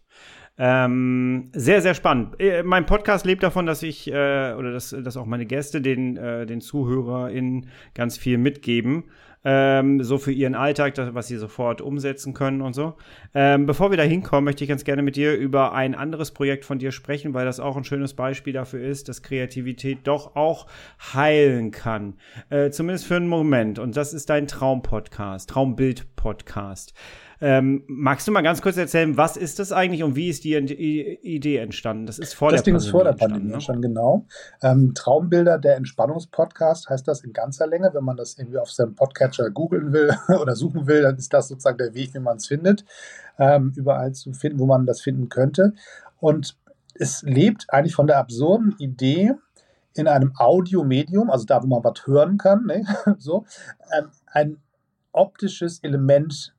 Ähm, 0.58 1.50
sehr, 1.54 1.82
sehr 1.82 1.94
spannend. 1.94 2.40
Äh, 2.40 2.64
mein 2.64 2.86
Podcast 2.86 3.26
lebt 3.26 3.44
davon, 3.44 3.66
dass 3.66 3.84
ich 3.84 4.08
äh, 4.08 4.54
oder 4.54 4.72
dass, 4.72 4.90
dass 4.90 5.16
auch 5.16 5.26
meine 5.26 5.46
Gäste 5.46 5.82
den, 5.82 6.18
äh, 6.18 6.46
den 6.46 6.62
ZuhörerInnen 6.62 7.70
ganz 7.94 8.18
viel 8.18 8.38
mitgeben 8.38 9.06
ähm, 9.44 10.04
so 10.04 10.18
für 10.18 10.32
ihren 10.32 10.56
Alltag, 10.56 10.96
das, 10.96 11.14
was 11.14 11.28
sie 11.28 11.38
sofort 11.38 11.82
umsetzen 11.82 12.34
können 12.34 12.62
und 12.62 12.74
so. 12.74 12.96
Ähm, 13.34 13.66
bevor 13.66 13.92
wir 13.92 13.98
da 13.98 14.04
hinkommen, 14.04 14.46
möchte 14.46 14.64
ich 14.64 14.70
ganz 14.70 14.84
gerne 14.84 15.02
mit 15.02 15.16
dir 15.16 15.36
über 15.36 15.74
ein 15.74 15.96
anderes 15.96 16.32
Projekt 16.32 16.66
von 16.66 16.80
dir 16.80 16.92
sprechen, 16.92 17.34
weil 17.34 17.46
das 17.46 17.60
auch 17.60 17.78
ein 17.78 17.84
schönes 17.84 18.14
Beispiel 18.14 18.54
dafür 18.54 18.82
ist, 18.82 19.10
dass 19.10 19.22
Kreativität 19.22 20.00
doch 20.04 20.36
auch 20.36 20.68
heilen 21.14 21.72
kann. 21.72 22.16
Äh, 22.50 22.72
zumindest 22.72 23.06
für 23.06 23.16
einen 23.16 23.28
Moment. 23.28 23.80
Und 23.80 23.96
das 23.96 24.14
ist 24.14 24.30
dein 24.30 24.48
Traumpodcast, 24.48 25.50
Traumbild-Podcast. 25.50 26.94
Ähm, 27.40 27.84
magst 27.88 28.28
du 28.28 28.32
mal 28.32 28.42
ganz 28.42 28.62
kurz 28.62 28.78
erzählen, 28.78 29.16
was 29.16 29.38
ist 29.38 29.60
das 29.60 29.72
eigentlich 29.72 30.04
und 30.04 30.16
wie 30.16 30.30
ist 30.30 30.44
die 30.44 30.56
Idee 30.56 31.58
entstanden? 31.58 32.08
Das 32.08 32.18
ist 32.18 32.34
vor 32.34 32.52
das 32.52 32.64
der 32.64 32.66
Ding 32.66 32.74
Pandemie 32.74 32.88
ist 32.88 32.92
vor 32.92 33.04
der 33.04 33.14
Pandemie 33.14 33.54
entstanden, 33.54 33.82
ne? 33.82 33.88
genau. 33.90 34.26
Ähm, 34.64 34.94
Traumbilder, 34.96 35.60
der 35.60 35.76
Entspannungspodcast 35.76 36.90
heißt 36.90 37.08
das 37.08 37.24
in 37.24 37.34
ganzer 37.34 37.68
Länge. 37.68 37.92
Wenn 37.94 38.04
man 38.04 38.18
das 38.18 38.38
irgendwie 38.38 38.58
auf 38.58 38.72
seinem 38.72 38.96
Podcatcher 38.96 39.52
googeln 39.52 39.94
will 39.94 40.16
oder 40.42 40.56
suchen 40.56 40.88
will, 40.88 41.04
dann 41.04 41.18
ist 41.18 41.32
das 41.34 41.50
sozusagen 41.50 41.78
der 41.78 41.94
Weg, 41.94 42.14
wie 42.14 42.20
man 42.20 42.38
es 42.38 42.48
findet, 42.48 42.86
ähm, 43.38 43.72
überall 43.76 44.14
zu 44.14 44.34
finden, 44.34 44.60
wo 44.60 44.66
man 44.66 44.86
das 44.86 45.02
finden 45.02 45.30
könnte. 45.30 45.74
Und 46.20 46.58
es 46.96 47.22
lebt 47.22 47.68
eigentlich 47.70 47.94
von 47.94 48.08
der 48.08 48.18
absurden 48.18 48.76
Idee, 48.80 49.34
in 49.94 50.08
einem 50.08 50.34
Audiomedium, 50.38 51.30
also 51.30 51.46
da, 51.46 51.62
wo 51.62 51.68
man 51.68 51.84
was 51.84 52.06
hören 52.06 52.38
kann, 52.38 52.66
ne? 52.66 52.86
so, 53.18 53.46
ähm, 53.98 54.10
ein 54.28 54.58
optisches 55.12 55.80
Element 55.80 56.54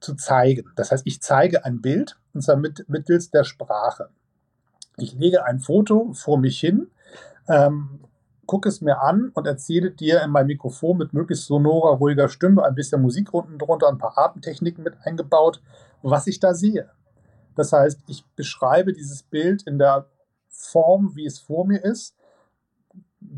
zu 0.00 0.14
zeigen. 0.14 0.70
Das 0.76 0.90
heißt, 0.90 1.06
ich 1.06 1.20
zeige 1.20 1.64
ein 1.64 1.80
Bild 1.80 2.18
und 2.34 2.42
zwar 2.42 2.56
mit, 2.56 2.88
mittels 2.88 3.30
der 3.30 3.44
Sprache. 3.44 4.08
Ich 4.96 5.14
lege 5.14 5.44
ein 5.44 5.60
Foto 5.60 6.12
vor 6.12 6.38
mich 6.38 6.58
hin, 6.58 6.90
ähm, 7.48 8.00
gucke 8.46 8.68
es 8.68 8.80
mir 8.80 9.00
an 9.00 9.30
und 9.34 9.46
erzähle 9.46 9.92
dir 9.92 10.22
in 10.22 10.30
mein 10.30 10.46
Mikrofon 10.46 10.98
mit 10.98 11.12
möglichst 11.12 11.46
sonorer, 11.46 11.96
ruhiger 11.96 12.28
Stimme, 12.28 12.64
ein 12.64 12.74
bisschen 12.74 13.00
Musik 13.00 13.32
unten 13.32 13.58
drunter, 13.58 13.88
ein 13.88 13.98
paar 13.98 14.18
Atemtechniken 14.18 14.82
mit 14.82 14.94
eingebaut, 15.04 15.62
was 16.02 16.26
ich 16.26 16.40
da 16.40 16.54
sehe. 16.54 16.90
Das 17.54 17.72
heißt, 17.72 18.00
ich 18.08 18.24
beschreibe 18.36 18.92
dieses 18.92 19.22
Bild 19.22 19.62
in 19.62 19.78
der 19.78 20.06
Form, 20.48 21.14
wie 21.14 21.26
es 21.26 21.38
vor 21.38 21.66
mir 21.66 21.82
ist, 21.84 22.16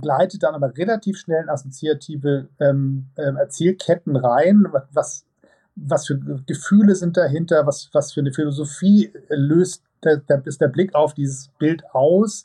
gleite 0.01 0.38
dann 0.38 0.55
aber 0.55 0.77
relativ 0.77 1.18
schnell 1.18 1.42
in 1.42 1.48
assoziative 1.48 2.48
ähm, 2.61 3.11
ähm, 3.16 3.37
Erzählketten 3.37 4.16
rein, 4.16 4.66
was, 4.92 5.27
was 5.74 6.06
für 6.06 6.18
Gefühle 6.46 6.94
sind 6.94 7.16
dahinter, 7.16 7.66
was, 7.66 7.88
was 7.92 8.12
für 8.12 8.20
eine 8.20 8.32
Philosophie 8.32 9.12
löst 9.28 9.82
der, 10.04 10.18
der, 10.18 10.42
ist 10.46 10.61
der 10.61 10.68
Blick 10.68 10.94
auf 10.94 11.14
dieses 11.14 11.48
Bild 11.58 11.85
aus 11.92 12.44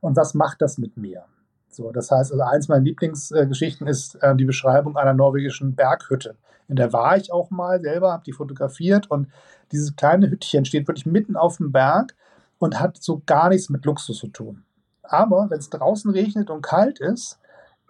und 0.00 0.16
was 0.16 0.34
macht 0.34 0.62
das 0.62 0.78
mit 0.78 0.96
mir? 0.96 1.24
So, 1.70 1.90
das 1.92 2.10
heißt, 2.10 2.32
also 2.32 2.42
eins 2.42 2.68
meiner 2.68 2.82
Lieblingsgeschichten 2.82 3.86
ist 3.86 4.16
äh, 4.16 4.34
die 4.36 4.44
Beschreibung 4.44 4.96
einer 4.96 5.14
norwegischen 5.14 5.74
Berghütte. 5.74 6.36
In 6.68 6.76
der 6.76 6.92
war 6.92 7.16
ich 7.16 7.32
auch 7.32 7.50
mal 7.50 7.80
selber, 7.80 8.12
habe 8.12 8.24
die 8.24 8.32
fotografiert 8.32 9.10
und 9.10 9.28
dieses 9.72 9.96
kleine 9.96 10.30
Hüttchen 10.30 10.64
steht 10.64 10.86
wirklich 10.86 11.06
mitten 11.06 11.36
auf 11.36 11.56
dem 11.56 11.72
Berg 11.72 12.14
und 12.58 12.80
hat 12.80 13.02
so 13.02 13.22
gar 13.24 13.48
nichts 13.48 13.70
mit 13.70 13.84
Luxus 13.84 14.18
zu 14.18 14.28
tun. 14.28 14.64
Aber 15.02 15.48
wenn 15.50 15.58
es 15.58 15.70
draußen 15.70 16.10
regnet 16.10 16.50
und 16.50 16.62
kalt 16.62 17.00
ist, 17.00 17.38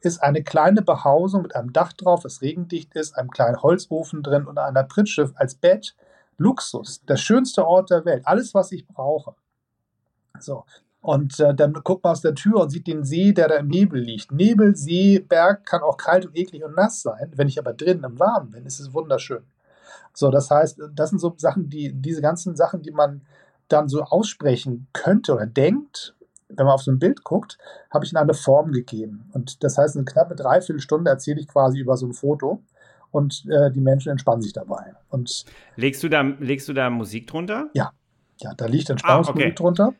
ist 0.02 0.22
eine 0.22 0.42
kleine 0.42 0.82
Behausung 0.82 1.42
mit 1.42 1.56
einem 1.56 1.72
Dach 1.72 1.92
drauf, 1.92 2.22
das 2.22 2.42
regendicht 2.42 2.94
ist, 2.94 3.16
einem 3.16 3.30
kleinen 3.30 3.62
Holzofen 3.62 4.22
drin 4.22 4.46
und 4.46 4.58
einer 4.58 4.84
Pritsche 4.84 5.30
als 5.34 5.54
Bett. 5.54 5.94
Luxus, 6.36 7.02
der 7.04 7.16
schönste 7.16 7.66
Ort 7.66 7.90
der 7.90 8.04
Welt, 8.04 8.22
alles, 8.24 8.54
was 8.54 8.70
ich 8.70 8.86
brauche. 8.86 9.34
So. 10.38 10.64
Und 11.00 11.38
äh, 11.40 11.54
dann 11.54 11.72
guckt 11.72 12.04
man 12.04 12.12
aus 12.12 12.20
der 12.20 12.34
Tür 12.34 12.60
und 12.60 12.70
sieht 12.70 12.86
den 12.86 13.04
See, 13.04 13.32
der 13.32 13.48
da 13.48 13.56
im 13.56 13.68
Nebel 13.68 14.00
liegt. 14.00 14.32
Nebel, 14.32 14.76
See, 14.76 15.20
Berg 15.20 15.64
kann 15.64 15.82
auch 15.82 15.96
kalt 15.96 16.26
und 16.26 16.36
eklig 16.36 16.64
und 16.64 16.76
nass 16.76 17.02
sein. 17.02 17.32
Wenn 17.34 17.48
ich 17.48 17.58
aber 17.58 17.72
drinnen 17.72 18.04
im 18.04 18.18
Warmen 18.18 18.50
bin, 18.50 18.66
ist 18.66 18.80
es 18.80 18.92
wunderschön. 18.92 19.44
So, 20.12 20.30
das 20.30 20.50
heißt, 20.50 20.80
das 20.94 21.10
sind 21.10 21.20
so 21.20 21.34
Sachen, 21.36 21.70
die, 21.70 21.92
diese 21.92 22.20
ganzen 22.20 22.56
Sachen, 22.56 22.82
die 22.82 22.90
man 22.90 23.22
dann 23.68 23.88
so 23.88 24.02
aussprechen 24.02 24.88
könnte 24.92 25.34
oder 25.34 25.46
denkt, 25.46 26.14
wenn 26.48 26.66
man 26.66 26.74
auf 26.74 26.82
so 26.82 26.90
ein 26.90 26.98
Bild 26.98 27.24
guckt, 27.24 27.58
habe 27.90 28.04
ich 28.04 28.12
in 28.12 28.18
eine 28.18 28.34
Form 28.34 28.72
gegeben. 28.72 29.28
Und 29.32 29.62
das 29.64 29.78
heißt, 29.78 29.96
eine 29.96 30.04
knappe 30.04 30.34
Dreiviertelstunde 30.34 31.10
erzähle 31.10 31.40
ich 31.40 31.48
quasi 31.48 31.78
über 31.78 31.96
so 31.96 32.06
ein 32.06 32.14
Foto 32.14 32.62
und 33.10 33.44
äh, 33.50 33.70
die 33.70 33.80
Menschen 33.80 34.10
entspannen 34.10 34.42
sich 34.42 34.52
dabei. 34.52 34.94
Und 35.08 35.44
legst 35.76 36.02
du 36.02 36.08
da, 36.08 36.22
legst 36.22 36.68
du 36.68 36.72
da 36.72 36.90
Musik 36.90 37.26
drunter? 37.26 37.70
Ja, 37.74 37.92
ja, 38.38 38.54
da 38.54 38.66
liegt 38.66 38.90
Entspannungsmusik 38.90 39.42
ah, 39.42 39.46
okay. 39.46 39.54
drunter. 39.54 39.94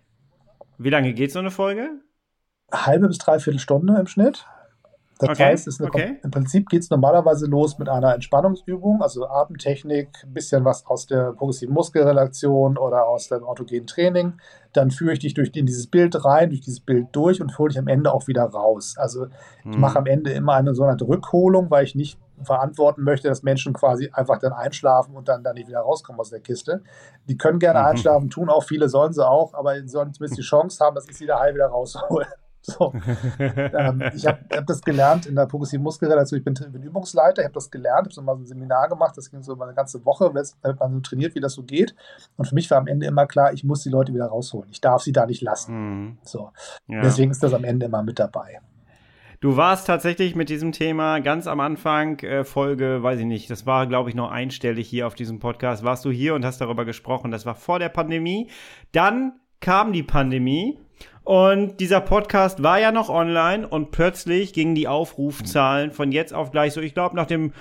Wie 0.78 0.90
lange 0.90 1.12
geht 1.12 1.32
so 1.32 1.38
eine 1.38 1.50
Folge? 1.50 1.90
Halbe 2.72 3.08
bis 3.08 3.18
dreiviertel 3.18 3.58
Stunde 3.58 3.98
im 3.98 4.06
Schnitt. 4.06 4.46
Das 5.18 5.30
okay, 5.30 5.44
heißt, 5.46 5.80
okay. 5.80 6.20
im 6.22 6.30
Prinzip 6.30 6.68
geht 6.68 6.82
es 6.82 6.90
normalerweise 6.90 7.46
los 7.46 7.76
mit 7.78 7.88
einer 7.88 8.14
Entspannungsübung, 8.14 9.02
also 9.02 9.28
Atemtechnik, 9.28 10.10
ein 10.22 10.32
bisschen 10.32 10.64
was 10.64 10.86
aus 10.86 11.06
der 11.06 11.32
progressiven 11.32 11.74
Muskelrelation 11.74 12.78
oder 12.78 13.08
aus 13.08 13.28
dem 13.28 13.42
autogenen 13.42 13.88
Training. 13.88 14.34
Dann 14.72 14.92
führe 14.92 15.14
ich 15.14 15.18
dich 15.18 15.34
durch 15.34 15.50
in 15.54 15.66
dieses 15.66 15.88
Bild 15.88 16.24
rein, 16.24 16.50
durch 16.50 16.60
dieses 16.60 16.78
Bild 16.78 17.08
durch 17.12 17.40
und 17.40 17.58
hole 17.58 17.70
dich 17.70 17.80
am 17.80 17.88
Ende 17.88 18.12
auch 18.12 18.28
wieder 18.28 18.44
raus. 18.44 18.94
Also 18.96 19.26
ich 19.64 19.74
hm. 19.74 19.80
mache 19.80 19.98
am 19.98 20.06
Ende 20.06 20.30
immer 20.30 20.54
eine 20.54 20.72
so 20.74 20.84
eine 20.84 21.00
Rückholung, 21.00 21.68
weil 21.68 21.82
ich 21.82 21.96
nicht 21.96 22.20
verantworten 22.44 23.02
möchte, 23.02 23.26
dass 23.26 23.42
Menschen 23.42 23.72
quasi 23.72 24.10
einfach 24.12 24.38
dann 24.38 24.52
einschlafen 24.52 25.16
und 25.16 25.28
dann, 25.28 25.42
dann 25.42 25.54
nicht 25.54 25.66
wieder 25.66 25.80
rauskommen 25.80 26.20
aus 26.20 26.30
der 26.30 26.38
Kiste. 26.38 26.82
Die 27.28 27.36
können 27.36 27.58
gerne 27.58 27.80
mhm. 27.80 27.86
einschlafen, 27.86 28.30
tun 28.30 28.48
auch 28.48 28.62
viele, 28.62 28.88
sollen 28.88 29.12
sie 29.12 29.26
auch, 29.26 29.54
aber 29.54 29.74
sie 29.80 29.88
sollen 29.88 30.12
zumindest 30.12 30.38
die 30.38 30.44
Chance 30.44 30.84
haben, 30.84 30.94
dass 30.94 31.08
ich 31.08 31.16
sie 31.16 31.26
da 31.26 31.40
heil 31.40 31.54
wieder 31.54 31.66
raushole. 31.66 32.26
So. 32.60 32.92
ähm, 33.38 34.02
ich 34.14 34.26
habe 34.26 34.40
hab 34.52 34.66
das 34.66 34.82
gelernt 34.82 35.26
in 35.26 35.34
der 35.34 35.46
progressiven 35.46 35.82
Muskelrelation. 35.82 36.38
Ich 36.38 36.44
bin, 36.44 36.54
bin 36.54 36.82
Übungsleiter, 36.82 37.42
ich 37.42 37.46
habe 37.46 37.54
das 37.54 37.70
gelernt, 37.70 38.06
habe 38.06 38.12
so 38.12 38.22
mal 38.22 38.36
ein 38.36 38.46
Seminar 38.46 38.88
gemacht, 38.88 39.16
das 39.16 39.30
ging 39.30 39.42
so 39.42 39.52
über 39.52 39.64
eine 39.64 39.74
ganze 39.74 40.04
Woche, 40.04 40.32
damit 40.62 40.80
man 40.80 40.92
so 40.92 41.00
trainiert, 41.00 41.34
wie 41.34 41.40
das 41.40 41.54
so 41.54 41.62
geht. 41.62 41.94
Und 42.36 42.46
für 42.46 42.54
mich 42.54 42.70
war 42.70 42.78
am 42.78 42.86
Ende 42.86 43.06
immer 43.06 43.26
klar, 43.26 43.52
ich 43.52 43.64
muss 43.64 43.82
die 43.82 43.90
Leute 43.90 44.12
wieder 44.12 44.26
rausholen. 44.26 44.70
Ich 44.70 44.80
darf 44.80 45.02
sie 45.02 45.12
da 45.12 45.26
nicht 45.26 45.42
lassen. 45.42 45.74
Mhm. 45.74 46.18
So. 46.22 46.50
Ja. 46.86 47.00
Deswegen 47.00 47.30
ist 47.30 47.42
das 47.42 47.54
am 47.54 47.64
Ende 47.64 47.86
immer 47.86 48.02
mit 48.02 48.18
dabei. 48.18 48.60
Du 49.40 49.56
warst 49.56 49.86
tatsächlich 49.86 50.34
mit 50.34 50.48
diesem 50.48 50.72
Thema 50.72 51.20
ganz 51.20 51.46
am 51.46 51.60
Anfang, 51.60 52.18
äh, 52.20 52.42
Folge, 52.42 53.04
weiß 53.04 53.20
ich 53.20 53.24
nicht, 53.24 53.48
das 53.50 53.66
war, 53.66 53.86
glaube 53.86 54.10
ich, 54.10 54.16
noch 54.16 54.32
einstellig 54.32 54.88
hier 54.88 55.06
auf 55.06 55.14
diesem 55.14 55.38
Podcast, 55.38 55.84
warst 55.84 56.04
du 56.04 56.10
hier 56.10 56.34
und 56.34 56.44
hast 56.44 56.60
darüber 56.60 56.84
gesprochen. 56.84 57.30
Das 57.30 57.46
war 57.46 57.54
vor 57.54 57.78
der 57.78 57.88
Pandemie. 57.88 58.50
Dann 58.90 59.38
kam 59.60 59.92
die 59.92 60.02
Pandemie 60.02 60.80
und 61.28 61.78
dieser 61.78 62.00
Podcast 62.00 62.62
war 62.62 62.80
ja 62.80 62.90
noch 62.90 63.10
online 63.10 63.68
und 63.68 63.90
plötzlich 63.90 64.54
gingen 64.54 64.74
die 64.74 64.88
Aufrufzahlen 64.88 65.90
von 65.90 66.10
jetzt 66.10 66.32
auf 66.32 66.52
gleich 66.52 66.72
so, 66.72 66.80
ich 66.80 66.94
glaube, 66.94 67.16
nach 67.16 67.26
dem 67.26 67.52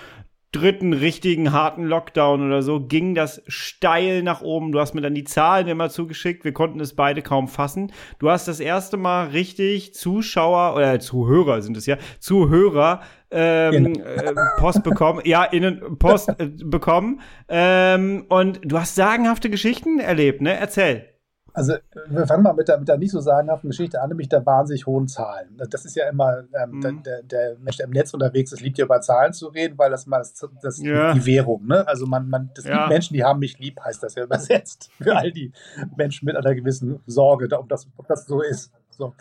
dritten 0.54 0.94
richtigen 0.94 1.52
harten 1.52 1.84
Lockdown 1.84 2.48
oder 2.48 2.62
so 2.62 2.80
ging 2.80 3.14
das 3.14 3.42
steil 3.48 4.24
nach 4.24 4.42
oben. 4.42 4.72
Du 4.72 4.80
hast 4.80 4.94
mir 4.94 5.02
dann 5.02 5.16
die 5.16 5.26
Zahlen 5.26 5.68
immer 5.68 5.90
zugeschickt. 5.90 6.46
Wir 6.46 6.54
konnten 6.54 6.80
es 6.80 6.96
beide 6.96 7.22
kaum 7.22 7.50
fassen. 7.50 7.92
Du 8.20 8.30
hast 8.30 8.48
das 8.48 8.62
erste 8.62 8.96
Mal 8.96 9.28
richtig 9.32 9.94
Zuschauer 9.94 10.74
oder 10.78 11.02
Zuhörer 11.02 11.62
sind 11.62 11.76
es 11.76 11.88
ja, 11.88 11.98
Zuhörer 12.22 13.02
ähm, 13.32 13.96
äh, 13.96 14.34
Post 14.60 14.84
bekommen, 14.84 15.20
ja, 15.26 15.44
innen 15.44 15.98
Post 16.00 16.30
äh, 16.40 16.52
bekommen. 16.64 17.20
Ähm, 17.50 18.28
und 18.30 18.62
du 18.64 18.80
hast 18.80 18.96
sagenhafte 18.96 19.50
Geschichten 19.50 20.00
erlebt, 20.00 20.40
ne? 20.40 20.58
Erzähl. 20.58 21.17
Also 21.58 21.74
wir 22.08 22.28
fangen 22.28 22.44
mal 22.44 22.54
mit 22.54 22.68
der, 22.68 22.78
mit 22.78 22.88
der 22.88 23.00
nicht 23.00 23.10
so 23.10 23.20
sagenhaften 23.20 23.72
Geschichte 23.72 24.00
an, 24.00 24.10
nämlich 24.10 24.30
der 24.30 24.46
wahnsinnig 24.46 24.86
hohen 24.86 25.08
Zahlen. 25.08 25.60
Das 25.72 25.86
ist 25.86 25.96
ja 25.96 26.08
immer, 26.08 26.44
ähm, 26.54 26.74
mhm. 26.74 27.02
der, 27.02 27.24
der, 27.24 27.58
Mensch, 27.58 27.78
der 27.78 27.88
im 27.88 27.94
Netz 27.94 28.14
unterwegs 28.14 28.52
ist, 28.52 28.62
liebt 28.62 28.78
ja 28.78 28.86
über 28.86 29.02
Zahlen 29.02 29.34
zu 29.34 29.48
reden, 29.48 29.76
weil 29.76 29.90
das 29.90 30.06
mal 30.06 30.20
das, 30.20 30.36
das 30.62 30.80
ja. 30.80 31.16
die 31.16 31.26
Währung, 31.26 31.66
ne? 31.66 31.88
Also 31.88 32.06
man, 32.06 32.30
man, 32.30 32.52
das 32.54 32.66
ja. 32.66 32.78
gibt 32.78 32.90
Menschen, 32.90 33.16
die 33.16 33.24
haben 33.24 33.40
mich 33.40 33.58
lieb, 33.58 33.80
heißt 33.84 34.04
das 34.04 34.14
ja 34.14 34.26
übersetzt. 34.26 34.92
Für 35.02 35.16
all 35.16 35.32
die 35.32 35.52
Menschen 35.96 36.28
mit 36.28 36.36
einer 36.36 36.54
gewissen 36.54 37.00
Sorge, 37.08 37.48
ob 37.58 37.68
das, 37.70 37.88
ob 37.98 38.08
das 38.08 38.28
so 38.28 38.44
ist. 38.44 38.72
So. 38.92 39.16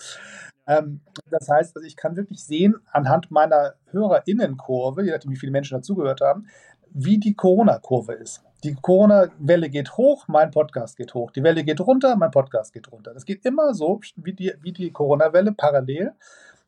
Ähm, 0.67 1.01
das 1.31 1.49
heißt, 1.49 1.75
also 1.75 1.87
ich 1.87 1.97
kann 1.97 2.17
wirklich 2.17 2.45
sehen, 2.45 2.75
anhand 2.93 3.31
meiner 3.31 3.77
HörerInnenkurve, 3.93 5.05
je 5.05 5.13
nachdem, 5.13 5.31
wie 5.31 5.37
viele 5.37 5.53
Menschen 5.53 5.79
dazugehört 5.79 6.21
haben, 6.21 6.49
wie 6.99 7.19
die 7.19 7.35
Corona-Kurve 7.35 8.15
ist 8.15 8.43
die 8.65 8.75
Corona-Welle 8.75 9.69
geht 9.69 9.97
hoch, 9.97 10.27
mein 10.29 10.51
Podcast 10.51 10.97
geht 10.97 11.15
hoch. 11.15 11.31
Die 11.31 11.43
Welle 11.43 11.63
geht 11.63 11.81
runter, 11.81 12.17
mein 12.17 12.31
Podcast 12.31 12.73
geht 12.73 12.91
runter. 12.91 13.15
Das 13.15 13.25
geht 13.25 13.45
immer 13.45 13.75
so 13.75 14.01
wie 14.17 14.33
die, 14.33 14.53
wie 14.63 14.73
die 14.73 14.91
Corona-Welle 14.91 15.53
parallel. 15.53 16.13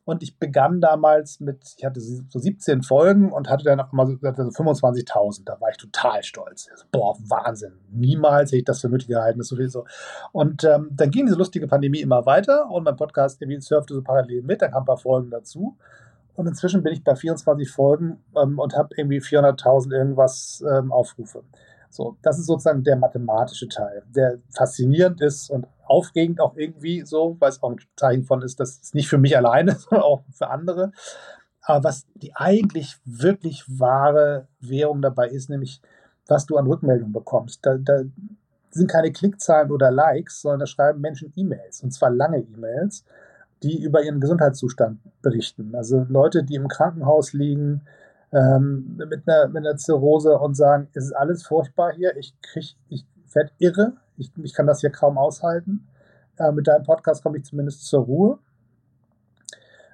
Und 0.05 0.23
ich 0.23 0.39
begann 0.39 0.81
damals 0.81 1.39
mit, 1.39 1.75
ich 1.77 1.85
hatte 1.85 1.99
so 1.99 2.39
17 2.39 2.81
Folgen 2.81 3.31
und 3.31 3.47
hatte 3.47 3.63
dann 3.65 3.79
auch 3.79 3.91
mal 3.91 4.07
so 4.07 4.13
25.000. 4.13 5.43
Da 5.45 5.59
war 5.61 5.69
ich 5.69 5.77
total 5.77 6.23
stolz. 6.23 6.67
Also, 6.71 6.85
boah, 6.91 7.15
Wahnsinn. 7.19 7.73
Niemals 7.91 8.49
hätte 8.49 8.57
ich 8.57 8.65
das 8.65 8.81
für 8.81 8.89
nötig 8.89 9.09
gehalten, 9.09 9.43
so 9.43 9.55
viel 9.55 9.69
so. 9.69 9.85
Und 10.31 10.63
ähm, 10.63 10.89
dann 10.93 11.11
ging 11.11 11.25
diese 11.25 11.37
lustige 11.37 11.67
Pandemie 11.67 11.99
immer 11.99 12.25
weiter 12.25 12.71
und 12.71 12.85
mein 12.85 12.95
Podcast 12.95 13.39
irgendwie 13.41 13.59
surfte 13.61 13.93
so 13.93 14.01
parallel 14.01 14.41
mit. 14.41 14.61
Dann 14.61 14.71
kamen 14.71 14.83
ein 14.83 14.87
paar 14.87 14.97
Folgen 14.97 15.29
dazu. 15.29 15.77
Und 16.39 16.47
inzwischen 16.47 16.83
bin 16.83 16.93
ich 16.93 17.03
bei 17.03 17.17
24 17.17 17.69
Folgen 17.69 18.23
ähm, 18.41 18.59
und 18.59 18.73
habe 18.73 18.95
irgendwie 18.95 19.19
400.000 19.19 19.91
irgendwas 19.91 20.63
ähm, 20.65 20.89
Aufrufe. 20.89 21.43
So, 21.89 22.15
das 22.21 22.39
ist 22.39 22.45
sozusagen 22.45 22.81
der 22.81 22.95
mathematische 22.95 23.67
Teil, 23.67 24.03
der 24.07 24.37
faszinierend 24.49 25.19
ist 25.19 25.49
und 25.49 25.67
aufregend 25.83 26.39
auch 26.39 26.55
irgendwie 26.55 27.01
so, 27.01 27.35
weil 27.39 27.49
es 27.49 27.61
auch 27.61 27.71
ein 27.71 27.79
Zeichen 27.97 28.23
von 28.23 28.41
ist, 28.41 28.57
dass 28.61 28.79
es 28.81 28.93
nicht 28.93 29.09
für 29.09 29.17
mich 29.17 29.35
alleine, 29.35 29.75
sondern 29.89 30.03
auch 30.03 30.21
für 30.31 30.49
andere. 30.49 30.93
Aber 31.61 31.83
was 31.83 32.07
die 32.15 32.33
eigentlich 32.37 32.95
wirklich 33.03 33.65
wahre 33.67 34.47
Währung 34.61 35.01
dabei 35.01 35.27
ist, 35.27 35.49
nämlich 35.49 35.81
was 36.25 36.45
du 36.45 36.55
an 36.55 36.67
Rückmeldungen 36.67 37.11
bekommst. 37.11 37.65
Da, 37.65 37.75
da 37.77 38.03
sind 38.71 38.89
keine 38.89 39.11
Klickzahlen 39.11 39.71
oder 39.71 39.91
Likes, 39.91 40.43
sondern 40.43 40.61
da 40.61 40.67
schreiben 40.67 41.01
Menschen 41.01 41.33
E-Mails 41.35 41.83
und 41.83 41.91
zwar 41.91 42.11
lange 42.11 42.39
E-Mails, 42.39 43.03
die 43.63 43.81
über 43.81 44.03
ihren 44.03 44.19
Gesundheitszustand 44.19 44.99
berichten. 45.21 45.75
Also 45.75 46.05
Leute, 46.09 46.43
die 46.43 46.55
im 46.55 46.67
Krankenhaus 46.67 47.33
liegen, 47.33 47.81
ähm, 48.31 48.95
mit, 48.97 49.27
einer, 49.27 49.47
mit 49.47 49.65
einer 49.65 49.77
Zirrhose 49.77 50.37
und 50.37 50.55
sagen, 50.55 50.87
es 50.93 51.05
ist 51.05 51.13
alles 51.13 51.43
furchtbar 51.43 51.93
hier, 51.93 52.15
ich 52.15 52.33
krieg, 52.41 52.75
ich 52.89 53.05
werde 53.33 53.51
irre, 53.57 53.93
ich, 54.17 54.31
ich 54.43 54.53
kann 54.53 54.67
das 54.67 54.81
hier 54.81 54.91
kaum 54.91 55.17
aushalten. 55.17 55.87
Äh, 56.37 56.51
mit 56.51 56.67
deinem 56.67 56.83
Podcast 56.83 57.23
komme 57.23 57.37
ich 57.37 57.45
zumindest 57.45 57.85
zur 57.85 58.03
Ruhe. 58.03 58.39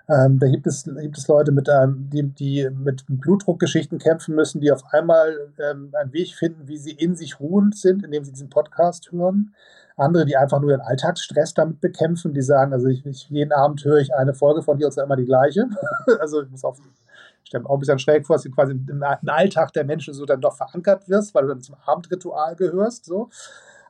Ähm, 0.07 0.37
da 0.37 0.47
gibt 0.47 0.67
es, 0.67 0.83
gibt 0.83 1.17
es 1.17 1.27
Leute, 1.27 1.51
mit 1.51 1.67
einem, 1.67 2.09
die, 2.11 2.23
die 2.23 2.69
mit 2.69 3.05
Blutdruckgeschichten 3.07 3.97
kämpfen 3.97 4.35
müssen, 4.35 4.61
die 4.61 4.71
auf 4.71 4.83
einmal 4.91 5.51
ähm, 5.57 5.89
einen 5.93 6.13
Weg 6.13 6.35
finden, 6.35 6.67
wie 6.67 6.77
sie 6.77 6.91
in 6.91 7.15
sich 7.15 7.39
ruhend 7.39 7.75
sind, 7.75 8.03
indem 8.03 8.23
sie 8.23 8.31
diesen 8.31 8.49
Podcast 8.49 9.11
hören. 9.11 9.55
Andere, 9.97 10.25
die 10.25 10.35
einfach 10.35 10.59
nur 10.59 10.71
ihren 10.71 10.81
Alltagsstress 10.81 11.53
damit 11.53 11.79
bekämpfen, 11.79 12.33
die 12.33 12.41
sagen, 12.41 12.73
also 12.73 12.87
ich, 12.87 13.05
ich 13.05 13.29
jeden 13.29 13.53
Abend 13.53 13.83
höre 13.85 13.99
ich 13.99 14.13
eine 14.13 14.33
Folge 14.33 14.61
von 14.61 14.77
dir 14.77 14.87
und 14.87 14.91
zwar 14.91 15.05
immer 15.05 15.15
die 15.15 15.25
gleiche. 15.25 15.69
also 16.19 16.41
ich 16.41 16.49
muss 16.49 16.65
auf 16.65 16.79
stelle 17.45 17.63
mir 17.63 17.69
auch 17.69 17.75
ein 17.75 17.79
bisschen 17.79 17.99
schräg 17.99 18.25
vor, 18.25 18.35
dass 18.35 18.43
du 18.43 18.51
quasi 18.51 18.73
im, 18.73 19.03
Alltag 19.27 19.71
der 19.73 19.85
Menschen 19.85 20.13
so 20.13 20.25
dann 20.25 20.41
doch 20.41 20.55
verankert 20.55 21.07
wirst, 21.07 21.33
weil 21.33 21.43
du 21.43 21.49
dann 21.49 21.61
zum 21.61 21.75
Abendritual 21.85 22.55
gehörst. 22.55 23.05
So. 23.05 23.29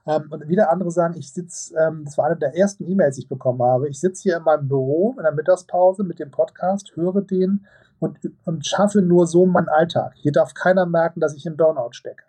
Ähm, 0.06 0.28
und 0.30 0.48
wieder 0.48 0.72
andere 0.72 0.92
sagen, 0.92 1.16
ich 1.18 1.32
sitze, 1.32 1.76
ähm, 1.78 2.04
das 2.06 2.18
war 2.18 2.26
eine 2.26 2.36
der 2.36 2.56
ersten 2.56 2.90
E-Mails, 2.90 3.16
die 3.16 3.24
ich 3.24 3.30
bekommen 3.30 3.62
habe, 3.64 3.90
ich 3.90 4.00
sitze 4.00 4.24
hier 4.24 4.38
in 4.38 4.44
meinem 4.44 4.68
Büro 4.68 5.16
in 5.18 5.24
der 5.24 5.32
Mittagspause 5.32 6.04
mit 6.04 6.20
dem 6.20 6.32
Podcast, 6.32 6.96
höre 6.96 7.22
den 7.22 7.66
und, 8.00 8.20
und 8.44 8.66
schaffe 8.66 9.02
nur 9.02 9.26
so 9.26 9.46
meinen 9.46 9.70
Alltag. 9.70 10.14
Hier 10.16 10.32
darf 10.32 10.54
keiner 10.54 10.86
merken, 10.86 11.22
dass 11.22 11.34
ich 11.34 11.46
im 11.46 11.58
Burnout 11.58 11.94
stecke. 11.94 12.24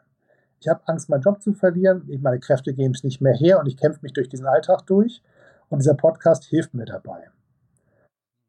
Ich 0.67 0.71
habe 0.71 0.83
Angst, 0.87 1.09
meinen 1.09 1.23
Job 1.23 1.41
zu 1.41 1.53
verlieren. 1.53 2.03
meine 2.23 2.41
Kräfte 2.41 2.75
geben 2.75 2.93
es 2.93 3.05
nicht 3.05 3.21
mehr 3.21 3.35
her 3.35 3.61
und 3.61 3.69
ich 3.69 3.77
kämpfe 3.77 4.01
mich 4.03 4.13
durch 4.13 4.29
diesen 4.29 4.47
Alltag 4.47 4.85
durch. 4.87 5.23
Und 5.69 5.79
dieser 5.79 5.95
Podcast 5.95 6.43
hilft 6.47 6.75
mir 6.75 6.87
dabei. 6.87 7.31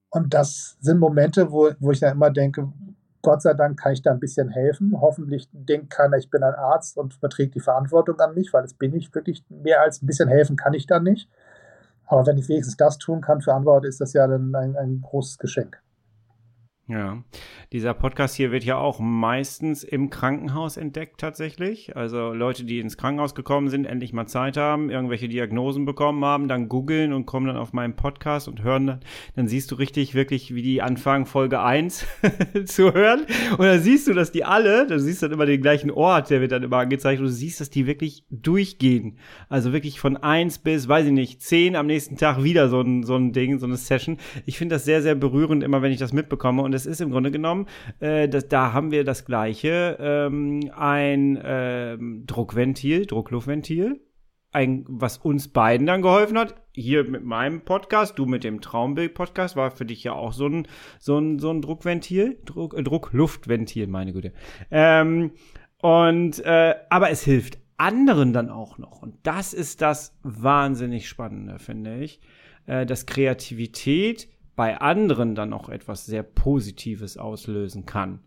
Und 0.09 0.34
das 0.34 0.78
sind 0.82 0.97
Momente, 0.97 1.51
wo, 1.51 1.70
wo 1.80 1.91
ich 1.91 1.99
dann 1.99 2.13
immer 2.13 2.32
denke, 2.32 2.74
Gott 3.22 3.43
sei 3.43 3.53
Dank 3.53 3.80
kann 3.80 3.93
ich 3.93 4.01
da 4.01 4.09
ein 4.09 4.20
bisschen 4.20 4.49
helfen. 4.49 4.99
Hoffentlich 4.99 5.47
denkt 5.51 5.91
keiner, 5.91 6.18
ich 6.18 6.32
bin 6.32 6.41
ein 6.41 6.55
Arzt 6.55 6.97
und 6.97 7.15
überträgt 7.15 7.53
die 7.53 7.59
Verantwortung 7.59 8.20
an 8.20 8.34
mich, 8.34 8.51
weil 8.51 8.63
das 8.63 8.74
bin 8.74 8.95
ich 8.95 9.13
wirklich. 9.13 9.45
Mehr 9.49 9.82
als 9.82 10.01
ein 10.01 10.07
bisschen 10.07 10.28
helfen 10.28 10.55
kann 10.55 10.74
ich 10.74 10.88
da 10.88 10.99
nicht. 10.99 11.30
Aber 12.07 12.26
wenn 12.26 12.39
ich 12.39 12.49
wenigstens 12.49 12.78
das 12.78 12.97
tun 12.97 13.22
kann 13.22 13.41
für 13.41 13.53
andere, 13.53 13.86
ist 13.86 14.01
das 14.01 14.13
ja 14.13 14.26
dann 14.26 14.55
ein, 14.55 14.76
ein 14.76 15.01
großes 15.01 15.38
Geschenk. 15.38 15.80
Ja, 16.89 17.21
dieser 17.73 17.93
Podcast 17.93 18.35
hier 18.35 18.53
wird 18.53 18.63
ja 18.63 18.77
auch 18.77 19.01
meistens 19.01 19.83
im 19.83 20.09
Krankenhaus 20.09 20.77
entdeckt 20.77 21.19
tatsächlich. 21.19 21.97
Also 21.97 22.31
Leute, 22.31 22.63
die 22.63 22.79
ins 22.79 22.95
Krankenhaus 22.95 23.35
gekommen 23.35 23.67
sind, 23.67 23.83
endlich 23.83 24.13
mal 24.13 24.25
Zeit 24.25 24.55
haben, 24.55 24.89
irgendwelche 24.89 25.27
Diagnosen 25.27 25.83
bekommen 25.83 26.23
haben, 26.23 26.47
dann 26.47 26.69
googeln 26.69 27.11
und 27.11 27.25
kommen 27.25 27.47
dann 27.47 27.57
auf 27.57 27.73
meinen 27.73 27.97
Podcast 27.97 28.47
und 28.47 28.63
hören 28.63 28.88
dann, 28.88 28.99
dann 29.35 29.47
siehst 29.49 29.69
du 29.71 29.75
richtig 29.75 30.15
wirklich, 30.15 30.55
wie 30.55 30.61
die 30.61 30.81
anfangen, 30.81 31.25
Folge 31.25 31.59
1 31.59 32.07
zu 32.65 32.93
hören. 32.93 33.25
Und 33.57 33.65
dann 33.65 33.81
siehst 33.81 34.07
du, 34.07 34.13
dass 34.13 34.31
die 34.31 34.45
alle, 34.45 34.88
du 34.88 34.97
siehst 34.97 35.21
dann 35.21 35.33
immer 35.33 35.45
den 35.45 35.61
gleichen 35.61 35.91
Ort, 35.91 36.29
der 36.29 36.39
wird 36.39 36.53
dann 36.53 36.63
immer 36.63 36.77
angezeigt, 36.77 37.19
und 37.19 37.25
du 37.25 37.31
siehst, 37.33 37.59
dass 37.59 37.69
die 37.69 37.85
wirklich 37.85 38.23
durchgehen. 38.29 39.17
Also 39.49 39.73
wirklich 39.73 39.99
von 39.99 40.15
1 40.15 40.59
bis, 40.59 40.88
weiß 40.88 41.07
ich 41.07 41.11
nicht, 41.11 41.41
10 41.41 41.75
am 41.75 41.88
nächsten 41.88 42.15
Tag 42.15 42.43
wieder 42.43 42.69
so 42.69 42.79
ein, 42.79 43.03
so 43.03 43.17
ein 43.17 43.33
Ding, 43.33 43.59
so 43.59 43.65
eine 43.65 43.75
Session. 43.75 44.19
Ich 44.45 44.57
finde 44.57 44.75
das 44.75 44.85
sehr, 44.85 45.01
sehr 45.01 45.15
berührend, 45.15 45.63
immer 45.63 45.81
wenn 45.81 45.91
ich 45.91 45.99
das 45.99 46.13
mitbekomme. 46.13 46.61
Und 46.61 46.76
es 46.78 46.86
ist 46.86 47.01
im 47.01 47.11
Grunde 47.11 47.32
genommen, 47.32 47.65
äh, 47.99 48.30
das, 48.30 48.47
da 48.47 48.71
haben 48.71 48.91
wir 48.91 49.03
das 49.03 49.25
gleiche, 49.25 49.97
ähm, 49.99 50.71
ein 50.75 51.39
ähm, 51.43 52.23
Druckventil, 52.25 53.05
Druckluftventil, 53.05 53.99
ein, 54.51 54.86
was 54.88 55.17
uns 55.17 55.49
beiden 55.49 55.88
dann 55.88 56.01
geholfen 56.01 56.38
hat. 56.38 56.55
Hier 56.73 57.03
mit 57.03 57.23
meinem 57.23 57.61
Podcast, 57.61 58.17
du 58.17 58.25
mit 58.25 58.43
dem 58.43 58.61
Traumbild-Podcast, 58.61 59.55
war 59.55 59.71
für 59.71 59.86
dich 59.86 60.03
ja 60.03 60.13
auch 60.13 60.34
so 60.34 60.47
ein, 60.47 60.67
so 60.99 61.17
ein, 61.17 61.39
so 61.39 61.51
ein 61.51 61.61
Druckventil, 61.61 62.39
Druck, 62.45 62.78
äh, 62.78 62.84
Druckluftventil, 62.84 63.88
meine 63.88 64.13
Güte. 64.13 64.34
Ähm, 64.71 65.32
und, 65.82 66.39
äh, 66.45 66.75
aber 66.89 67.09
es 67.09 67.23
hilft 67.23 67.57
anderen 67.78 68.34
dann 68.34 68.49
auch 68.49 68.78
noch. 68.78 69.01
Und 69.01 69.15
das 69.23 69.53
ist 69.53 69.82
das 69.82 70.17
wahnsinnig 70.23 71.07
Spannende, 71.07 71.59
finde 71.59 71.99
ich. 71.99 72.19
Äh, 72.67 72.86
dass 72.86 73.05
Kreativität 73.05 74.28
bei 74.58 74.82
anderen 74.82 75.36
dann 75.36 75.53
auch 75.53 75.70
etwas 75.70 76.08
sehr 76.08 76.24
Positives 76.24 77.18
auslösen 77.18 77.86
kann. 77.86 78.20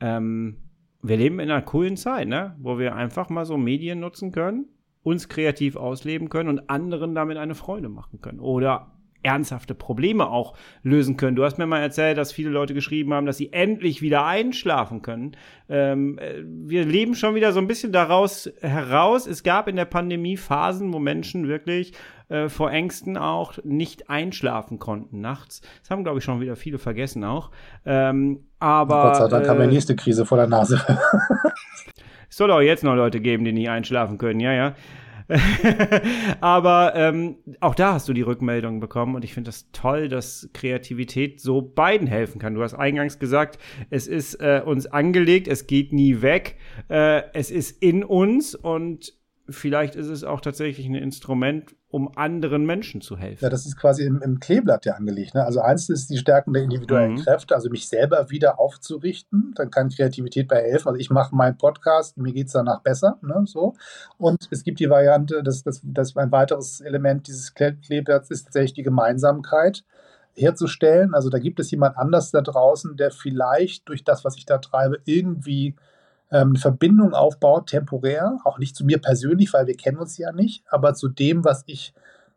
Ähm, 0.00 0.58
wir 1.02 1.16
leben 1.16 1.40
in 1.40 1.50
einer 1.50 1.60
coolen 1.60 1.96
Zeit, 1.96 2.28
ne? 2.28 2.56
wo 2.60 2.78
wir 2.78 2.94
einfach 2.94 3.28
mal 3.30 3.44
so 3.44 3.58
Medien 3.58 3.98
nutzen 3.98 4.30
können, 4.30 4.66
uns 5.02 5.28
kreativ 5.28 5.74
ausleben 5.76 6.28
können 6.28 6.48
und 6.48 6.70
anderen 6.70 7.16
damit 7.16 7.36
eine 7.36 7.56
Freude 7.56 7.88
machen 7.88 8.20
können. 8.20 8.38
Oder 8.38 8.95
ernsthafte 9.26 9.74
Probleme 9.74 10.28
auch 10.28 10.54
lösen 10.82 11.16
können. 11.16 11.36
Du 11.36 11.44
hast 11.44 11.58
mir 11.58 11.66
mal 11.66 11.80
erzählt, 11.80 12.16
dass 12.16 12.32
viele 12.32 12.50
Leute 12.50 12.72
geschrieben 12.72 13.12
haben, 13.12 13.26
dass 13.26 13.36
sie 13.36 13.52
endlich 13.52 14.00
wieder 14.00 14.24
einschlafen 14.24 15.02
können. 15.02 15.36
Ähm, 15.68 16.18
äh, 16.18 16.42
wir 16.44 16.84
leben 16.84 17.14
schon 17.14 17.34
wieder 17.34 17.52
so 17.52 17.60
ein 17.60 17.66
bisschen 17.66 17.92
daraus 17.92 18.50
heraus. 18.60 19.26
Es 19.26 19.42
gab 19.42 19.68
in 19.68 19.76
der 19.76 19.84
Pandemie 19.84 20.36
Phasen, 20.36 20.92
wo 20.92 20.98
Menschen 20.98 21.48
wirklich 21.48 21.92
äh, 22.28 22.48
vor 22.48 22.70
Ängsten 22.70 23.16
auch 23.16 23.54
nicht 23.64 24.08
einschlafen 24.08 24.78
konnten 24.78 25.20
nachts. 25.20 25.60
Das 25.80 25.90
haben, 25.90 26.04
glaube 26.04 26.18
ich, 26.18 26.24
schon 26.24 26.40
wieder 26.40 26.56
viele 26.56 26.78
vergessen 26.78 27.24
auch. 27.24 27.50
Ähm, 27.84 28.46
aber. 28.58 29.02
Gott 29.02 29.16
sei 29.16 29.28
Dank 29.28 29.44
äh, 29.44 29.48
haben 29.48 29.60
wir 29.60 29.66
nächste 29.66 29.96
Krise 29.96 30.24
vor 30.24 30.38
der 30.38 30.46
Nase. 30.46 30.80
es 32.28 32.36
soll 32.36 32.50
auch 32.50 32.60
jetzt 32.60 32.84
noch 32.84 32.94
Leute 32.94 33.20
geben, 33.20 33.44
die 33.44 33.52
nicht 33.52 33.68
einschlafen 33.68 34.18
können, 34.18 34.40
ja, 34.40 34.52
ja. 34.52 34.74
Aber 36.40 36.94
ähm, 36.94 37.36
auch 37.60 37.74
da 37.74 37.94
hast 37.94 38.08
du 38.08 38.12
die 38.12 38.22
Rückmeldung 38.22 38.80
bekommen 38.80 39.14
und 39.14 39.24
ich 39.24 39.34
finde 39.34 39.48
das 39.48 39.70
toll, 39.72 40.08
dass 40.08 40.48
Kreativität 40.52 41.40
so 41.40 41.62
beiden 41.62 42.06
helfen 42.06 42.38
kann. 42.38 42.54
Du 42.54 42.62
hast 42.62 42.74
eingangs 42.74 43.18
gesagt, 43.18 43.58
es 43.90 44.06
ist 44.06 44.34
äh, 44.36 44.62
uns 44.64 44.86
angelegt, 44.86 45.48
es 45.48 45.66
geht 45.66 45.92
nie 45.92 46.22
weg, 46.22 46.56
äh, 46.88 47.22
es 47.32 47.50
ist 47.50 47.82
in 47.82 48.04
uns 48.04 48.54
und 48.54 49.14
vielleicht 49.48 49.94
ist 49.94 50.08
es 50.08 50.24
auch 50.24 50.40
tatsächlich 50.40 50.86
ein 50.86 50.94
Instrument, 50.94 51.74
um 51.96 52.14
anderen 52.14 52.66
Menschen 52.66 53.00
zu 53.00 53.16
helfen. 53.16 53.42
Ja, 53.42 53.48
das 53.48 53.64
ist 53.64 53.78
quasi 53.78 54.04
im, 54.04 54.20
im 54.20 54.38
Kleeblatt 54.38 54.84
ja 54.84 54.96
angelegt. 54.96 55.34
Ne? 55.34 55.42
Also 55.42 55.62
eins 55.62 55.88
ist 55.88 56.10
die 56.10 56.18
Stärken 56.18 56.52
der 56.52 56.62
individuellen 56.62 57.12
mhm. 57.12 57.22
Kräfte, 57.22 57.54
also 57.54 57.70
mich 57.70 57.88
selber 57.88 58.28
wieder 58.28 58.60
aufzurichten. 58.60 59.54
Dann 59.56 59.70
kann 59.70 59.88
Kreativität 59.88 60.46
bei 60.46 60.60
helfen. 60.60 60.88
Also 60.88 61.00
ich 61.00 61.08
mache 61.08 61.34
meinen 61.34 61.56
Podcast, 61.56 62.18
mir 62.18 62.34
geht 62.34 62.48
es 62.48 62.52
danach 62.52 62.82
besser. 62.82 63.18
Ne? 63.22 63.44
So. 63.46 63.72
Und 64.18 64.46
es 64.50 64.62
gibt 64.62 64.78
die 64.78 64.90
Variante, 64.90 65.42
dass 65.42 65.62
das, 65.62 65.80
das 65.84 66.14
ein 66.18 66.30
weiteres 66.30 66.82
Element 66.82 67.28
dieses 67.28 67.54
Kleeblatts 67.54 68.30
ist 68.30 68.44
tatsächlich 68.44 68.74
die 68.74 68.82
Gemeinsamkeit 68.82 69.82
herzustellen. 70.34 71.14
Also 71.14 71.30
da 71.30 71.38
gibt 71.38 71.60
es 71.60 71.70
jemand 71.70 71.96
anders 71.96 72.30
da 72.30 72.42
draußen, 72.42 72.98
der 72.98 73.10
vielleicht 73.10 73.88
durch 73.88 74.04
das, 74.04 74.22
was 74.22 74.36
ich 74.36 74.44
da 74.44 74.58
treibe, 74.58 74.98
irgendwie 75.06 75.76
ähm, 76.30 76.50
eine 76.50 76.58
Verbindung 76.58 77.14
aufbaut, 77.14 77.68
temporär, 77.68 78.38
auch 78.44 78.58
nicht 78.58 78.76
zu 78.76 78.84
mir 78.84 78.98
persönlich, 78.98 79.52
weil 79.52 79.66
wir 79.66 79.76
kennen 79.76 79.98
uns 79.98 80.18
ja 80.18 80.32
nicht, 80.32 80.64
aber 80.68 80.94
zu 80.94 81.08
dem, 81.08 81.44
was 81.44 81.62
ich, 81.66 81.94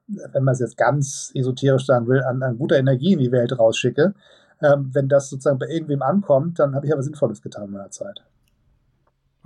wenn 0.08 0.44
man 0.44 0.54
es 0.54 0.60
jetzt 0.60 0.78
ganz 0.78 1.32
esoterisch 1.34 1.86
sagen 1.86 2.08
will, 2.08 2.24
an, 2.24 2.42
an 2.44 2.58
guter 2.58 2.78
Energie 2.78 3.14
in 3.14 3.20
die 3.20 3.32
Welt 3.32 3.58
rausschicke. 3.58 4.14
Ähm, 4.62 4.90
wenn 4.94 5.08
das 5.08 5.30
sozusagen 5.30 5.58
bei 5.58 5.68
irgendwem 5.68 6.02
ankommt, 6.02 6.60
dann 6.60 6.76
habe 6.76 6.86
ich 6.86 6.94
aber 6.94 7.02
Sinnvolles 7.02 7.42
getan 7.42 7.66
in 7.66 7.72
meiner 7.72 7.92
Zeit. 7.92 8.22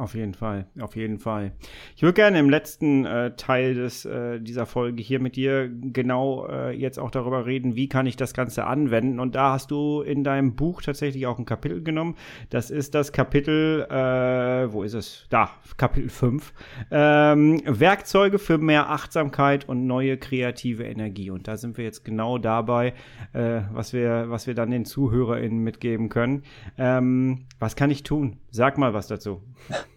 Auf 0.04 0.16
jeden 0.16 0.34
Fall, 0.34 0.66
auf 0.82 0.98
jeden 0.98 1.18
Fall. 1.18 1.54
Ich 1.96 2.02
würde 2.02 2.16
gerne 2.16 2.38
im 2.38 2.50
letzten 2.50 3.06
äh, 3.06 3.38
Teil 3.38 3.74
des, 3.74 4.04
äh, 4.04 4.42
dieser 4.42 4.66
Folge 4.66 5.02
hier 5.02 5.22
mit 5.22 5.38
dir 5.38 5.70
genau 5.70 6.46
äh, 6.46 6.72
jetzt 6.72 7.00
auch 7.00 7.10
darüber 7.10 7.46
reden, 7.46 7.78
wie 7.78 7.88
kann 7.88 8.06
ich 8.06 8.18
das 8.18 8.34
Ganze 8.34 8.66
anwenden. 8.66 9.22
Und 9.22 9.34
da 9.34 9.54
hast 9.54 9.72
du 9.72 10.02
in 10.02 10.26
deinem 10.26 10.58
Buch 10.58 10.82
tatsächlich 10.82 11.26
auch 11.26 11.40
ein 11.40 11.46
Kapitel 11.46 11.82
genommen. 11.82 12.18
Das 12.50 12.70
ist 12.70 12.96
das 12.96 13.14
Kapitel, 13.14 13.84
äh, 13.90 14.74
wo 14.74 14.84
ist 14.84 14.94
es? 14.94 15.26
Da, 15.30 15.52
Kapitel 15.78 16.10
5. 16.10 16.54
Ähm, 16.92 17.62
Werkzeuge 17.64 18.40
für 18.40 18.58
mehr 18.58 18.90
Achtsamkeit 18.90 19.70
und 19.70 19.88
neue 19.88 20.18
kreative 20.18 20.84
Energie. 20.84 21.30
Und 21.30 21.48
da 21.48 21.56
sind 21.56 21.78
wir 21.78 21.86
jetzt 21.86 22.04
genau 22.04 22.38
dabei, 22.38 22.94
äh, 23.32 23.62
was, 23.72 23.94
wir, 23.94 24.26
was 24.28 24.48
wir 24.48 24.54
dann 24.54 24.70
den 24.70 24.84
ZuhörerInnen 24.84 25.60
mitgeben 25.60 26.10
können. 26.10 26.44
Ähm, 26.78 27.46
was 27.58 27.78
kann 27.78 27.90
ich 27.90 28.04
tun? 28.04 28.42
Sag 28.52 28.78
mal 28.78 28.94
was 28.94 29.08
dazu 29.08 29.42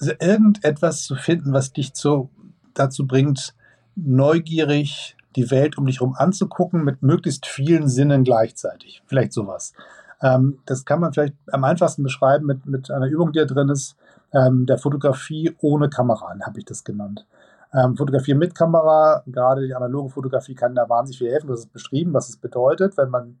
irgendetwas 0.00 1.04
zu 1.04 1.16
finden, 1.16 1.52
was 1.52 1.72
dich 1.72 1.94
zu, 1.94 2.30
dazu 2.74 3.06
bringt, 3.06 3.54
neugierig 3.96 5.16
die 5.36 5.50
Welt 5.50 5.78
um 5.78 5.86
dich 5.86 6.00
herum 6.00 6.14
anzugucken 6.16 6.84
mit 6.84 7.02
möglichst 7.02 7.46
vielen 7.46 7.88
Sinnen 7.88 8.24
gleichzeitig. 8.24 9.02
Vielleicht 9.06 9.32
sowas. 9.32 9.72
Ähm, 10.20 10.58
das 10.66 10.84
kann 10.84 11.00
man 11.00 11.12
vielleicht 11.12 11.34
am 11.50 11.64
einfachsten 11.64 12.02
beschreiben 12.02 12.46
mit, 12.46 12.66
mit 12.66 12.90
einer 12.90 13.06
Übung, 13.06 13.32
die 13.32 13.40
da 13.40 13.44
drin 13.44 13.68
ist, 13.68 13.96
ähm, 14.32 14.66
der 14.66 14.78
Fotografie 14.78 15.54
ohne 15.60 15.88
Kamera, 15.88 16.34
habe 16.44 16.58
ich 16.58 16.64
das 16.64 16.84
genannt. 16.84 17.26
Ähm, 17.72 17.96
Fotografie 17.96 18.34
mit 18.34 18.54
Kamera, 18.54 19.22
gerade 19.26 19.66
die 19.66 19.74
analoge 19.74 20.10
Fotografie 20.10 20.54
kann 20.54 20.74
da 20.74 20.88
wahnsinnig 20.88 21.18
viel 21.18 21.30
helfen. 21.30 21.48
Das 21.48 21.60
ist 21.60 21.72
beschrieben, 21.72 22.14
was 22.14 22.28
es 22.28 22.36
bedeutet, 22.36 22.96
wenn 22.96 23.10
man 23.10 23.38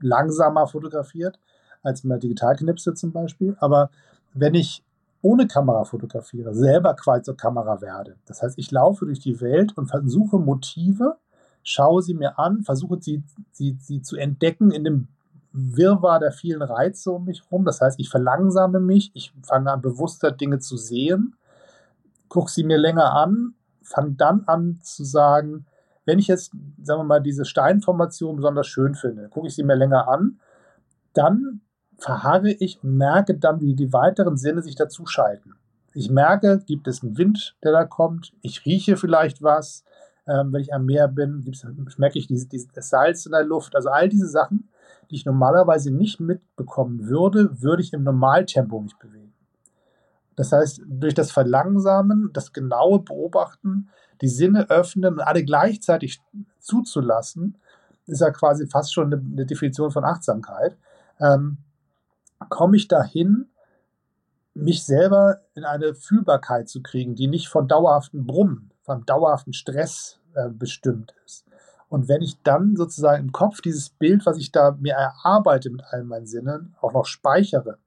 langsamer 0.00 0.66
fotografiert, 0.66 1.38
als 1.82 2.04
man 2.04 2.20
digital 2.20 2.56
knipselt 2.56 2.98
zum 2.98 3.12
Beispiel. 3.12 3.56
Aber 3.58 3.90
wenn 4.34 4.54
ich 4.54 4.84
ohne 5.22 5.46
Kamera 5.46 5.84
fotografiere, 5.84 6.54
selber 6.54 6.94
quasi 6.94 7.22
zur 7.22 7.36
Kamera 7.36 7.80
werde. 7.80 8.16
Das 8.26 8.42
heißt, 8.42 8.58
ich 8.58 8.70
laufe 8.70 9.04
durch 9.04 9.20
die 9.20 9.40
Welt 9.40 9.76
und 9.76 9.86
versuche 9.86 10.38
Motive, 10.38 11.16
schaue 11.62 12.02
sie 12.02 12.14
mir 12.14 12.38
an, 12.38 12.62
versuche 12.62 12.98
sie, 13.00 13.22
sie, 13.52 13.76
sie 13.80 14.02
zu 14.02 14.16
entdecken 14.16 14.70
in 14.70 14.84
dem 14.84 15.08
Wirrwarr 15.52 16.20
der 16.20 16.32
vielen 16.32 16.62
Reize 16.62 17.10
um 17.10 17.24
mich 17.24 17.42
herum. 17.44 17.64
Das 17.64 17.80
heißt, 17.80 17.98
ich 18.00 18.08
verlangsame 18.08 18.80
mich, 18.80 19.10
ich 19.14 19.32
fange 19.42 19.70
an, 19.70 19.82
bewusster 19.82 20.32
Dinge 20.32 20.58
zu 20.58 20.76
sehen, 20.76 21.34
gucke 22.28 22.50
sie 22.50 22.64
mir 22.64 22.78
länger 22.78 23.12
an, 23.12 23.54
fange 23.82 24.12
dann 24.12 24.44
an 24.46 24.78
zu 24.82 25.04
sagen, 25.04 25.66
wenn 26.06 26.18
ich 26.18 26.28
jetzt, 26.28 26.52
sagen 26.82 27.00
wir 27.00 27.04
mal, 27.04 27.20
diese 27.20 27.44
Steinformation 27.44 28.36
besonders 28.36 28.66
schön 28.66 28.94
finde, 28.94 29.28
gucke 29.28 29.48
ich 29.48 29.54
sie 29.54 29.64
mir 29.64 29.76
länger 29.76 30.08
an, 30.08 30.40
dann 31.12 31.60
verharre 32.00 32.50
ich 32.50 32.82
und 32.82 32.96
merke 32.96 33.36
dann, 33.36 33.60
wie 33.60 33.74
die 33.74 33.92
weiteren 33.92 34.36
Sinne 34.36 34.62
sich 34.62 34.74
dazu 34.74 35.06
schalten. 35.06 35.54
Ich 35.92 36.10
merke, 36.10 36.62
gibt 36.66 36.88
es 36.88 37.02
einen 37.02 37.18
Wind, 37.18 37.56
der 37.62 37.72
da 37.72 37.84
kommt, 37.84 38.32
ich 38.42 38.64
rieche 38.64 38.96
vielleicht 38.96 39.42
was, 39.42 39.84
ähm, 40.26 40.52
wenn 40.52 40.62
ich 40.62 40.72
am 40.72 40.86
Meer 40.86 41.08
bin, 41.08 41.44
merke 41.98 42.18
ich 42.18 42.26
dieses, 42.26 42.48
dieses, 42.48 42.68
das 42.68 42.88
Salz 42.88 43.26
in 43.26 43.32
der 43.32 43.44
Luft. 43.44 43.74
Also 43.74 43.88
all 43.88 44.08
diese 44.08 44.28
Sachen, 44.28 44.68
die 45.10 45.16
ich 45.16 45.24
normalerweise 45.24 45.90
nicht 45.90 46.20
mitbekommen 46.20 47.08
würde, 47.08 47.60
würde 47.60 47.82
ich 47.82 47.92
im 47.92 48.04
Normaltempo 48.04 48.80
mich 48.80 48.96
bewegen. 48.98 49.32
Das 50.36 50.52
heißt, 50.52 50.82
durch 50.86 51.14
das 51.14 51.32
Verlangsamen, 51.32 52.30
das 52.32 52.52
genaue 52.52 53.00
Beobachten, 53.00 53.90
die 54.20 54.28
Sinne 54.28 54.70
öffnen 54.70 55.14
und 55.14 55.20
alle 55.20 55.44
gleichzeitig 55.44 56.22
zuzulassen, 56.60 57.58
ist 58.06 58.20
ja 58.20 58.30
quasi 58.30 58.66
fast 58.66 58.92
schon 58.92 59.12
eine, 59.12 59.22
eine 59.22 59.46
Definition 59.46 59.90
von 59.90 60.04
Achtsamkeit, 60.04 60.76
ähm, 61.18 61.58
komme 62.48 62.76
ich 62.76 62.88
dahin, 62.88 63.46
mich 64.54 64.84
selber 64.84 65.40
in 65.54 65.64
eine 65.64 65.94
Fühlbarkeit 65.94 66.68
zu 66.68 66.82
kriegen, 66.82 67.14
die 67.14 67.28
nicht 67.28 67.48
von 67.48 67.68
dauerhaften 67.68 68.26
Brummen, 68.26 68.72
von 68.82 69.04
dauerhaften 69.06 69.52
Stress 69.52 70.18
äh, 70.34 70.48
bestimmt 70.48 71.14
ist. 71.24 71.44
Und 71.88 72.08
wenn 72.08 72.22
ich 72.22 72.40
dann 72.42 72.76
sozusagen 72.76 73.24
im 73.24 73.32
Kopf 73.32 73.60
dieses 73.60 73.90
Bild, 73.90 74.24
was 74.26 74.38
ich 74.38 74.52
da 74.52 74.76
mir 74.78 74.94
erarbeite 74.94 75.70
mit 75.70 75.82
all 75.90 76.04
meinen 76.04 76.26
Sinnen, 76.26 76.74
auch 76.80 76.92
noch 76.92 77.04
speichere, 77.04 77.78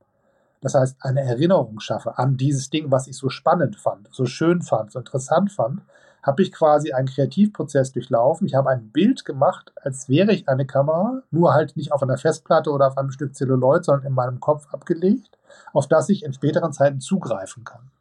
das 0.61 0.75
heißt 0.75 0.97
eine 1.01 1.21
Erinnerung 1.21 1.79
schaffe 1.79 2.17
an 2.17 2.37
dieses 2.37 2.69
Ding, 2.69 2.91
was 2.91 3.07
ich 3.07 3.17
so 3.17 3.29
spannend 3.29 3.75
fand, 3.75 4.09
so 4.11 4.25
schön 4.25 4.61
fand, 4.61 4.91
so 4.91 4.99
interessant 4.99 5.51
fand, 5.51 5.81
habe 6.23 6.41
ich 6.41 6.51
quasi 6.51 6.93
einen 6.93 7.07
Kreativprozess 7.07 7.91
durchlaufen. 7.91 8.47
Ich 8.47 8.55
habe 8.55 8.69
ein 8.69 8.89
Bild 8.89 9.25
gemacht, 9.25 9.73
als 9.81 10.09
wäre 10.09 10.31
ich 10.31 10.47
eine 10.47 10.65
Kamera, 10.65 11.21
nur 11.31 11.53
halt 11.53 11.75
nicht 11.75 11.91
auf 11.91 12.01
einer 12.01 12.17
Festplatte 12.17 12.71
oder 12.71 12.87
auf 12.87 12.97
einem 12.97 13.11
Stück 13.11 13.35
Zelluloid, 13.35 13.85
sondern 13.85 14.07
in 14.07 14.13
meinem 14.13 14.39
Kopf 14.39 14.73
abgelegt, 14.73 15.37
auf 15.73 15.87
das 15.87 16.09
ich 16.09 16.23
in 16.23 16.33
späteren 16.33 16.71
Zeiten 16.71 17.01
zugreifen 17.01 17.65
kann. 17.65 17.91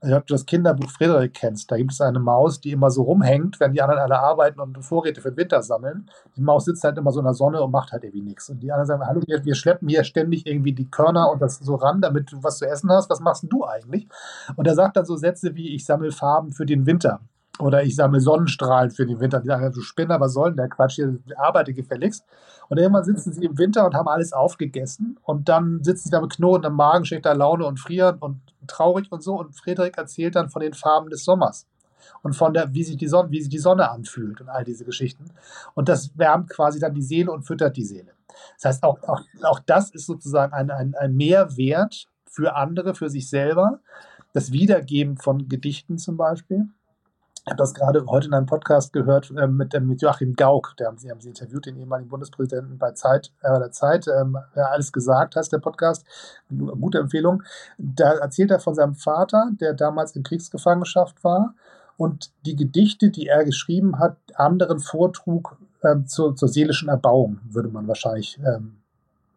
Ich 0.00 0.14
ob 0.14 0.28
du 0.28 0.34
das 0.34 0.46
Kinderbuch 0.46 0.90
Frederik 0.90 1.34
kennst, 1.34 1.72
da 1.72 1.76
gibt 1.76 1.90
es 1.90 2.00
eine 2.00 2.20
Maus, 2.20 2.60
die 2.60 2.70
immer 2.70 2.88
so 2.88 3.02
rumhängt, 3.02 3.58
wenn 3.58 3.72
die 3.72 3.82
anderen 3.82 4.00
alle 4.00 4.20
arbeiten 4.20 4.60
und 4.60 4.80
Vorräte 4.84 5.20
für 5.20 5.32
den 5.32 5.38
Winter 5.38 5.60
sammeln. 5.60 6.08
Die 6.36 6.40
Maus 6.40 6.66
sitzt 6.66 6.84
halt 6.84 6.96
immer 6.98 7.10
so 7.10 7.18
in 7.18 7.24
der 7.24 7.34
Sonne 7.34 7.60
und 7.60 7.72
macht 7.72 7.90
halt 7.90 8.04
irgendwie 8.04 8.22
nichts. 8.22 8.48
Und 8.48 8.60
die 8.60 8.70
anderen 8.70 8.86
sagen, 8.86 9.04
hallo, 9.04 9.22
wir, 9.26 9.44
wir 9.44 9.56
schleppen 9.56 9.88
hier 9.88 10.04
ständig 10.04 10.46
irgendwie 10.46 10.72
die 10.72 10.88
Körner 10.88 11.32
und 11.32 11.42
das 11.42 11.58
so 11.58 11.74
ran, 11.74 12.00
damit 12.00 12.30
du 12.30 12.40
was 12.44 12.58
zu 12.58 12.68
essen 12.68 12.90
hast. 12.90 13.10
Was 13.10 13.18
machst 13.18 13.42
denn 13.42 13.50
du 13.50 13.66
eigentlich? 13.66 14.06
Und 14.54 14.68
er 14.68 14.76
sagt 14.76 14.96
dann 14.96 15.04
so 15.04 15.16
Sätze 15.16 15.56
wie, 15.56 15.74
ich 15.74 15.84
sammle 15.84 16.12
Farben 16.12 16.52
für 16.52 16.64
den 16.64 16.86
Winter. 16.86 17.20
Oder 17.58 17.82
ich 17.82 17.96
sammle 17.96 18.20
Sonnenstrahlen 18.20 18.90
für 18.90 19.06
den 19.06 19.20
Winter. 19.20 19.40
Die 19.40 19.48
sagen, 19.48 19.72
du 19.72 19.80
Spinner, 19.80 20.20
was 20.20 20.32
soll 20.32 20.50
denn 20.50 20.58
der 20.58 20.68
Quatsch 20.68 20.94
hier? 20.94 21.18
Arbeite 21.36 21.74
gefälligst. 21.74 22.24
Und 22.68 22.78
irgendwann 22.78 23.04
sitzen 23.04 23.32
sie 23.32 23.44
im 23.44 23.58
Winter 23.58 23.84
und 23.84 23.94
haben 23.94 24.08
alles 24.08 24.32
aufgegessen. 24.32 25.18
Und 25.22 25.48
dann 25.48 25.82
sitzen 25.82 26.04
sie 26.04 26.10
da 26.10 26.20
mit 26.20 26.30
knurrendem 26.36 26.74
Magen, 26.74 27.04
schlechter 27.04 27.34
Laune 27.34 27.66
und 27.66 27.80
frieren 27.80 28.18
und 28.18 28.40
traurig 28.66 29.10
und 29.10 29.22
so. 29.22 29.38
Und 29.38 29.56
Friedrich 29.56 29.96
erzählt 29.96 30.36
dann 30.36 30.50
von 30.50 30.62
den 30.62 30.74
Farben 30.74 31.10
des 31.10 31.24
Sommers 31.24 31.66
und 32.22 32.34
von 32.34 32.54
der, 32.54 32.72
wie 32.74 32.84
sich 32.84 32.96
die 32.96 33.08
Sonne, 33.08 33.30
wie 33.30 33.40
sich 33.40 33.50
die 33.50 33.58
Sonne 33.58 33.90
anfühlt 33.90 34.40
und 34.40 34.48
all 34.48 34.64
diese 34.64 34.84
Geschichten. 34.84 35.24
Und 35.74 35.88
das 35.88 36.16
wärmt 36.16 36.50
quasi 36.50 36.78
dann 36.78 36.94
die 36.94 37.02
Seele 37.02 37.32
und 37.32 37.42
füttert 37.42 37.76
die 37.76 37.84
Seele. 37.84 38.12
Das 38.56 38.64
heißt, 38.66 38.82
auch, 38.84 39.02
auch, 39.02 39.22
auch 39.42 39.60
das 39.60 39.90
ist 39.90 40.06
sozusagen 40.06 40.52
ein, 40.52 40.70
ein, 40.70 40.94
ein 40.94 41.16
Mehrwert 41.16 42.06
für 42.26 42.54
andere, 42.54 42.94
für 42.94 43.10
sich 43.10 43.28
selber. 43.28 43.80
Das 44.32 44.52
Wiedergeben 44.52 45.16
von 45.16 45.48
Gedichten 45.48 45.98
zum 45.98 46.16
Beispiel 46.16 46.68
habe 47.50 47.56
das 47.56 47.74
gerade 47.74 48.04
heute 48.06 48.28
in 48.28 48.34
einem 48.34 48.46
Podcast 48.46 48.92
gehört 48.92 49.30
äh, 49.30 49.46
mit, 49.46 49.74
äh, 49.74 49.80
mit 49.80 50.02
Joachim 50.02 50.34
Gauck. 50.34 50.74
Der 50.78 50.88
haben 50.88 50.98
sie, 50.98 51.10
haben 51.10 51.20
sie 51.20 51.28
interviewt, 51.28 51.66
den 51.66 51.76
ehemaligen 51.76 52.08
Bundespräsidenten 52.08 52.78
bei 52.78 52.92
Zeit, 52.92 53.32
äh, 53.42 53.58
der 53.58 53.72
Zeit. 53.72 54.06
Ähm, 54.08 54.38
alles 54.54 54.92
gesagt 54.92 55.36
heißt 55.36 55.52
der 55.52 55.58
Podcast. 55.58 56.04
Gute 56.48 56.98
Empfehlung. 56.98 57.42
Da 57.78 58.12
erzählt 58.14 58.50
er 58.50 58.60
von 58.60 58.74
seinem 58.74 58.94
Vater, 58.94 59.50
der 59.60 59.74
damals 59.74 60.14
in 60.16 60.22
Kriegsgefangenschaft 60.22 61.22
war 61.24 61.54
und 61.96 62.30
die 62.46 62.56
Gedichte, 62.56 63.10
die 63.10 63.26
er 63.26 63.44
geschrieben 63.44 63.98
hat, 63.98 64.16
anderen 64.34 64.78
vortrug 64.78 65.56
ähm, 65.82 66.06
zur, 66.06 66.36
zur, 66.36 66.48
seelischen 66.48 66.88
Erbauung, 66.88 67.40
würde 67.48 67.68
man 67.68 67.88
wahrscheinlich 67.88 68.38
ähm, 68.44 68.78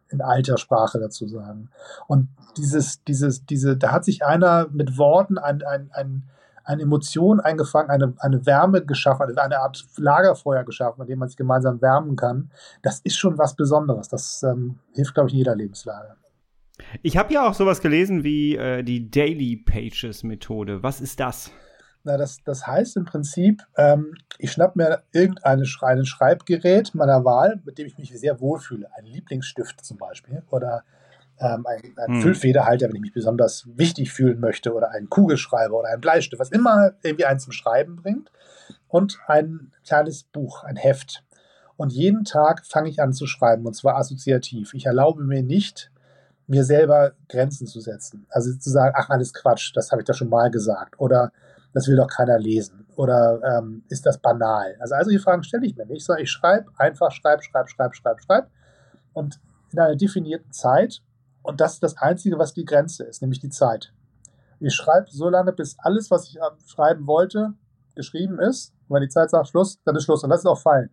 in 0.08 0.20
alter 0.20 0.58
Sprache 0.58 0.98
dazu 0.98 1.26
sagen. 1.26 1.70
Und 2.06 2.28
dieses, 2.56 3.02
dieses, 3.04 3.44
diese, 3.46 3.76
da 3.76 3.92
hat 3.92 4.04
sich 4.04 4.24
einer 4.24 4.68
mit 4.70 4.98
Worten 4.98 5.38
ein, 5.38 5.62
ein, 5.62 5.90
ein 5.92 6.24
eine 6.64 6.82
Emotion 6.82 7.40
eingefangen, 7.40 7.90
eine, 7.90 8.14
eine 8.18 8.44
Wärme 8.46 8.84
geschaffen, 8.84 9.38
eine 9.38 9.58
Art 9.58 9.84
Lagerfeuer 9.96 10.64
geschaffen, 10.64 10.98
bei 10.98 11.04
dem 11.04 11.18
man 11.18 11.28
sich 11.28 11.36
gemeinsam 11.36 11.80
wärmen 11.80 12.16
kann. 12.16 12.50
Das 12.82 13.00
ist 13.00 13.16
schon 13.16 13.38
was 13.38 13.56
Besonderes. 13.56 14.08
Das 14.08 14.42
ähm, 14.42 14.78
hilft, 14.92 15.14
glaube 15.14 15.28
ich, 15.28 15.34
in 15.34 15.38
jeder 15.38 15.56
Lebenslage. 15.56 16.16
Ich 17.02 17.16
habe 17.16 17.32
ja 17.32 17.48
auch 17.48 17.54
sowas 17.54 17.80
gelesen 17.80 18.24
wie 18.24 18.56
äh, 18.56 18.82
die 18.82 19.10
Daily 19.10 19.56
Pages 19.56 20.22
Methode. 20.22 20.82
Was 20.82 21.00
ist 21.00 21.20
das? 21.20 21.50
Na, 22.04 22.16
das, 22.16 22.38
das 22.44 22.66
heißt 22.66 22.96
im 22.96 23.04
Prinzip, 23.04 23.62
ähm, 23.76 24.14
ich 24.38 24.50
schnapp 24.50 24.74
mir 24.74 25.02
irgendein 25.12 25.64
Schrei 25.64 26.02
Schreibgerät 26.02 26.94
meiner 26.94 27.24
Wahl, 27.24 27.60
mit 27.64 27.78
dem 27.78 27.86
ich 27.86 27.96
mich 27.96 28.10
sehr 28.18 28.40
wohlfühle. 28.40 28.88
Ein 28.96 29.04
Lieblingsstift 29.04 29.84
zum 29.84 29.98
Beispiel 29.98 30.42
oder 30.50 30.82
ähm, 31.42 31.66
ein, 31.66 31.94
ein 31.96 32.14
hm. 32.14 32.22
Füllfederhalter, 32.22 32.88
wenn 32.88 32.96
ich 32.96 33.02
mich 33.02 33.12
besonders 33.12 33.66
wichtig 33.74 34.12
fühlen 34.12 34.40
möchte, 34.40 34.74
oder 34.74 34.90
ein 34.90 35.08
Kugelschreiber 35.08 35.78
oder 35.78 35.88
ein 35.88 36.00
Bleistift, 36.00 36.40
was 36.40 36.50
immer 36.50 36.92
irgendwie 37.02 37.24
einen 37.24 37.40
zum 37.40 37.52
Schreiben 37.52 37.96
bringt, 37.96 38.30
und 38.88 39.18
ein 39.26 39.72
kleines 39.84 40.24
Buch, 40.24 40.64
ein 40.64 40.76
Heft. 40.76 41.24
Und 41.76 41.92
jeden 41.92 42.24
Tag 42.24 42.64
fange 42.66 42.88
ich 42.88 43.00
an 43.02 43.12
zu 43.12 43.26
schreiben, 43.26 43.66
und 43.66 43.74
zwar 43.74 43.96
assoziativ. 43.96 44.74
Ich 44.74 44.86
erlaube 44.86 45.24
mir 45.24 45.42
nicht, 45.42 45.90
mir 46.46 46.64
selber 46.64 47.12
Grenzen 47.28 47.66
zu 47.66 47.80
setzen. 47.80 48.26
Also 48.30 48.54
zu 48.54 48.70
sagen, 48.70 48.94
ach, 48.96 49.10
alles 49.10 49.32
Quatsch, 49.32 49.72
das 49.74 49.90
habe 49.90 50.02
ich 50.02 50.06
doch 50.06 50.14
schon 50.14 50.28
mal 50.28 50.50
gesagt. 50.50 50.98
Oder 50.98 51.32
das 51.72 51.88
will 51.88 51.96
doch 51.96 52.08
keiner 52.08 52.38
lesen. 52.38 52.86
Oder 52.96 53.40
ähm, 53.42 53.84
ist 53.88 54.04
das 54.04 54.18
banal? 54.18 54.76
Also, 54.78 54.94
also 54.94 55.10
die 55.10 55.18
Fragen 55.18 55.42
stelle 55.42 55.66
ich 55.66 55.76
mir 55.76 55.86
nicht, 55.86 56.04
sondern 56.04 56.22
ich 56.22 56.30
schreibe 56.30 56.70
einfach, 56.76 57.10
schreibe, 57.10 57.42
schreibe, 57.42 57.68
schreibe, 57.68 57.94
schreibe, 57.94 58.22
schreibe. 58.22 58.46
Und 59.14 59.40
in 59.72 59.78
einer 59.78 59.96
definierten 59.96 60.52
Zeit 60.52 61.02
und 61.42 61.60
das 61.60 61.74
ist 61.74 61.82
das 61.82 61.96
Einzige, 61.98 62.38
was 62.38 62.54
die 62.54 62.64
Grenze 62.64 63.04
ist, 63.04 63.22
nämlich 63.22 63.40
die 63.40 63.50
Zeit. 63.50 63.92
Ich 64.60 64.74
schreibe 64.74 65.10
so 65.10 65.28
lange, 65.28 65.52
bis 65.52 65.76
alles, 65.78 66.10
was 66.10 66.28
ich 66.28 66.38
schreiben 66.66 67.06
wollte, 67.06 67.54
geschrieben 67.96 68.38
ist. 68.38 68.72
Und 68.88 68.94
wenn 68.94 69.02
die 69.02 69.08
Zeit 69.08 69.30
sagt 69.30 69.48
Schluss, 69.48 69.82
dann 69.84 69.96
ist 69.96 70.04
Schluss. 70.04 70.22
Und 70.22 70.30
lass 70.30 70.40
es 70.40 70.46
auch 70.46 70.60
fallen. 70.60 70.90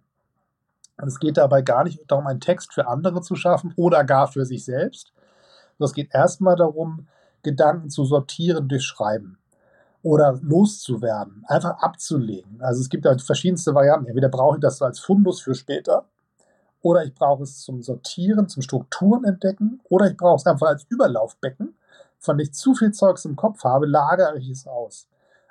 Und 1.00 1.08
es 1.08 1.20
geht 1.20 1.38
dabei 1.38 1.62
gar 1.62 1.84
nicht 1.84 2.00
darum, 2.08 2.28
einen 2.28 2.42
Text 2.42 2.74
für 2.74 2.88
andere 2.88 3.22
zu 3.22 3.36
schaffen 3.36 3.74
oder 3.76 4.04
gar 4.04 4.28
für 4.28 4.46
sich 4.46 4.66
selbst. 4.66 5.14
es 5.78 5.94
geht 5.94 6.14
erstmal 6.14 6.56
darum, 6.56 7.08
Gedanken 7.44 7.90
zu 7.90 8.04
sortieren 8.04 8.68
durch 8.68 8.84
Schreiben 8.84 9.38
oder 10.02 10.40
loszuwerden, 10.42 11.44
einfach 11.48 11.82
abzulegen. 11.82 12.62
Also 12.62 12.82
es 12.82 12.90
gibt 12.90 13.06
halt 13.06 13.22
verschiedenste 13.22 13.76
Varianten. 13.76 14.08
Entweder 14.08 14.30
brauche 14.30 14.58
ich 14.58 14.62
das 14.62 14.78
so 14.78 14.86
als 14.86 15.00
Fundus 15.00 15.42
für 15.42 15.56
später 15.56 16.06
oder 16.82 17.04
ich 17.04 17.14
brauche 17.14 17.44
es 17.44 17.62
zum 17.62 17.82
Sortieren, 17.82 18.48
zum 18.48 18.62
Strukturen 18.62 19.24
entdecken 19.26 19.82
oder 19.90 20.08
ich 20.08 20.18
brauche 20.18 20.38
es 20.38 20.46
einfach 20.46 20.68
als 20.68 20.86
Überlaufbecken. 20.90 21.76
Von 22.20 22.40
ich 22.40 22.54
zu 22.54 22.74
viel 22.74 22.92
Zeugs 22.92 23.26
im 23.26 23.36
Kopf 23.36 23.64
habe, 23.64 23.86
lagere 23.86 24.38
ich 24.38 24.50
es 24.50 24.68
aus. 24.68 25.08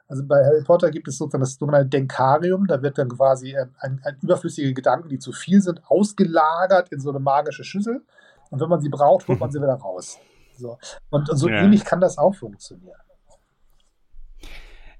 Also 0.06 0.24
bei 0.24 0.42
Harry 0.44 0.62
Potter 0.62 0.90
gibt 0.90 1.06
es 1.08 1.18
sozusagen 1.18 1.42
das 1.42 1.54
sogenannte 1.54 1.88
Denkarium, 1.88 2.66
da 2.66 2.80
wird 2.82 2.96
dann 2.96 3.10
quasi 3.10 3.56
ein, 3.56 3.74
ein, 3.78 4.00
ein 4.04 4.16
überflüssige 4.22 4.72
Gedanken, 4.72 5.10
die 5.10 5.18
zu 5.18 5.32
viel 5.32 5.60
sind, 5.60 5.82
ausgelagert 5.86 6.90
in 6.90 7.00
so 7.00 7.10
eine 7.10 7.20
magische 7.20 7.62
Schüssel. 7.62 8.02
Und 8.50 8.60
wenn 8.60 8.68
man 8.70 8.80
sie 8.80 8.88
braucht, 8.88 9.28
holt 9.28 9.38
man 9.38 9.50
sie 9.50 9.60
wieder 9.60 9.74
raus. 9.74 10.18
So. 10.56 10.78
Und, 11.10 11.28
und 11.28 11.36
so 11.36 11.48
ja. 11.48 11.62
ähnlich 11.62 11.84
kann 11.84 12.00
das 12.00 12.16
auch 12.16 12.34
funktionieren. 12.34 12.98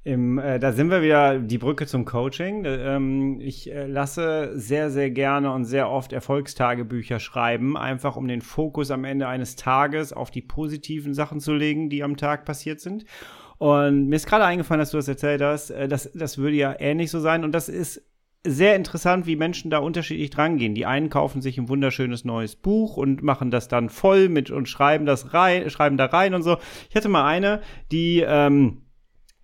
Im, 0.09 0.39
äh, 0.39 0.59
da 0.59 0.73
sind 0.73 0.91
wir 0.91 1.03
wieder 1.03 1.39
die 1.39 1.59
Brücke 1.59 1.87
zum 1.87 2.07
Coaching. 2.07 2.65
Ähm, 2.65 3.41
ich 3.43 3.71
äh, 3.71 3.87
lasse 3.87 4.53
sehr, 4.55 4.91
sehr 4.91 5.11
gerne 5.11 5.53
und 5.53 5.67
sehr 5.67 5.91
oft 5.91 6.15
Erfolgstagebücher 6.15 7.21
schreiben, 7.21 7.77
einfach 7.77 8.17
um 8.17 8.27
den 8.27 8.41
Fokus 8.41 8.91
am 8.91 9.05
Ende 9.05 9.29
eines 9.29 9.55
Tages 9.57 10.15
auf 10.15 10.31
die 10.31 10.41
positiven 10.41 11.13
Sachen 11.13 11.41
zu 11.41 11.53
legen, 11.53 11.91
die 11.91 12.03
am 12.03 12.17
Tag 12.17 12.47
passiert 12.47 12.81
sind. 12.81 13.05
Und 13.59 14.09
mir 14.09 14.17
ist 14.17 14.27
gerade 14.27 14.47
eingefallen, 14.47 14.79
dass 14.79 14.93
du 14.93 14.97
das 14.97 15.09
erzählt 15.09 15.43
hast. 15.43 15.69
Äh, 15.73 15.89
das, 15.89 16.11
das 16.15 16.39
würde 16.39 16.57
ja 16.57 16.75
ähnlich 16.79 17.11
so 17.11 17.21
sein. 17.21 17.45
Und 17.45 17.53
das 17.53 17.69
ist 17.69 18.03
sehr 18.47 18.77
interessant, 18.77 19.27
wie 19.27 19.37
Menschen 19.37 19.71
da 19.71 19.77
unterschiedlich 19.77 20.31
drangehen. 20.31 20.75
Die 20.75 20.87
einen 20.87 21.11
kaufen 21.11 21.43
sich 21.43 21.59
ein 21.59 21.69
wunderschönes 21.69 22.25
neues 22.25 22.57
Buch 22.57 22.97
und 22.97 23.23
machen 23.23 23.51
das 23.51 23.69
dann 23.69 23.91
voll 23.91 24.31
mit 24.31 24.51
und 24.51 24.71
schreiben 24.71 25.05
das 25.05 25.35
rein, 25.35 25.69
schreiben 25.69 25.99
da 25.99 26.07
rein 26.07 26.33
und 26.33 26.45
so. 26.45 26.57
Ich 26.89 26.97
hatte 26.97 27.11
mal 27.11 27.27
eine, 27.27 27.61
die 27.93 28.25
ähm, 28.27 28.85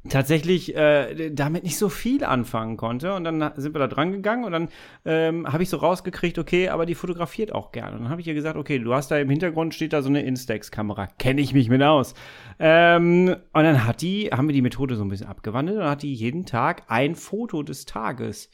tatsächlich 0.08 0.76
äh, 0.76 1.30
damit 1.30 1.64
nicht 1.64 1.78
so 1.78 1.88
viel 1.88 2.24
anfangen 2.24 2.76
konnte. 2.76 3.14
Und 3.14 3.24
dann 3.24 3.52
sind 3.56 3.74
wir 3.74 3.78
da 3.78 3.86
dran 3.86 4.12
gegangen 4.12 4.44
und 4.44 4.52
dann 4.52 4.68
ähm, 5.04 5.50
habe 5.50 5.62
ich 5.62 5.70
so 5.70 5.78
rausgekriegt, 5.78 6.38
okay, 6.38 6.68
aber 6.68 6.86
die 6.86 6.94
fotografiert 6.94 7.52
auch 7.52 7.72
gerne. 7.72 7.96
Und 7.96 8.02
dann 8.02 8.10
habe 8.10 8.20
ich 8.20 8.26
ihr 8.26 8.34
gesagt, 8.34 8.56
okay, 8.56 8.78
du 8.78 8.94
hast 8.94 9.10
da 9.10 9.18
im 9.18 9.30
Hintergrund 9.30 9.74
steht 9.74 9.92
da 9.92 10.02
so 10.02 10.08
eine 10.08 10.22
Instax-Kamera, 10.22 11.06
kenne 11.18 11.40
ich 11.40 11.54
mich 11.54 11.68
mit 11.68 11.82
aus. 11.82 12.14
Ähm, 12.58 13.36
und 13.52 13.62
dann 13.62 13.86
hat 13.86 14.02
die, 14.02 14.30
haben 14.32 14.48
wir 14.48 14.54
die 14.54 14.62
Methode 14.62 14.96
so 14.96 15.04
ein 15.04 15.08
bisschen 15.08 15.28
abgewandelt 15.28 15.78
und 15.78 15.84
hat 15.84 16.02
die 16.02 16.14
jeden 16.14 16.46
Tag 16.46 16.84
ein 16.88 17.14
Foto 17.14 17.62
des 17.62 17.84
Tages 17.84 18.50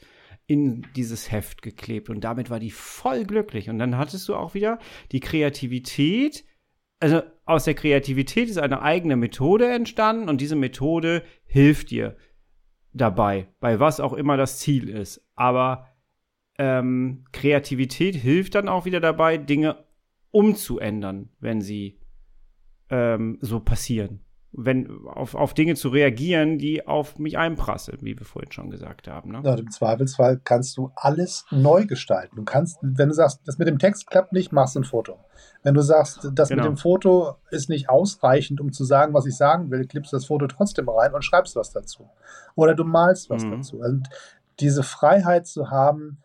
in 0.47 0.85
dieses 0.95 1.31
Heft 1.31 1.61
geklebt 1.61 2.09
und 2.09 2.21
damit 2.25 2.49
war 2.49 2.59
die 2.59 2.71
voll 2.71 3.25
glücklich. 3.25 3.69
Und 3.69 3.79
dann 3.79 3.97
hattest 3.97 4.27
du 4.27 4.35
auch 4.35 4.53
wieder 4.53 4.79
die 5.11 5.19
Kreativität, 5.19 6.43
also 6.99 7.21
aus 7.45 7.63
der 7.65 7.73
Kreativität 7.73 8.49
ist 8.49 8.57
eine 8.57 8.81
eigene 8.81 9.15
Methode 9.15 9.67
entstanden 9.67 10.29
und 10.29 10.41
diese 10.41 10.55
Methode 10.55 11.23
hilft 11.51 11.91
dir 11.91 12.15
dabei, 12.93 13.49
bei 13.59 13.79
was 13.79 13.99
auch 13.99 14.13
immer 14.13 14.37
das 14.37 14.59
Ziel 14.59 14.87
ist. 14.87 15.21
Aber 15.35 15.87
ähm, 16.57 17.25
Kreativität 17.33 18.15
hilft 18.15 18.55
dann 18.55 18.69
auch 18.69 18.85
wieder 18.85 19.01
dabei, 19.01 19.37
Dinge 19.37 19.83
umzuändern, 20.31 21.29
wenn 21.39 21.59
sie 21.59 21.99
ähm, 22.89 23.37
so 23.41 23.59
passieren. 23.59 24.21
Wenn, 24.53 25.07
auf, 25.07 25.33
auf 25.33 25.53
Dinge 25.53 25.75
zu 25.75 25.89
reagieren, 25.89 26.57
die 26.57 26.85
auf 26.85 27.17
mich 27.17 27.37
einprasseln, 27.37 27.99
wie 28.01 28.19
wir 28.19 28.25
vorhin 28.25 28.51
schon 28.51 28.69
gesagt 28.69 29.07
haben. 29.07 29.31
Ne? 29.31 29.41
Ja, 29.43 29.55
Im 29.55 29.71
Zweifelsfall 29.71 30.41
kannst 30.43 30.75
du 30.77 30.91
alles 30.95 31.45
neu 31.51 31.85
gestalten. 31.85 32.35
Du 32.35 32.43
kannst, 32.43 32.77
wenn 32.81 33.07
du 33.07 33.13
sagst, 33.13 33.41
das 33.45 33.57
mit 33.57 33.69
dem 33.69 33.79
Text 33.79 34.07
klappt 34.07 34.33
nicht, 34.33 34.51
machst 34.51 34.75
du 34.75 34.81
ein 34.81 34.83
Foto. 34.83 35.17
Wenn 35.63 35.73
du 35.73 35.81
sagst, 35.81 36.29
das 36.33 36.49
genau. 36.49 36.63
mit 36.63 36.71
dem 36.71 36.77
Foto 36.77 37.35
ist 37.49 37.69
nicht 37.69 37.89
ausreichend, 37.89 38.59
um 38.59 38.73
zu 38.73 38.83
sagen, 38.83 39.13
was 39.13 39.25
ich 39.25 39.37
sagen 39.37 39.71
will, 39.71 39.87
klippst 39.87 40.11
das 40.11 40.25
Foto 40.25 40.47
trotzdem 40.47 40.89
rein 40.89 41.13
und 41.13 41.23
schreibst 41.23 41.55
was 41.55 41.71
dazu. 41.71 42.09
Oder 42.55 42.75
du 42.75 42.83
malst 42.83 43.29
was 43.29 43.45
mhm. 43.45 43.51
dazu. 43.51 43.77
Und 43.77 44.09
diese 44.59 44.83
Freiheit 44.83 45.47
zu 45.47 45.69
haben, 45.69 46.19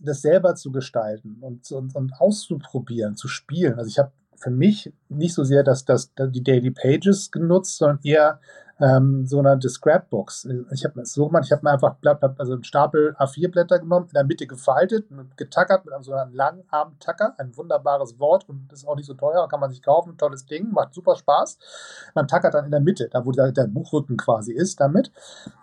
das 0.00 0.22
selber 0.22 0.54
zu 0.54 0.72
gestalten 0.72 1.38
und, 1.40 1.70
und, 1.72 1.94
und 1.94 2.12
auszuprobieren, 2.18 3.16
zu 3.16 3.28
spielen. 3.28 3.78
Also 3.78 3.88
ich 3.88 3.98
habe 3.98 4.12
für 4.36 4.50
mich 4.50 4.92
nicht 5.08 5.34
so 5.34 5.44
sehr 5.44 5.62
das, 5.62 5.84
das, 5.84 6.12
die 6.16 6.42
Daily 6.42 6.70
Pages 6.70 7.30
genutzt, 7.30 7.78
sondern 7.78 8.00
eher 8.02 8.40
ähm, 8.78 9.26
sogenannte 9.26 9.68
Scrapbooks. 9.68 10.46
Ich 10.72 10.84
habe 10.84 11.04
so 11.04 11.26
gemacht, 11.26 11.44
ich 11.46 11.52
habe 11.52 11.62
mir 11.64 11.70
einfach 11.70 11.94
Blatt, 11.96 12.22
also 12.38 12.52
einen 12.52 12.64
Stapel 12.64 13.16
A4-Blätter 13.18 13.78
genommen, 13.78 14.06
in 14.06 14.14
der 14.14 14.24
Mitte 14.24 14.46
gefaltet, 14.46 15.06
getackert 15.36 15.84
mit 15.84 15.94
einem 15.94 16.02
so 16.02 16.12
einem 16.12 16.34
Langarm-Tacker, 16.34 17.34
ein 17.38 17.56
wunderbares 17.56 18.18
Wort 18.18 18.48
und 18.48 18.70
das 18.70 18.80
ist 18.80 18.88
auch 18.88 18.96
nicht 18.96 19.06
so 19.06 19.14
teuer, 19.14 19.48
kann 19.48 19.60
man 19.60 19.70
sich 19.70 19.82
kaufen, 19.82 20.18
tolles 20.18 20.44
Ding, 20.44 20.70
macht 20.72 20.92
super 20.92 21.16
Spaß. 21.16 21.58
Man 22.14 22.28
tackert 22.28 22.54
dann 22.54 22.66
in 22.66 22.70
der 22.70 22.80
Mitte, 22.80 23.08
da 23.10 23.24
wo 23.24 23.32
der, 23.32 23.52
der 23.52 23.66
Buchrücken 23.66 24.16
quasi 24.16 24.52
ist, 24.52 24.80
damit 24.80 25.10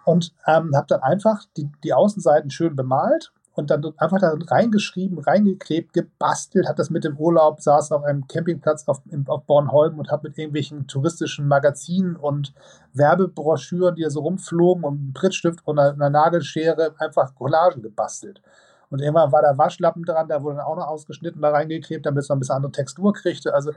und 0.05 0.33
ähm, 0.47 0.75
habe 0.75 0.87
dann 0.87 1.01
einfach 1.01 1.43
die, 1.55 1.69
die 1.83 1.93
Außenseiten 1.93 2.49
schön 2.49 2.75
bemalt 2.75 3.31
und 3.55 3.69
dann 3.69 3.83
einfach 3.97 4.19
da 4.19 4.35
reingeschrieben, 4.35 5.19
reingeklebt, 5.19 5.93
gebastelt, 5.93 6.67
hat 6.67 6.79
das 6.79 6.89
mit 6.89 7.03
dem 7.03 7.17
Urlaub, 7.17 7.61
saß 7.61 7.91
auf 7.91 8.03
einem 8.03 8.27
Campingplatz 8.27 8.87
auf, 8.87 9.01
auf 9.27 9.45
Bornholm 9.45 9.99
und 9.99 10.11
hat 10.11 10.23
mit 10.23 10.37
irgendwelchen 10.37 10.87
touristischen 10.87 11.47
Magazinen 11.47 12.15
und 12.15 12.53
Werbebroschüren, 12.93 13.95
die 13.95 14.03
da 14.03 14.09
so 14.09 14.21
rumflogen 14.21 14.83
und 14.83 14.99
einem 14.99 15.13
Prittstift 15.13 15.59
und 15.65 15.77
einer, 15.77 15.93
einer 15.93 16.09
Nagelschere 16.09 16.95
einfach 16.97 17.35
Collagen 17.35 17.83
gebastelt. 17.83 18.41
Und 18.89 19.01
irgendwann 19.01 19.31
war 19.31 19.41
da 19.41 19.57
Waschlappen 19.57 20.03
dran, 20.03 20.27
da 20.27 20.41
wurde 20.43 20.57
dann 20.57 20.65
auch 20.65 20.75
noch 20.75 20.87
ausgeschnitten, 20.87 21.41
da 21.41 21.49
reingeklebt, 21.49 22.05
damit 22.05 22.23
es 22.23 22.29
noch 22.29 22.35
ein 22.35 22.39
bisschen 22.39 22.55
andere 22.55 22.71
Textur 22.71 23.13
kriegte. 23.13 23.53
Also 23.53 23.71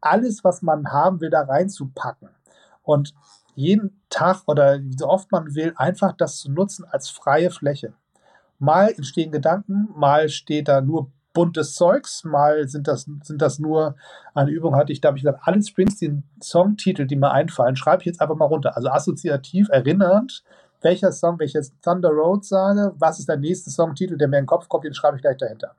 alles, 0.00 0.42
was 0.42 0.62
man 0.62 0.90
haben 0.90 1.20
will, 1.20 1.30
da 1.30 1.42
reinzupacken. 1.42 2.30
Und 2.82 3.14
jeden 3.54 4.00
Tag 4.08 4.42
oder 4.46 4.78
so 4.96 5.06
oft 5.08 5.30
man 5.30 5.54
will, 5.54 5.74
einfach 5.76 6.12
das 6.12 6.38
zu 6.38 6.50
nutzen 6.50 6.84
als 6.90 7.10
freie 7.10 7.50
Fläche. 7.50 7.94
Mal 8.62 8.94
entstehen 8.96 9.32
Gedanken, 9.32 9.88
mal 9.96 10.28
steht 10.28 10.68
da 10.68 10.80
nur 10.80 11.10
buntes 11.32 11.74
Zeugs, 11.74 12.22
mal 12.22 12.68
sind 12.68 12.86
das, 12.86 13.08
sind 13.22 13.42
das 13.42 13.58
nur 13.58 13.96
eine 14.34 14.52
Übung, 14.52 14.76
hatte 14.76 14.92
ich, 14.92 15.00
da 15.00 15.08
habe 15.08 15.18
ich 15.18 15.24
gesagt, 15.24 15.40
alle 15.42 15.60
Springsteen-Songtitel, 15.60 17.06
die 17.06 17.16
mir 17.16 17.32
einfallen, 17.32 17.74
schreibe 17.74 18.02
ich 18.02 18.06
jetzt 18.06 18.20
einfach 18.20 18.36
mal 18.36 18.44
runter. 18.44 18.76
Also 18.76 18.88
assoziativ 18.88 19.68
erinnernd, 19.68 20.44
welcher 20.80 21.10
Song, 21.10 21.40
wenn 21.40 21.48
jetzt 21.48 21.74
Thunder 21.82 22.10
Road 22.10 22.44
sage, 22.44 22.94
was 22.98 23.18
ist 23.18 23.28
der 23.28 23.36
nächste 23.36 23.70
Songtitel, 23.70 24.16
der 24.16 24.28
mir 24.28 24.38
in 24.38 24.42
den 24.42 24.46
Kopf 24.46 24.68
kommt, 24.68 24.84
den 24.84 24.94
schreibe 24.94 25.16
ich 25.16 25.22
gleich 25.22 25.38
dahinter. 25.38 25.74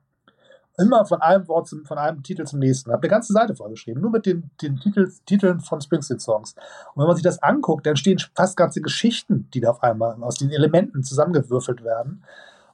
Immer 0.76 1.06
von 1.06 1.22
einem 1.22 1.48
Wort 1.48 1.68
zum, 1.68 1.86
von 1.86 1.96
einem 1.96 2.22
Titel 2.22 2.44
zum 2.44 2.58
nächsten. 2.58 2.92
Habe 2.92 3.04
eine 3.04 3.10
ganze 3.10 3.32
Seite 3.32 3.56
vorgeschrieben, 3.56 4.02
nur 4.02 4.10
mit 4.10 4.26
den, 4.26 4.50
den 4.60 4.76
Titel, 4.78 5.10
Titeln 5.24 5.60
von 5.60 5.80
Springsteen-Songs. 5.80 6.54
Und 6.94 7.00
wenn 7.00 7.06
man 7.06 7.16
sich 7.16 7.22
das 7.22 7.42
anguckt, 7.42 7.86
dann 7.86 7.92
entstehen 7.92 8.18
fast 8.34 8.58
ganze 8.58 8.82
Geschichten, 8.82 9.48
die 9.54 9.60
da 9.60 9.70
auf 9.70 9.82
einmal 9.82 10.22
aus 10.22 10.34
den 10.34 10.50
Elementen 10.50 11.02
zusammengewürfelt 11.02 11.82
werden. 11.82 12.24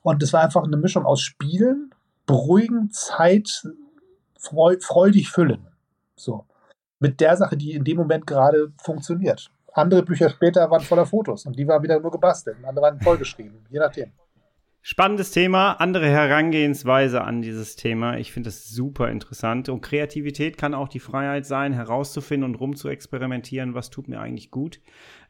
Und 0.03 0.22
es 0.22 0.32
war 0.32 0.42
einfach 0.42 0.64
eine 0.64 0.76
Mischung 0.76 1.05
aus 1.05 1.20
Spielen, 1.20 1.90
beruhigen, 2.26 2.90
Zeit, 2.90 3.68
freu 4.38 4.76
freudig 4.80 5.28
füllen. 5.30 5.66
So. 6.16 6.46
Mit 6.98 7.20
der 7.20 7.36
Sache, 7.36 7.57
die 7.57 7.72
in 7.72 7.84
dem 7.84 7.96
Moment 7.96 8.26
gerade 8.26 8.72
funktioniert. 8.82 9.51
Andere 9.72 10.03
Bücher 10.03 10.28
später 10.28 10.70
waren 10.70 10.82
voller 10.82 11.07
Fotos 11.07 11.46
und 11.46 11.59
die 11.59 11.66
waren 11.66 11.82
wieder 11.82 11.98
nur 12.01 12.11
gebastelt. 12.11 12.57
Andere 12.64 12.84
waren 12.84 13.01
vollgeschrieben, 13.01 13.64
je 13.70 13.78
nachdem. 13.78 14.12
Spannendes 14.82 15.30
Thema, 15.30 15.72
andere 15.72 16.09
Herangehensweise 16.09 17.20
an 17.22 17.42
dieses 17.42 17.76
Thema. 17.76 18.16
Ich 18.16 18.32
finde 18.32 18.48
es 18.48 18.70
super 18.70 19.11
interessant. 19.11 19.68
Und 19.68 19.82
Kreativität 19.82 20.57
kann 20.57 20.72
auch 20.72 20.88
die 20.88 21.01
Freiheit 21.01 21.44
sein, 21.44 21.74
herauszufinden 21.74 22.48
und 22.48 22.55
rumzuexperimentieren, 22.55 23.74
was 23.74 23.90
tut 23.90 24.09
mir 24.09 24.20
eigentlich 24.20 24.51
gut. 24.51 24.80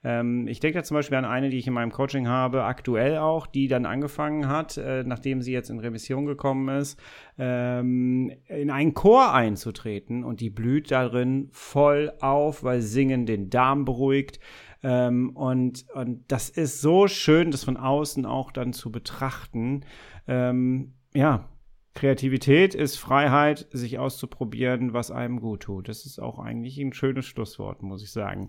Ähm, 0.03 0.46
ich 0.48 0.61
denke 0.61 0.78
da 0.78 0.84
zum 0.84 0.96
Beispiel 0.96 1.18
an 1.18 1.24
eine, 1.24 1.51
die 1.51 1.59
ich 1.59 1.66
in 1.66 1.74
meinem 1.74 1.92
Coaching 1.92 2.28
habe, 2.28 2.64
aktuell 2.64 3.18
auch, 3.18 3.46
die 3.46 3.68
dann 3.68 3.86
angefangen 3.86 4.48
hat, 4.48 4.76
äh, 4.76 5.05
nachdem 5.05 5.42
sie 5.42 5.53
jetzt 5.53 5.70
in 5.70 5.78
Revision 5.78 6.26
gekommen 6.26 6.68
ist, 6.68 6.98
ähm, 7.38 8.32
in 8.46 8.70
einen 8.70 8.94
Chor 8.94 9.34
einzutreten 9.34 10.24
und 10.24 10.40
die 10.40 10.51
blüht 10.51 10.90
darin 10.90 11.48
voll 11.53 12.12
auf, 12.20 12.64
weil 12.64 12.80
Singen 12.80 13.26
den 13.26 13.51
Darm 13.51 13.84
beruhigt 13.84 14.40
ähm, 14.82 15.30
und, 15.36 15.84
und 15.94 16.24
das 16.28 16.48
ist 16.48 16.80
so 16.80 17.07
schön, 17.07 17.51
das 17.51 17.64
von 17.64 17.76
außen 17.76 18.24
auch 18.24 18.51
dann 18.51 18.72
zu 18.72 18.90
betrachten. 18.90 19.82
Ähm, 20.26 20.94
ja, 21.14 21.48
Kreativität 21.95 22.74
ist 22.74 22.97
Freiheit, 22.97 23.66
sich 23.72 23.99
auszuprobieren, 23.99 24.93
was 24.93 25.11
einem 25.11 25.41
gut 25.41 25.62
tut. 25.62 25.88
Das 25.88 26.07
ist 26.07 26.20
auch 26.20 26.38
eigentlich 26.38 26.78
ein 26.78 26.93
schönes 26.93 27.26
Schlusswort, 27.26 27.82
muss 27.82 28.03
ich 28.03 28.12
sagen. 28.12 28.49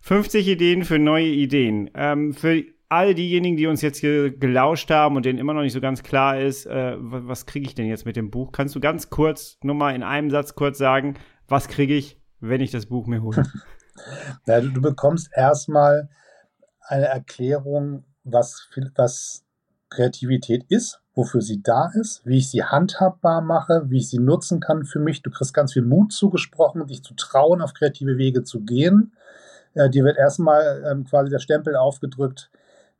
50 0.00 0.48
Ideen 0.48 0.84
für 0.84 0.98
neue 0.98 1.26
Ideen. 1.26 1.90
Ähm, 1.94 2.32
für 2.32 2.64
all 2.88 3.14
diejenigen, 3.14 3.56
die 3.56 3.66
uns 3.66 3.82
jetzt 3.82 3.98
hier 3.98 4.30
gelauscht 4.30 4.90
haben 4.90 5.16
und 5.16 5.26
denen 5.26 5.38
immer 5.38 5.52
noch 5.52 5.60
nicht 5.60 5.74
so 5.74 5.80
ganz 5.80 6.02
klar 6.02 6.40
ist, 6.40 6.66
äh, 6.66 6.96
was 6.98 7.44
kriege 7.44 7.66
ich 7.66 7.74
denn 7.74 7.86
jetzt 7.86 8.06
mit 8.06 8.16
dem 8.16 8.30
Buch? 8.30 8.52
Kannst 8.52 8.74
du 8.74 8.80
ganz 8.80 9.10
kurz, 9.10 9.58
nur 9.62 9.74
mal 9.74 9.94
in 9.94 10.02
einem 10.02 10.30
Satz 10.30 10.54
kurz 10.54 10.78
sagen, 10.78 11.18
was 11.46 11.68
kriege 11.68 11.94
ich, 11.94 12.18
wenn 12.40 12.62
ich 12.62 12.70
das 12.70 12.86
Buch 12.86 13.06
mir 13.06 13.22
hole? 13.22 13.42
Ja, 14.46 14.60
du, 14.60 14.68
du 14.68 14.80
bekommst 14.80 15.28
erstmal 15.34 16.08
eine 16.80 17.06
Erklärung, 17.06 18.04
was, 18.22 18.68
was 18.94 19.44
Kreativität 19.90 20.64
ist, 20.68 21.00
wofür 21.18 21.42
sie 21.42 21.62
da 21.62 21.90
ist, 21.94 22.24
wie 22.24 22.38
ich 22.38 22.48
sie 22.48 22.62
handhabbar 22.62 23.40
mache, 23.40 23.90
wie 23.90 23.98
ich 23.98 24.08
sie 24.08 24.20
nutzen 24.20 24.60
kann 24.60 24.84
für 24.84 25.00
mich. 25.00 25.20
Du 25.22 25.30
kriegst 25.30 25.52
ganz 25.52 25.72
viel 25.72 25.82
Mut 25.82 26.12
zugesprochen, 26.12 26.86
dich 26.86 27.02
zu 27.02 27.14
trauen, 27.14 27.60
auf 27.60 27.74
kreative 27.74 28.18
Wege 28.18 28.44
zu 28.44 28.60
gehen. 28.60 29.12
Äh, 29.74 29.90
dir 29.90 30.04
wird 30.04 30.16
erstmal 30.16 30.84
ähm, 30.88 31.04
quasi 31.04 31.28
der 31.28 31.40
Stempel 31.40 31.74
aufgedrückt, 31.74 32.50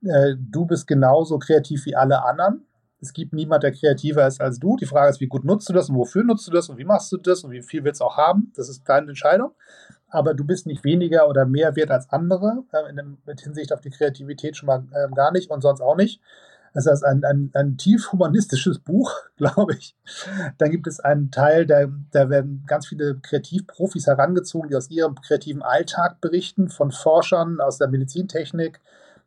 äh, 0.02 0.34
du 0.36 0.66
bist 0.66 0.88
genauso 0.88 1.38
kreativ 1.38 1.86
wie 1.86 1.94
alle 1.94 2.24
anderen. 2.24 2.66
Es 3.00 3.12
gibt 3.12 3.32
niemand, 3.32 3.62
der 3.62 3.70
kreativer 3.70 4.26
ist 4.26 4.40
als 4.40 4.58
du. 4.58 4.76
Die 4.76 4.86
Frage 4.86 5.10
ist, 5.10 5.20
wie 5.20 5.28
gut 5.28 5.44
nutzt 5.44 5.68
du 5.68 5.72
das 5.72 5.88
und 5.88 5.94
wofür 5.94 6.24
nutzt 6.24 6.48
du 6.48 6.50
das 6.50 6.68
und 6.68 6.78
wie 6.78 6.84
machst 6.84 7.12
du 7.12 7.16
das 7.16 7.44
und 7.44 7.52
wie 7.52 7.62
viel 7.62 7.84
willst 7.84 8.00
du 8.00 8.04
auch 8.04 8.16
haben. 8.16 8.52
Das 8.56 8.68
ist 8.68 8.82
deine 8.88 9.10
Entscheidung 9.10 9.52
aber 10.10 10.34
du 10.34 10.44
bist 10.44 10.66
nicht 10.66 10.84
weniger 10.84 11.28
oder 11.28 11.44
mehr 11.44 11.76
wert 11.76 11.90
als 11.90 12.10
andere, 12.10 12.64
äh, 12.72 12.94
dem, 12.94 13.18
mit 13.26 13.40
Hinsicht 13.40 13.72
auf 13.72 13.80
die 13.80 13.90
Kreativität 13.90 14.56
schon 14.56 14.66
mal 14.66 14.84
äh, 14.92 15.08
gar 15.14 15.32
nicht 15.32 15.50
und 15.50 15.60
sonst 15.60 15.80
auch 15.80 15.96
nicht. 15.96 16.20
Das 16.74 16.86
heißt, 16.86 17.04
ein, 17.04 17.24
ein, 17.24 17.50
ein 17.54 17.76
tief 17.76 18.12
humanistisches 18.12 18.78
Buch, 18.78 19.12
glaube 19.36 19.74
ich. 19.74 19.96
Dann 20.58 20.70
gibt 20.70 20.86
es 20.86 21.00
einen 21.00 21.30
Teil, 21.30 21.66
da, 21.66 21.86
da 22.12 22.30
werden 22.30 22.64
ganz 22.66 22.86
viele 22.86 23.16
Kreativprofis 23.16 24.06
herangezogen, 24.06 24.70
die 24.70 24.76
aus 24.76 24.90
ihrem 24.90 25.14
kreativen 25.16 25.62
Alltag 25.62 26.20
berichten, 26.20 26.68
von 26.68 26.90
Forschern 26.90 27.60
aus 27.60 27.78
der 27.78 27.88
Medizintechnik, 27.88 28.80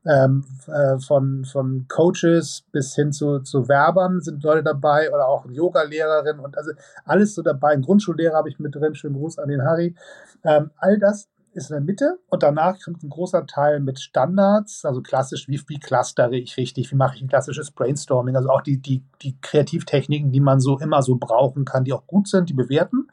ähm, 0.06 0.44
äh, 0.68 0.98
von, 0.98 1.46
von 1.46 1.86
Coaches 1.88 2.64
bis 2.72 2.96
hin 2.96 3.12
zu, 3.12 3.40
zu 3.40 3.68
Werbern 3.68 4.20
sind 4.20 4.44
Leute 4.44 4.64
dabei 4.64 5.12
oder 5.12 5.28
auch 5.28 5.46
Yoga-Lehrerin 5.46 6.40
und 6.40 6.58
also 6.58 6.72
alles 7.06 7.36
so 7.36 7.44
dabei. 7.44 7.74
Ein 7.74 7.84
Grundschullehrer 7.84 8.36
habe 8.36 8.50
ich 8.50 8.58
mit 8.58 8.74
drin, 8.74 8.96
schönen 8.96 9.16
Gruß 9.16 9.38
an 9.38 9.50
den 9.50 9.64
Harry. 9.64 9.96
Ähm, 10.44 10.72
all 10.78 10.98
das 10.98 11.30
ist 11.54 11.70
in 11.70 11.76
der 11.76 11.84
Mitte 11.84 12.20
und 12.30 12.44
danach 12.44 12.80
kommt 12.80 13.04
ein 13.04 13.10
großer 13.10 13.46
Teil 13.46 13.80
mit 13.80 14.00
Standards, 14.00 14.86
also 14.86 15.02
klassisch, 15.02 15.48
wie, 15.48 15.62
wie 15.68 15.80
clustere 15.80 16.36
ich 16.36 16.58
richtig, 16.58 16.92
wie 16.92 16.96
mache 16.96 17.16
ich 17.16 17.22
ein 17.22 17.28
klassisches 17.28 17.72
Brainstorming, 17.72 18.36
also 18.36 18.50
auch 18.50 18.62
die, 18.62 18.78
die, 18.78 19.04
die 19.22 19.36
Kreativtechniken, 19.42 20.32
die 20.32 20.40
man 20.40 20.60
so 20.60 20.80
immer 20.80 21.02
so 21.02 21.18
brauchen 21.18 21.66
kann, 21.66 21.84
die 21.84 21.94
auch 21.94 22.08
gut 22.08 22.28
sind, 22.28 22.50
die 22.50 22.54
bewerten. 22.54 23.08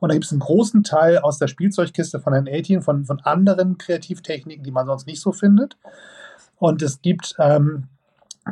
Und 0.00 0.08
da 0.08 0.14
gibt 0.14 0.24
es 0.24 0.32
einen 0.32 0.40
großen 0.40 0.82
Teil 0.82 1.18
aus 1.18 1.38
der 1.38 1.48
Spielzeugkiste 1.48 2.20
von 2.20 2.32
den 2.32 2.48
18 2.48 2.82
von, 2.82 3.04
von 3.04 3.20
anderen 3.20 3.78
Kreativtechniken, 3.78 4.64
die 4.64 4.72
man 4.72 4.86
sonst 4.86 5.06
nicht 5.06 5.20
so 5.20 5.32
findet. 5.32 5.76
Und 6.56 6.82
es 6.82 7.00
gibt 7.00 7.34
ähm, 7.38 7.88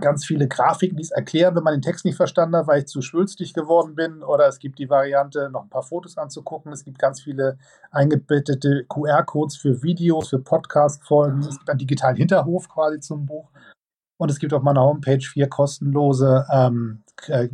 ganz 0.01 0.25
viele 0.25 0.49
Grafiken, 0.49 0.97
die 0.97 1.03
es 1.03 1.11
erklären, 1.11 1.55
wenn 1.55 1.63
man 1.63 1.75
den 1.75 1.83
Text 1.83 2.05
nicht 2.05 2.17
verstanden 2.17 2.57
hat, 2.57 2.67
weil 2.67 2.81
ich 2.81 2.87
zu 2.87 3.03
schwülstig 3.03 3.53
geworden 3.53 3.95
bin. 3.95 4.23
Oder 4.23 4.49
es 4.49 4.59
gibt 4.59 4.79
die 4.79 4.89
Variante, 4.89 5.51
noch 5.51 5.65
ein 5.65 5.69
paar 5.69 5.83
Fotos 5.83 6.17
anzugucken. 6.17 6.73
Es 6.73 6.85
gibt 6.85 6.99
ganz 6.99 7.21
viele 7.21 7.59
eingebettete 7.91 8.85
QR-Codes 8.89 9.57
für 9.57 9.83
Videos, 9.83 10.31
für 10.31 10.39
Podcast-Folgen. 10.39 11.41
Es 11.41 11.59
gibt 11.59 11.69
einen 11.69 11.79
digitalen 11.79 12.17
Hinterhof 12.17 12.69
quasi 12.69 13.01
zum 13.01 13.27
Buch. 13.27 13.51
Und 14.23 14.31
es 14.31 14.39
gibt 14.39 14.55
auf 14.55 14.63
meiner 14.63 14.83
Homepage 14.83 15.19
vier 15.19 15.49
kostenlose 15.49 16.47
ähm, 16.53 17.03
äh, 17.27 17.49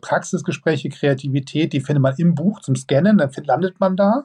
Praxisgespräche, 0.00 0.88
Kreativität, 0.88 1.72
die 1.72 1.80
findet 1.80 2.02
man 2.02 2.14
im 2.18 2.36
Buch 2.36 2.60
zum 2.60 2.76
Scannen, 2.76 3.18
dann 3.18 3.32
landet 3.42 3.80
man 3.80 3.96
da, 3.96 4.22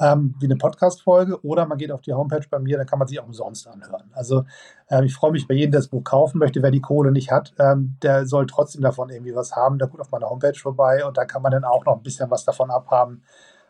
ähm, 0.00 0.34
wie 0.40 0.46
eine 0.46 0.56
Podcast-Folge, 0.56 1.40
oder 1.44 1.64
man 1.66 1.78
geht 1.78 1.92
auf 1.92 2.00
die 2.00 2.12
Homepage 2.12 2.44
bei 2.50 2.58
mir, 2.58 2.76
dann 2.76 2.88
kann 2.88 2.98
man 2.98 3.06
sich 3.06 3.20
auch 3.20 3.26
umsonst 3.26 3.68
anhören. 3.68 4.10
Also 4.14 4.46
äh, 4.88 5.04
ich 5.04 5.14
freue 5.14 5.30
mich 5.30 5.46
bei 5.46 5.54
jedem, 5.54 5.70
der 5.70 5.78
das 5.80 5.86
Buch 5.86 6.02
kaufen 6.02 6.38
möchte. 6.38 6.60
Wer 6.60 6.72
die 6.72 6.80
Kohle 6.80 7.12
nicht 7.12 7.30
hat, 7.30 7.54
ähm, 7.60 7.96
der 8.02 8.26
soll 8.26 8.48
trotzdem 8.48 8.82
davon 8.82 9.08
irgendwie 9.08 9.36
was 9.36 9.54
haben. 9.54 9.78
Der 9.78 9.86
guckt 9.86 10.00
auf 10.00 10.10
meiner 10.10 10.28
Homepage 10.28 10.58
vorbei 10.58 11.04
und 11.04 11.16
da 11.16 11.24
kann 11.24 11.42
man 11.42 11.52
dann 11.52 11.62
auch 11.62 11.84
noch 11.84 11.98
ein 11.98 12.02
bisschen 12.02 12.32
was 12.32 12.44
davon 12.44 12.72
abhaben. 12.72 13.22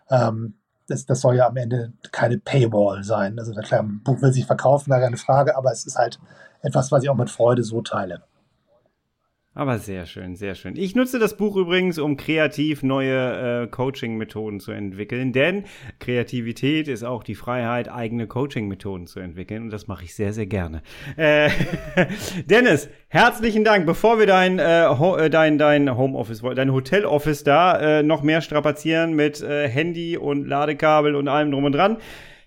Ähm, 0.09 0.55
das, 0.87 1.05
das 1.05 1.21
soll 1.21 1.37
ja 1.37 1.47
am 1.47 1.57
Ende 1.59 1.93
keine 2.13 2.39
Paywall 2.39 3.05
sein. 3.05 3.39
Also 3.39 3.53
klar, 3.53 3.83
ein 3.83 4.01
Buch 4.03 4.23
will 4.23 4.33
sich 4.33 4.47
verkaufen, 4.47 4.89
gar 4.89 5.01
keine 5.01 5.19
Frage, 5.19 5.55
aber 5.55 5.71
es 5.71 5.85
ist 5.85 5.99
halt 5.99 6.19
etwas, 6.63 6.93
was 6.93 7.03
ich 7.03 7.11
auch 7.11 7.17
mit 7.17 7.31
Freude 7.31 7.63
so 7.63 7.83
teile. 7.83 8.23
Aber 9.59 9.79
sehr 9.79 10.07
schön, 10.07 10.37
sehr 10.37 10.55
schön. 10.55 10.77
Ich 10.77 10.95
nutze 10.95 11.19
das 11.19 11.37
Buch 11.37 11.57
übrigens, 11.57 11.99
um 11.99 12.17
kreativ 12.17 12.85
neue 12.85 13.65
äh, 13.65 13.67
Coaching-Methoden 13.67 14.61
zu 14.61 14.71
entwickeln, 14.71 15.33
denn 15.33 15.65
Kreativität 15.99 16.87
ist 16.87 17.03
auch 17.03 17.25
die 17.25 17.35
Freiheit, 17.35 17.91
eigene 17.91 18.29
Coaching-Methoden 18.29 19.09
zu 19.09 19.19
entwickeln 19.19 19.65
und 19.65 19.71
das 19.71 19.89
mache 19.89 20.05
ich 20.05 20.15
sehr, 20.15 20.33
sehr 20.33 20.47
gerne. 20.47 20.83
Äh, 21.17 21.51
Dennis, 22.47 22.89
herzlichen 23.09 23.65
Dank. 23.65 23.85
Bevor 23.85 24.21
wir 24.21 24.27
dein, 24.27 24.61
äh, 24.61 24.85
äh 24.85 25.29
dein, 25.29 25.59
dein 25.59 25.97
Homeoffice, 25.97 26.41
dein 26.55 26.73
Hoteloffice 26.73 27.43
da 27.43 27.99
äh, 27.99 28.03
noch 28.05 28.23
mehr 28.23 28.43
strapazieren 28.43 29.15
mit 29.15 29.43
äh, 29.43 29.69
Handy 29.69 30.17
und 30.17 30.47
Ladekabel 30.47 31.17
und 31.17 31.27
allem 31.27 31.51
drum 31.51 31.65
und 31.65 31.73
dran, 31.73 31.97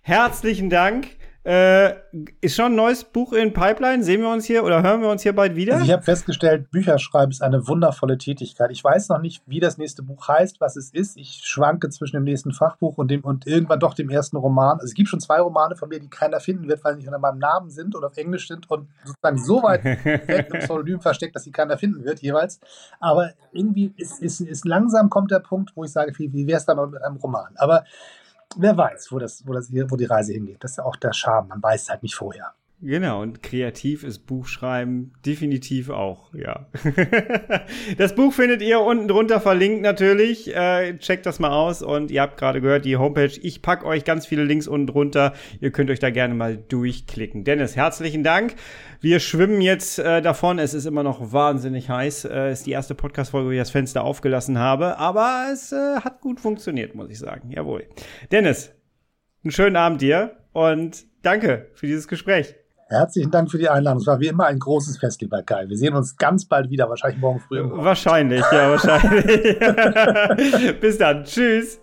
herzlichen 0.01 0.69
Dank. 0.69 1.07
Äh, 1.43 1.95
ist 2.39 2.55
schon 2.55 2.73
ein 2.73 2.75
neues 2.75 3.03
Buch 3.03 3.33
in 3.33 3.51
Pipeline? 3.51 4.03
Sehen 4.03 4.21
wir 4.21 4.29
uns 4.29 4.45
hier 4.45 4.63
oder 4.63 4.83
hören 4.83 5.01
wir 5.01 5.09
uns 5.09 5.23
hier 5.23 5.33
bald 5.33 5.55
wieder? 5.55 5.73
Also 5.73 5.85
ich 5.85 5.91
habe 5.91 6.03
festgestellt, 6.03 6.69
Bücherschreiben 6.69 7.31
ist 7.31 7.41
eine 7.41 7.67
wundervolle 7.67 8.19
Tätigkeit. 8.19 8.69
Ich 8.69 8.83
weiß 8.83 9.09
noch 9.09 9.19
nicht, 9.19 9.41
wie 9.47 9.59
das 9.59 9.79
nächste 9.79 10.03
Buch 10.03 10.27
heißt, 10.27 10.61
was 10.61 10.75
es 10.75 10.91
ist. 10.91 11.17
Ich 11.17 11.41
schwanke 11.43 11.89
zwischen 11.89 12.17
dem 12.17 12.25
nächsten 12.25 12.51
Fachbuch 12.51 12.99
und 12.99 13.09
dem 13.09 13.21
und 13.21 13.47
irgendwann 13.47 13.79
doch 13.79 13.95
dem 13.95 14.11
ersten 14.11 14.37
Roman. 14.37 14.73
Also 14.73 14.85
es 14.85 14.93
gibt 14.93 15.09
schon 15.09 15.19
zwei 15.19 15.39
Romane 15.39 15.75
von 15.75 15.89
mir, 15.89 15.99
die 15.99 16.09
keiner 16.09 16.39
finden 16.39 16.67
wird, 16.67 16.83
weil 16.83 16.93
sie 16.93 16.99
nicht 16.99 17.07
unter 17.07 17.17
meinem 17.17 17.39
Namen 17.39 17.71
sind 17.71 17.95
oder 17.95 18.07
auf 18.07 18.17
Englisch 18.17 18.47
sind 18.47 18.69
und 18.69 18.87
sozusagen 19.03 19.39
so 19.39 19.63
weit 19.63 19.83
weg 19.83 20.47
im 20.53 20.59
Pseudonym 20.59 21.01
versteckt, 21.01 21.35
dass 21.35 21.43
sie 21.43 21.51
keiner 21.51 21.75
finden 21.75 22.05
wird 22.05 22.19
jeweils. 22.19 22.59
Aber 22.99 23.31
irgendwie 23.51 23.91
ist, 23.97 24.21
ist, 24.21 24.41
ist 24.41 24.65
langsam 24.65 25.09
kommt 25.09 25.31
der 25.31 25.39
Punkt, 25.39 25.71
wo 25.75 25.83
ich 25.83 25.91
sage, 25.91 26.13
wie, 26.19 26.31
wie 26.33 26.45
wäre 26.45 26.59
es 26.59 26.65
dann 26.65 26.91
mit 26.91 27.01
einem 27.01 27.17
Roman? 27.17 27.53
Aber 27.55 27.83
wer 28.57 28.77
weiß, 28.77 29.11
wo, 29.11 29.19
das, 29.19 29.45
wo, 29.45 29.53
das, 29.53 29.71
wo 29.71 29.95
die 29.95 30.05
Reise 30.05 30.33
hingeht. 30.33 30.63
Das 30.63 30.71
ist 30.71 30.77
ja 30.77 30.83
auch 30.83 30.95
der 30.95 31.13
Charme. 31.13 31.49
Man 31.49 31.63
weiß 31.63 31.83
es 31.83 31.89
halt 31.89 32.03
nicht 32.03 32.15
vorher. 32.15 32.53
Genau, 32.83 33.21
und 33.21 33.43
kreativ 33.43 34.03
ist 34.03 34.25
Buchschreiben 34.25 35.13
definitiv 35.23 35.91
auch, 35.91 36.33
ja. 36.33 36.65
das 37.99 38.15
Buch 38.15 38.33
findet 38.33 38.63
ihr 38.63 38.79
unten 38.79 39.07
drunter 39.07 39.39
verlinkt 39.39 39.83
natürlich. 39.83 40.55
Äh, 40.55 40.97
checkt 40.97 41.27
das 41.27 41.37
mal 41.37 41.51
aus 41.51 41.83
und 41.83 42.09
ihr 42.09 42.21
habt 42.21 42.37
gerade 42.37 42.59
gehört, 42.59 42.85
die 42.85 42.97
Homepage. 42.97 43.39
Ich 43.43 43.61
packe 43.61 43.85
euch 43.85 44.03
ganz 44.03 44.25
viele 44.25 44.43
Links 44.43 44.67
unten 44.67 44.87
drunter. 44.87 45.33
Ihr 45.59 45.69
könnt 45.69 45.91
euch 45.91 45.99
da 45.99 46.09
gerne 46.09 46.33
mal 46.33 46.57
durchklicken. 46.57 47.43
Dennis, 47.43 47.75
herzlichen 47.75 48.23
Dank. 48.23 48.55
Wir 48.99 49.19
schwimmen 49.19 49.61
jetzt 49.61 49.99
äh, 49.99 50.23
davon. 50.23 50.57
Es 50.57 50.73
ist 50.73 50.85
immer 50.85 51.03
noch 51.03 51.31
wahnsinnig 51.31 51.87
heiß. 51.87 52.25
Äh, 52.25 52.51
ist 52.51 52.65
die 52.65 52.71
erste 52.71 52.95
Podcast-Folge, 52.95 53.47
wo 53.47 53.51
ich 53.51 53.59
das 53.59 53.69
Fenster 53.69 54.03
aufgelassen 54.03 54.57
habe. 54.57 54.97
Aber 54.97 55.49
es 55.53 55.71
äh, 55.71 55.97
hat 55.97 56.19
gut 56.19 56.39
funktioniert, 56.39 56.95
muss 56.95 57.11
ich 57.11 57.19
sagen. 57.19 57.51
Jawohl. 57.51 57.85
Dennis, 58.31 58.73
einen 59.43 59.51
schönen 59.51 59.75
Abend 59.75 60.01
dir 60.01 60.37
und 60.51 61.05
danke 61.21 61.69
für 61.75 61.85
dieses 61.85 62.07
Gespräch. 62.07 62.55
Herzlichen 62.91 63.31
Dank 63.31 63.49
für 63.49 63.57
die 63.57 63.69
Einladung. 63.69 64.01
Es 64.01 64.07
war 64.07 64.19
wie 64.19 64.27
immer 64.27 64.47
ein 64.47 64.59
großes 64.59 64.97
Fest, 64.97 65.21
lieber 65.21 65.41
Kai. 65.43 65.69
Wir 65.69 65.77
sehen 65.77 65.95
uns 65.95 66.17
ganz 66.17 66.43
bald 66.45 66.69
wieder, 66.69 66.89
wahrscheinlich 66.89 67.21
morgen 67.21 67.39
früh. 67.39 67.61
Wahrscheinlich, 67.63 68.43
ja, 68.51 68.69
wahrscheinlich. 68.69 69.59
Bis 70.81 70.97
dann. 70.97 71.23
Tschüss. 71.23 71.79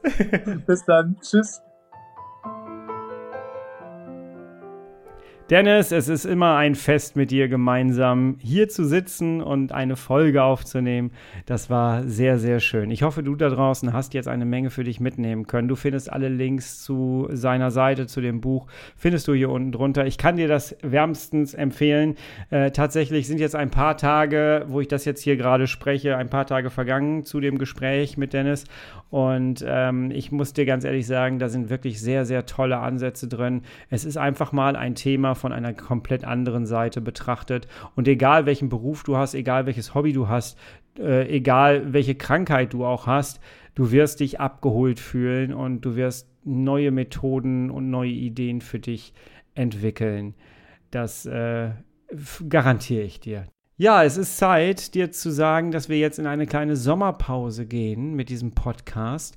Bis 0.66 0.84
dann. 0.84 1.16
Tschüss. 1.22 1.62
Dennis, 5.50 5.92
es 5.92 6.08
ist 6.08 6.26
immer 6.26 6.56
ein 6.56 6.74
Fest 6.74 7.16
mit 7.16 7.30
dir 7.30 7.48
gemeinsam 7.48 8.36
hier 8.38 8.68
zu 8.68 8.84
sitzen 8.84 9.40
und 9.40 9.72
eine 9.72 9.96
Folge 9.96 10.42
aufzunehmen. 10.42 11.10
Das 11.46 11.70
war 11.70 12.02
sehr, 12.02 12.38
sehr 12.38 12.60
schön. 12.60 12.90
Ich 12.90 13.02
hoffe, 13.02 13.22
du 13.22 13.34
da 13.34 13.48
draußen 13.48 13.94
hast 13.94 14.12
jetzt 14.12 14.28
eine 14.28 14.44
Menge 14.44 14.68
für 14.68 14.84
dich 14.84 15.00
mitnehmen 15.00 15.46
können. 15.46 15.66
Du 15.66 15.74
findest 15.74 16.12
alle 16.12 16.28
Links 16.28 16.82
zu 16.82 17.28
seiner 17.30 17.70
Seite, 17.70 18.06
zu 18.06 18.20
dem 18.20 18.42
Buch, 18.42 18.66
findest 18.94 19.26
du 19.26 19.32
hier 19.32 19.48
unten 19.48 19.72
drunter. 19.72 20.04
Ich 20.04 20.18
kann 20.18 20.36
dir 20.36 20.48
das 20.48 20.76
wärmstens 20.82 21.54
empfehlen. 21.54 22.16
Äh, 22.50 22.70
tatsächlich 22.72 23.26
sind 23.26 23.40
jetzt 23.40 23.56
ein 23.56 23.70
paar 23.70 23.96
Tage, 23.96 24.66
wo 24.68 24.82
ich 24.82 24.88
das 24.88 25.06
jetzt 25.06 25.22
hier 25.22 25.38
gerade 25.38 25.66
spreche, 25.66 26.18
ein 26.18 26.28
paar 26.28 26.44
Tage 26.44 26.68
vergangen 26.68 27.24
zu 27.24 27.40
dem 27.40 27.56
Gespräch 27.56 28.18
mit 28.18 28.34
Dennis. 28.34 28.64
Und 29.08 29.64
ähm, 29.66 30.10
ich 30.10 30.30
muss 30.30 30.52
dir 30.52 30.66
ganz 30.66 30.84
ehrlich 30.84 31.06
sagen, 31.06 31.38
da 31.38 31.48
sind 31.48 31.70
wirklich 31.70 32.02
sehr, 32.02 32.26
sehr 32.26 32.44
tolle 32.44 32.80
Ansätze 32.80 33.28
drin. 33.28 33.62
Es 33.88 34.04
ist 34.04 34.18
einfach 34.18 34.52
mal 34.52 34.76
ein 34.76 34.94
Thema, 34.94 35.37
von 35.38 35.52
einer 35.52 35.72
komplett 35.72 36.24
anderen 36.24 36.66
Seite 36.66 37.00
betrachtet. 37.00 37.68
Und 37.96 38.08
egal 38.08 38.46
welchen 38.46 38.68
Beruf 38.68 39.04
du 39.04 39.16
hast, 39.16 39.34
egal 39.34 39.66
welches 39.66 39.94
Hobby 39.94 40.12
du 40.12 40.28
hast, 40.28 40.58
äh, 40.98 41.28
egal 41.28 41.92
welche 41.92 42.14
Krankheit 42.14 42.72
du 42.72 42.84
auch 42.84 43.06
hast, 43.06 43.40
du 43.74 43.90
wirst 43.92 44.20
dich 44.20 44.40
abgeholt 44.40 45.00
fühlen 45.00 45.54
und 45.54 45.82
du 45.82 45.96
wirst 45.96 46.28
neue 46.44 46.90
Methoden 46.90 47.70
und 47.70 47.90
neue 47.90 48.10
Ideen 48.10 48.60
für 48.60 48.78
dich 48.78 49.12
entwickeln. 49.54 50.34
Das 50.90 51.26
äh, 51.26 51.70
garantiere 52.48 53.04
ich 53.04 53.20
dir. 53.20 53.46
Ja, 53.80 54.02
es 54.02 54.16
ist 54.16 54.38
Zeit, 54.38 54.94
dir 54.94 55.12
zu 55.12 55.30
sagen, 55.30 55.70
dass 55.70 55.88
wir 55.88 55.98
jetzt 55.98 56.18
in 56.18 56.26
eine 56.26 56.46
kleine 56.46 56.74
Sommerpause 56.74 57.64
gehen 57.64 58.14
mit 58.14 58.28
diesem 58.28 58.50
Podcast. 58.50 59.36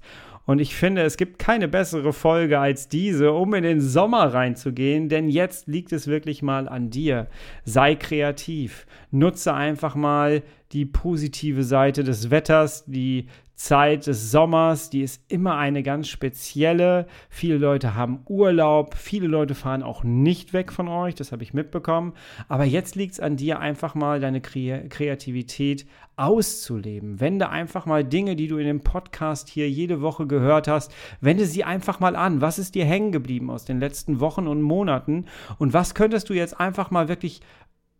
Und 0.52 0.60
ich 0.60 0.76
finde, 0.76 1.04
es 1.04 1.16
gibt 1.16 1.40
keine 1.40 1.70
bessere 1.70 2.12
Folge 2.12 2.60
als 2.60 2.90
diese, 2.90 3.32
um 3.32 3.54
in 3.54 3.64
den 3.64 3.80
Sommer 3.80 4.34
reinzugehen, 4.34 5.08
denn 5.08 5.30
jetzt 5.30 5.70
liegt 5.70 5.94
es 5.94 6.08
wirklich 6.08 6.42
mal 6.42 6.68
an 6.68 6.90
dir. 6.90 7.28
Sei 7.64 7.96
kreativ. 7.96 8.86
Nutze 9.12 9.54
einfach 9.54 9.96
mal 9.96 10.44
die 10.74 10.86
positive 10.86 11.64
Seite 11.64 12.04
des 12.04 12.32
Wetters, 12.32 12.84
die 12.86 13.28
Zeit 13.64 14.08
des 14.08 14.32
Sommers, 14.32 14.90
die 14.90 15.02
ist 15.02 15.24
immer 15.32 15.56
eine 15.56 15.84
ganz 15.84 16.08
spezielle. 16.08 17.06
Viele 17.30 17.58
Leute 17.58 17.94
haben 17.94 18.22
Urlaub, 18.28 18.96
viele 18.96 19.28
Leute 19.28 19.54
fahren 19.54 19.84
auch 19.84 20.04
nicht 20.04 20.54
weg 20.54 20.72
von 20.72 20.88
euch, 20.88 21.14
das 21.14 21.32
habe 21.32 21.44
ich 21.44 21.54
mitbekommen. 21.54 22.14
Aber 22.48 22.66
jetzt 22.66 22.96
liegt 22.96 23.14
es 23.14 23.20
an 23.20 23.38
dir, 23.38 23.60
einfach 23.60 23.94
mal 23.94 24.20
deine 24.20 24.42
Kreativität 24.42 25.86
auszuleben. 26.16 27.20
Wende 27.20 27.50
einfach 27.50 27.86
mal 27.86 28.04
Dinge, 28.04 28.36
die 28.36 28.48
du 28.48 28.58
in 28.58 28.68
dem 28.68 28.82
Podcast 28.82 29.48
hier 29.48 29.70
jede 29.70 30.02
Woche 30.02 30.28
gehört 30.28 30.68
hast, 30.68 30.94
wende 31.20 31.46
sie 31.46 31.64
einfach 31.64 32.00
mal 32.00 32.16
an. 32.16 32.42
Was 32.42 32.60
ist 32.60 32.76
dir 32.76 32.86
hängen 32.86 33.12
geblieben 33.12 33.50
aus 33.50 33.66
den 33.66 33.80
letzten 33.80 34.20
Wochen 34.20 34.48
und 34.48 34.62
Monaten? 34.62 35.26
Und 35.58 35.74
was 35.74 35.96
könntest 35.96 36.30
du 36.30 36.34
jetzt 36.34 36.60
einfach 36.60 36.92
mal 36.92 37.08
wirklich 37.08 37.42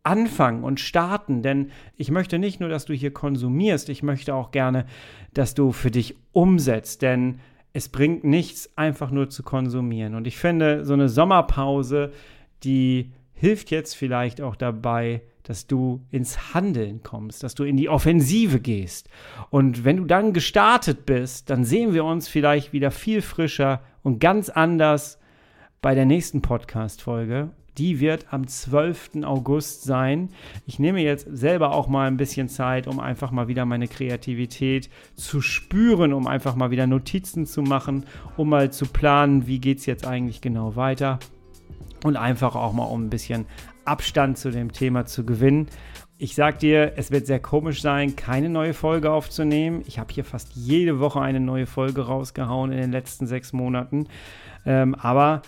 anfangen 0.02 0.64
und 0.64 0.80
starten, 0.80 1.42
denn 1.42 1.70
ich 1.96 2.10
möchte 2.10 2.38
nicht 2.38 2.60
nur, 2.60 2.68
dass 2.68 2.84
du 2.84 2.94
hier 2.94 3.12
konsumierst, 3.12 3.88
ich 3.88 4.02
möchte 4.02 4.34
auch 4.34 4.50
gerne, 4.50 4.86
dass 5.32 5.54
du 5.54 5.72
für 5.72 5.90
dich 5.90 6.16
umsetzt, 6.32 7.02
denn 7.02 7.38
es 7.72 7.88
bringt 7.88 8.24
nichts, 8.24 8.70
einfach 8.76 9.10
nur 9.10 9.30
zu 9.30 9.42
konsumieren. 9.42 10.14
Und 10.14 10.26
ich 10.26 10.36
finde, 10.36 10.84
so 10.84 10.92
eine 10.92 11.08
Sommerpause, 11.08 12.12
die 12.64 13.12
hilft 13.32 13.70
jetzt 13.70 13.94
vielleicht 13.94 14.40
auch 14.40 14.56
dabei, 14.56 15.22
dass 15.42 15.66
du 15.66 16.04
ins 16.10 16.54
Handeln 16.54 17.02
kommst, 17.02 17.42
dass 17.42 17.54
du 17.54 17.64
in 17.64 17.76
die 17.76 17.88
Offensive 17.88 18.60
gehst. 18.60 19.08
Und 19.50 19.84
wenn 19.84 19.96
du 19.96 20.04
dann 20.04 20.32
gestartet 20.32 21.06
bist, 21.06 21.50
dann 21.50 21.64
sehen 21.64 21.94
wir 21.94 22.04
uns 22.04 22.28
vielleicht 22.28 22.72
wieder 22.72 22.90
viel 22.90 23.22
frischer 23.22 23.82
und 24.02 24.20
ganz 24.20 24.48
anders 24.48 25.18
bei 25.80 25.94
der 25.94 26.06
nächsten 26.06 26.42
Podcast-Folge 26.42 27.50
die 27.78 28.00
wird 28.00 28.32
am 28.32 28.46
12. 28.46 29.24
August 29.24 29.84
sein. 29.84 30.28
Ich 30.66 30.78
nehme 30.78 31.00
jetzt 31.02 31.26
selber 31.30 31.72
auch 31.72 31.88
mal 31.88 32.06
ein 32.06 32.16
bisschen 32.16 32.48
Zeit, 32.48 32.86
um 32.86 33.00
einfach 33.00 33.30
mal 33.30 33.48
wieder 33.48 33.64
meine 33.64 33.88
Kreativität 33.88 34.90
zu 35.14 35.40
spüren, 35.40 36.12
um 36.12 36.26
einfach 36.26 36.54
mal 36.54 36.70
wieder 36.70 36.86
Notizen 36.86 37.46
zu 37.46 37.62
machen, 37.62 38.04
um 38.36 38.50
mal 38.50 38.70
zu 38.70 38.86
planen, 38.86 39.46
wie 39.46 39.58
geht 39.58 39.78
es 39.78 39.86
jetzt 39.86 40.06
eigentlich 40.06 40.40
genau 40.40 40.76
weiter. 40.76 41.18
Und 42.04 42.16
einfach 42.16 42.56
auch 42.56 42.72
mal 42.72 42.84
um 42.84 43.04
ein 43.04 43.10
bisschen 43.10 43.46
Abstand 43.84 44.38
zu 44.38 44.50
dem 44.50 44.72
Thema 44.72 45.06
zu 45.06 45.24
gewinnen. 45.24 45.68
Ich 46.18 46.34
sag 46.34 46.60
dir, 46.60 46.92
es 46.96 47.10
wird 47.10 47.26
sehr 47.26 47.40
komisch 47.40 47.82
sein, 47.82 48.14
keine 48.14 48.48
neue 48.48 48.74
Folge 48.74 49.10
aufzunehmen. 49.10 49.82
Ich 49.86 49.98
habe 49.98 50.12
hier 50.12 50.24
fast 50.24 50.54
jede 50.54 51.00
Woche 51.00 51.20
eine 51.20 51.40
neue 51.40 51.66
Folge 51.66 52.02
rausgehauen 52.02 52.70
in 52.70 52.78
den 52.78 52.92
letzten 52.92 53.26
sechs 53.26 53.52
Monaten. 53.52 54.06
Ähm, 54.64 54.94
aber 54.94 55.42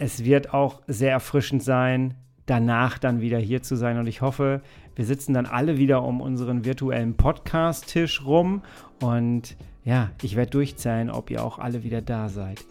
es 0.00 0.24
wird 0.24 0.54
auch 0.54 0.80
sehr 0.86 1.12
erfrischend 1.12 1.62
sein, 1.62 2.14
danach 2.46 2.98
dann 2.98 3.20
wieder 3.20 3.38
hier 3.38 3.62
zu 3.62 3.76
sein. 3.76 3.98
Und 3.98 4.06
ich 4.06 4.22
hoffe, 4.22 4.62
wir 4.96 5.04
sitzen 5.04 5.34
dann 5.34 5.44
alle 5.44 5.76
wieder 5.76 6.02
um 6.02 6.22
unseren 6.22 6.64
virtuellen 6.64 7.18
Podcast-Tisch 7.18 8.24
rum. 8.24 8.62
Und 9.02 9.56
ja, 9.84 10.10
ich 10.22 10.36
werde 10.36 10.52
durchzählen, 10.52 11.10
ob 11.10 11.30
ihr 11.30 11.44
auch 11.44 11.58
alle 11.58 11.84
wieder 11.84 12.00
da 12.00 12.30
seid. 12.30 12.64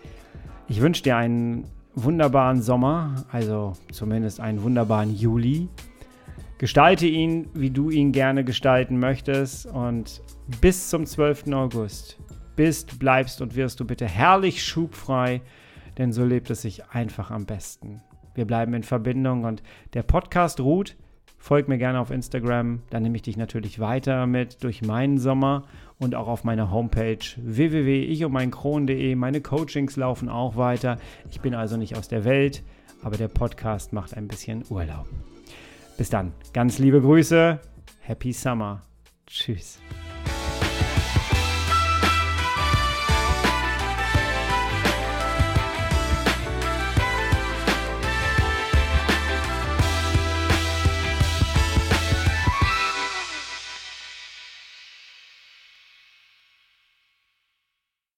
Ich 0.67 0.81
wünsche 0.81 1.03
dir 1.03 1.17
einen 1.17 1.65
wunderbaren 1.93 2.63
Sommer, 2.63 3.23
also 3.31 3.73
zumindest 3.91 4.39
einen 4.39 4.63
wunderbaren 4.63 5.15
Juli. 5.15 5.69
Gestalte 6.57 7.05
ihn, 7.05 7.47
wie 7.53 7.69
du 7.69 7.91
ihn 7.91 8.11
gerne 8.11 8.43
gestalten 8.43 8.97
möchtest. 8.97 9.67
Und 9.67 10.23
bis 10.59 10.89
zum 10.89 11.05
12. 11.05 11.53
August 11.53 12.17
bist, 12.55 12.97
bleibst 12.97 13.39
und 13.39 13.55
wirst 13.55 13.79
du 13.79 13.85
bitte 13.85 14.07
herrlich 14.07 14.63
schubfrei 14.63 15.41
denn 15.99 16.11
so 16.11 16.25
lebt 16.25 16.49
es 16.49 16.63
sich 16.63 16.89
einfach 16.89 17.29
am 17.29 17.45
besten. 17.45 18.01
Wir 18.33 18.45
bleiben 18.45 18.73
in 18.73 18.83
Verbindung 18.83 19.43
und 19.43 19.61
der 19.93 20.01
Podcast 20.01 20.59
ruht, 20.59 20.95
Folg 21.41 21.69
mir 21.69 21.77
gerne 21.77 21.99
auf 21.99 22.11
Instagram, 22.11 22.81
dann 22.89 23.01
nehme 23.01 23.15
ich 23.15 23.21
dich 23.21 23.37
natürlich 23.37 23.79
weiter 23.79 24.27
mit 24.27 24.61
durch 24.63 24.81
meinen 24.81 25.17
Sommer 25.17 25.63
und 25.97 26.13
auch 26.13 26.27
auf 26.27 26.43
meiner 26.43 26.69
Homepage 26.69 27.17
www.ichundmeinkron.de. 27.37 29.15
Meine 29.15 29.41
Coachings 29.41 29.95
laufen 29.95 30.27
auch 30.27 30.57
weiter. 30.57 30.97
Ich 31.31 31.39
bin 31.39 31.55
also 31.55 31.77
nicht 31.77 31.95
aus 31.97 32.09
der 32.09 32.25
Welt, 32.25 32.61
aber 33.01 33.15
der 33.15 33.29
Podcast 33.29 33.93
macht 33.93 34.15
ein 34.15 34.27
bisschen 34.27 34.65
Urlaub. 34.69 35.07
Bis 35.97 36.09
dann, 36.09 36.33
ganz 36.53 36.77
liebe 36.77 37.01
Grüße, 37.01 37.59
Happy 38.01 38.33
Summer. 38.33 38.81
Tschüss. 39.25 39.79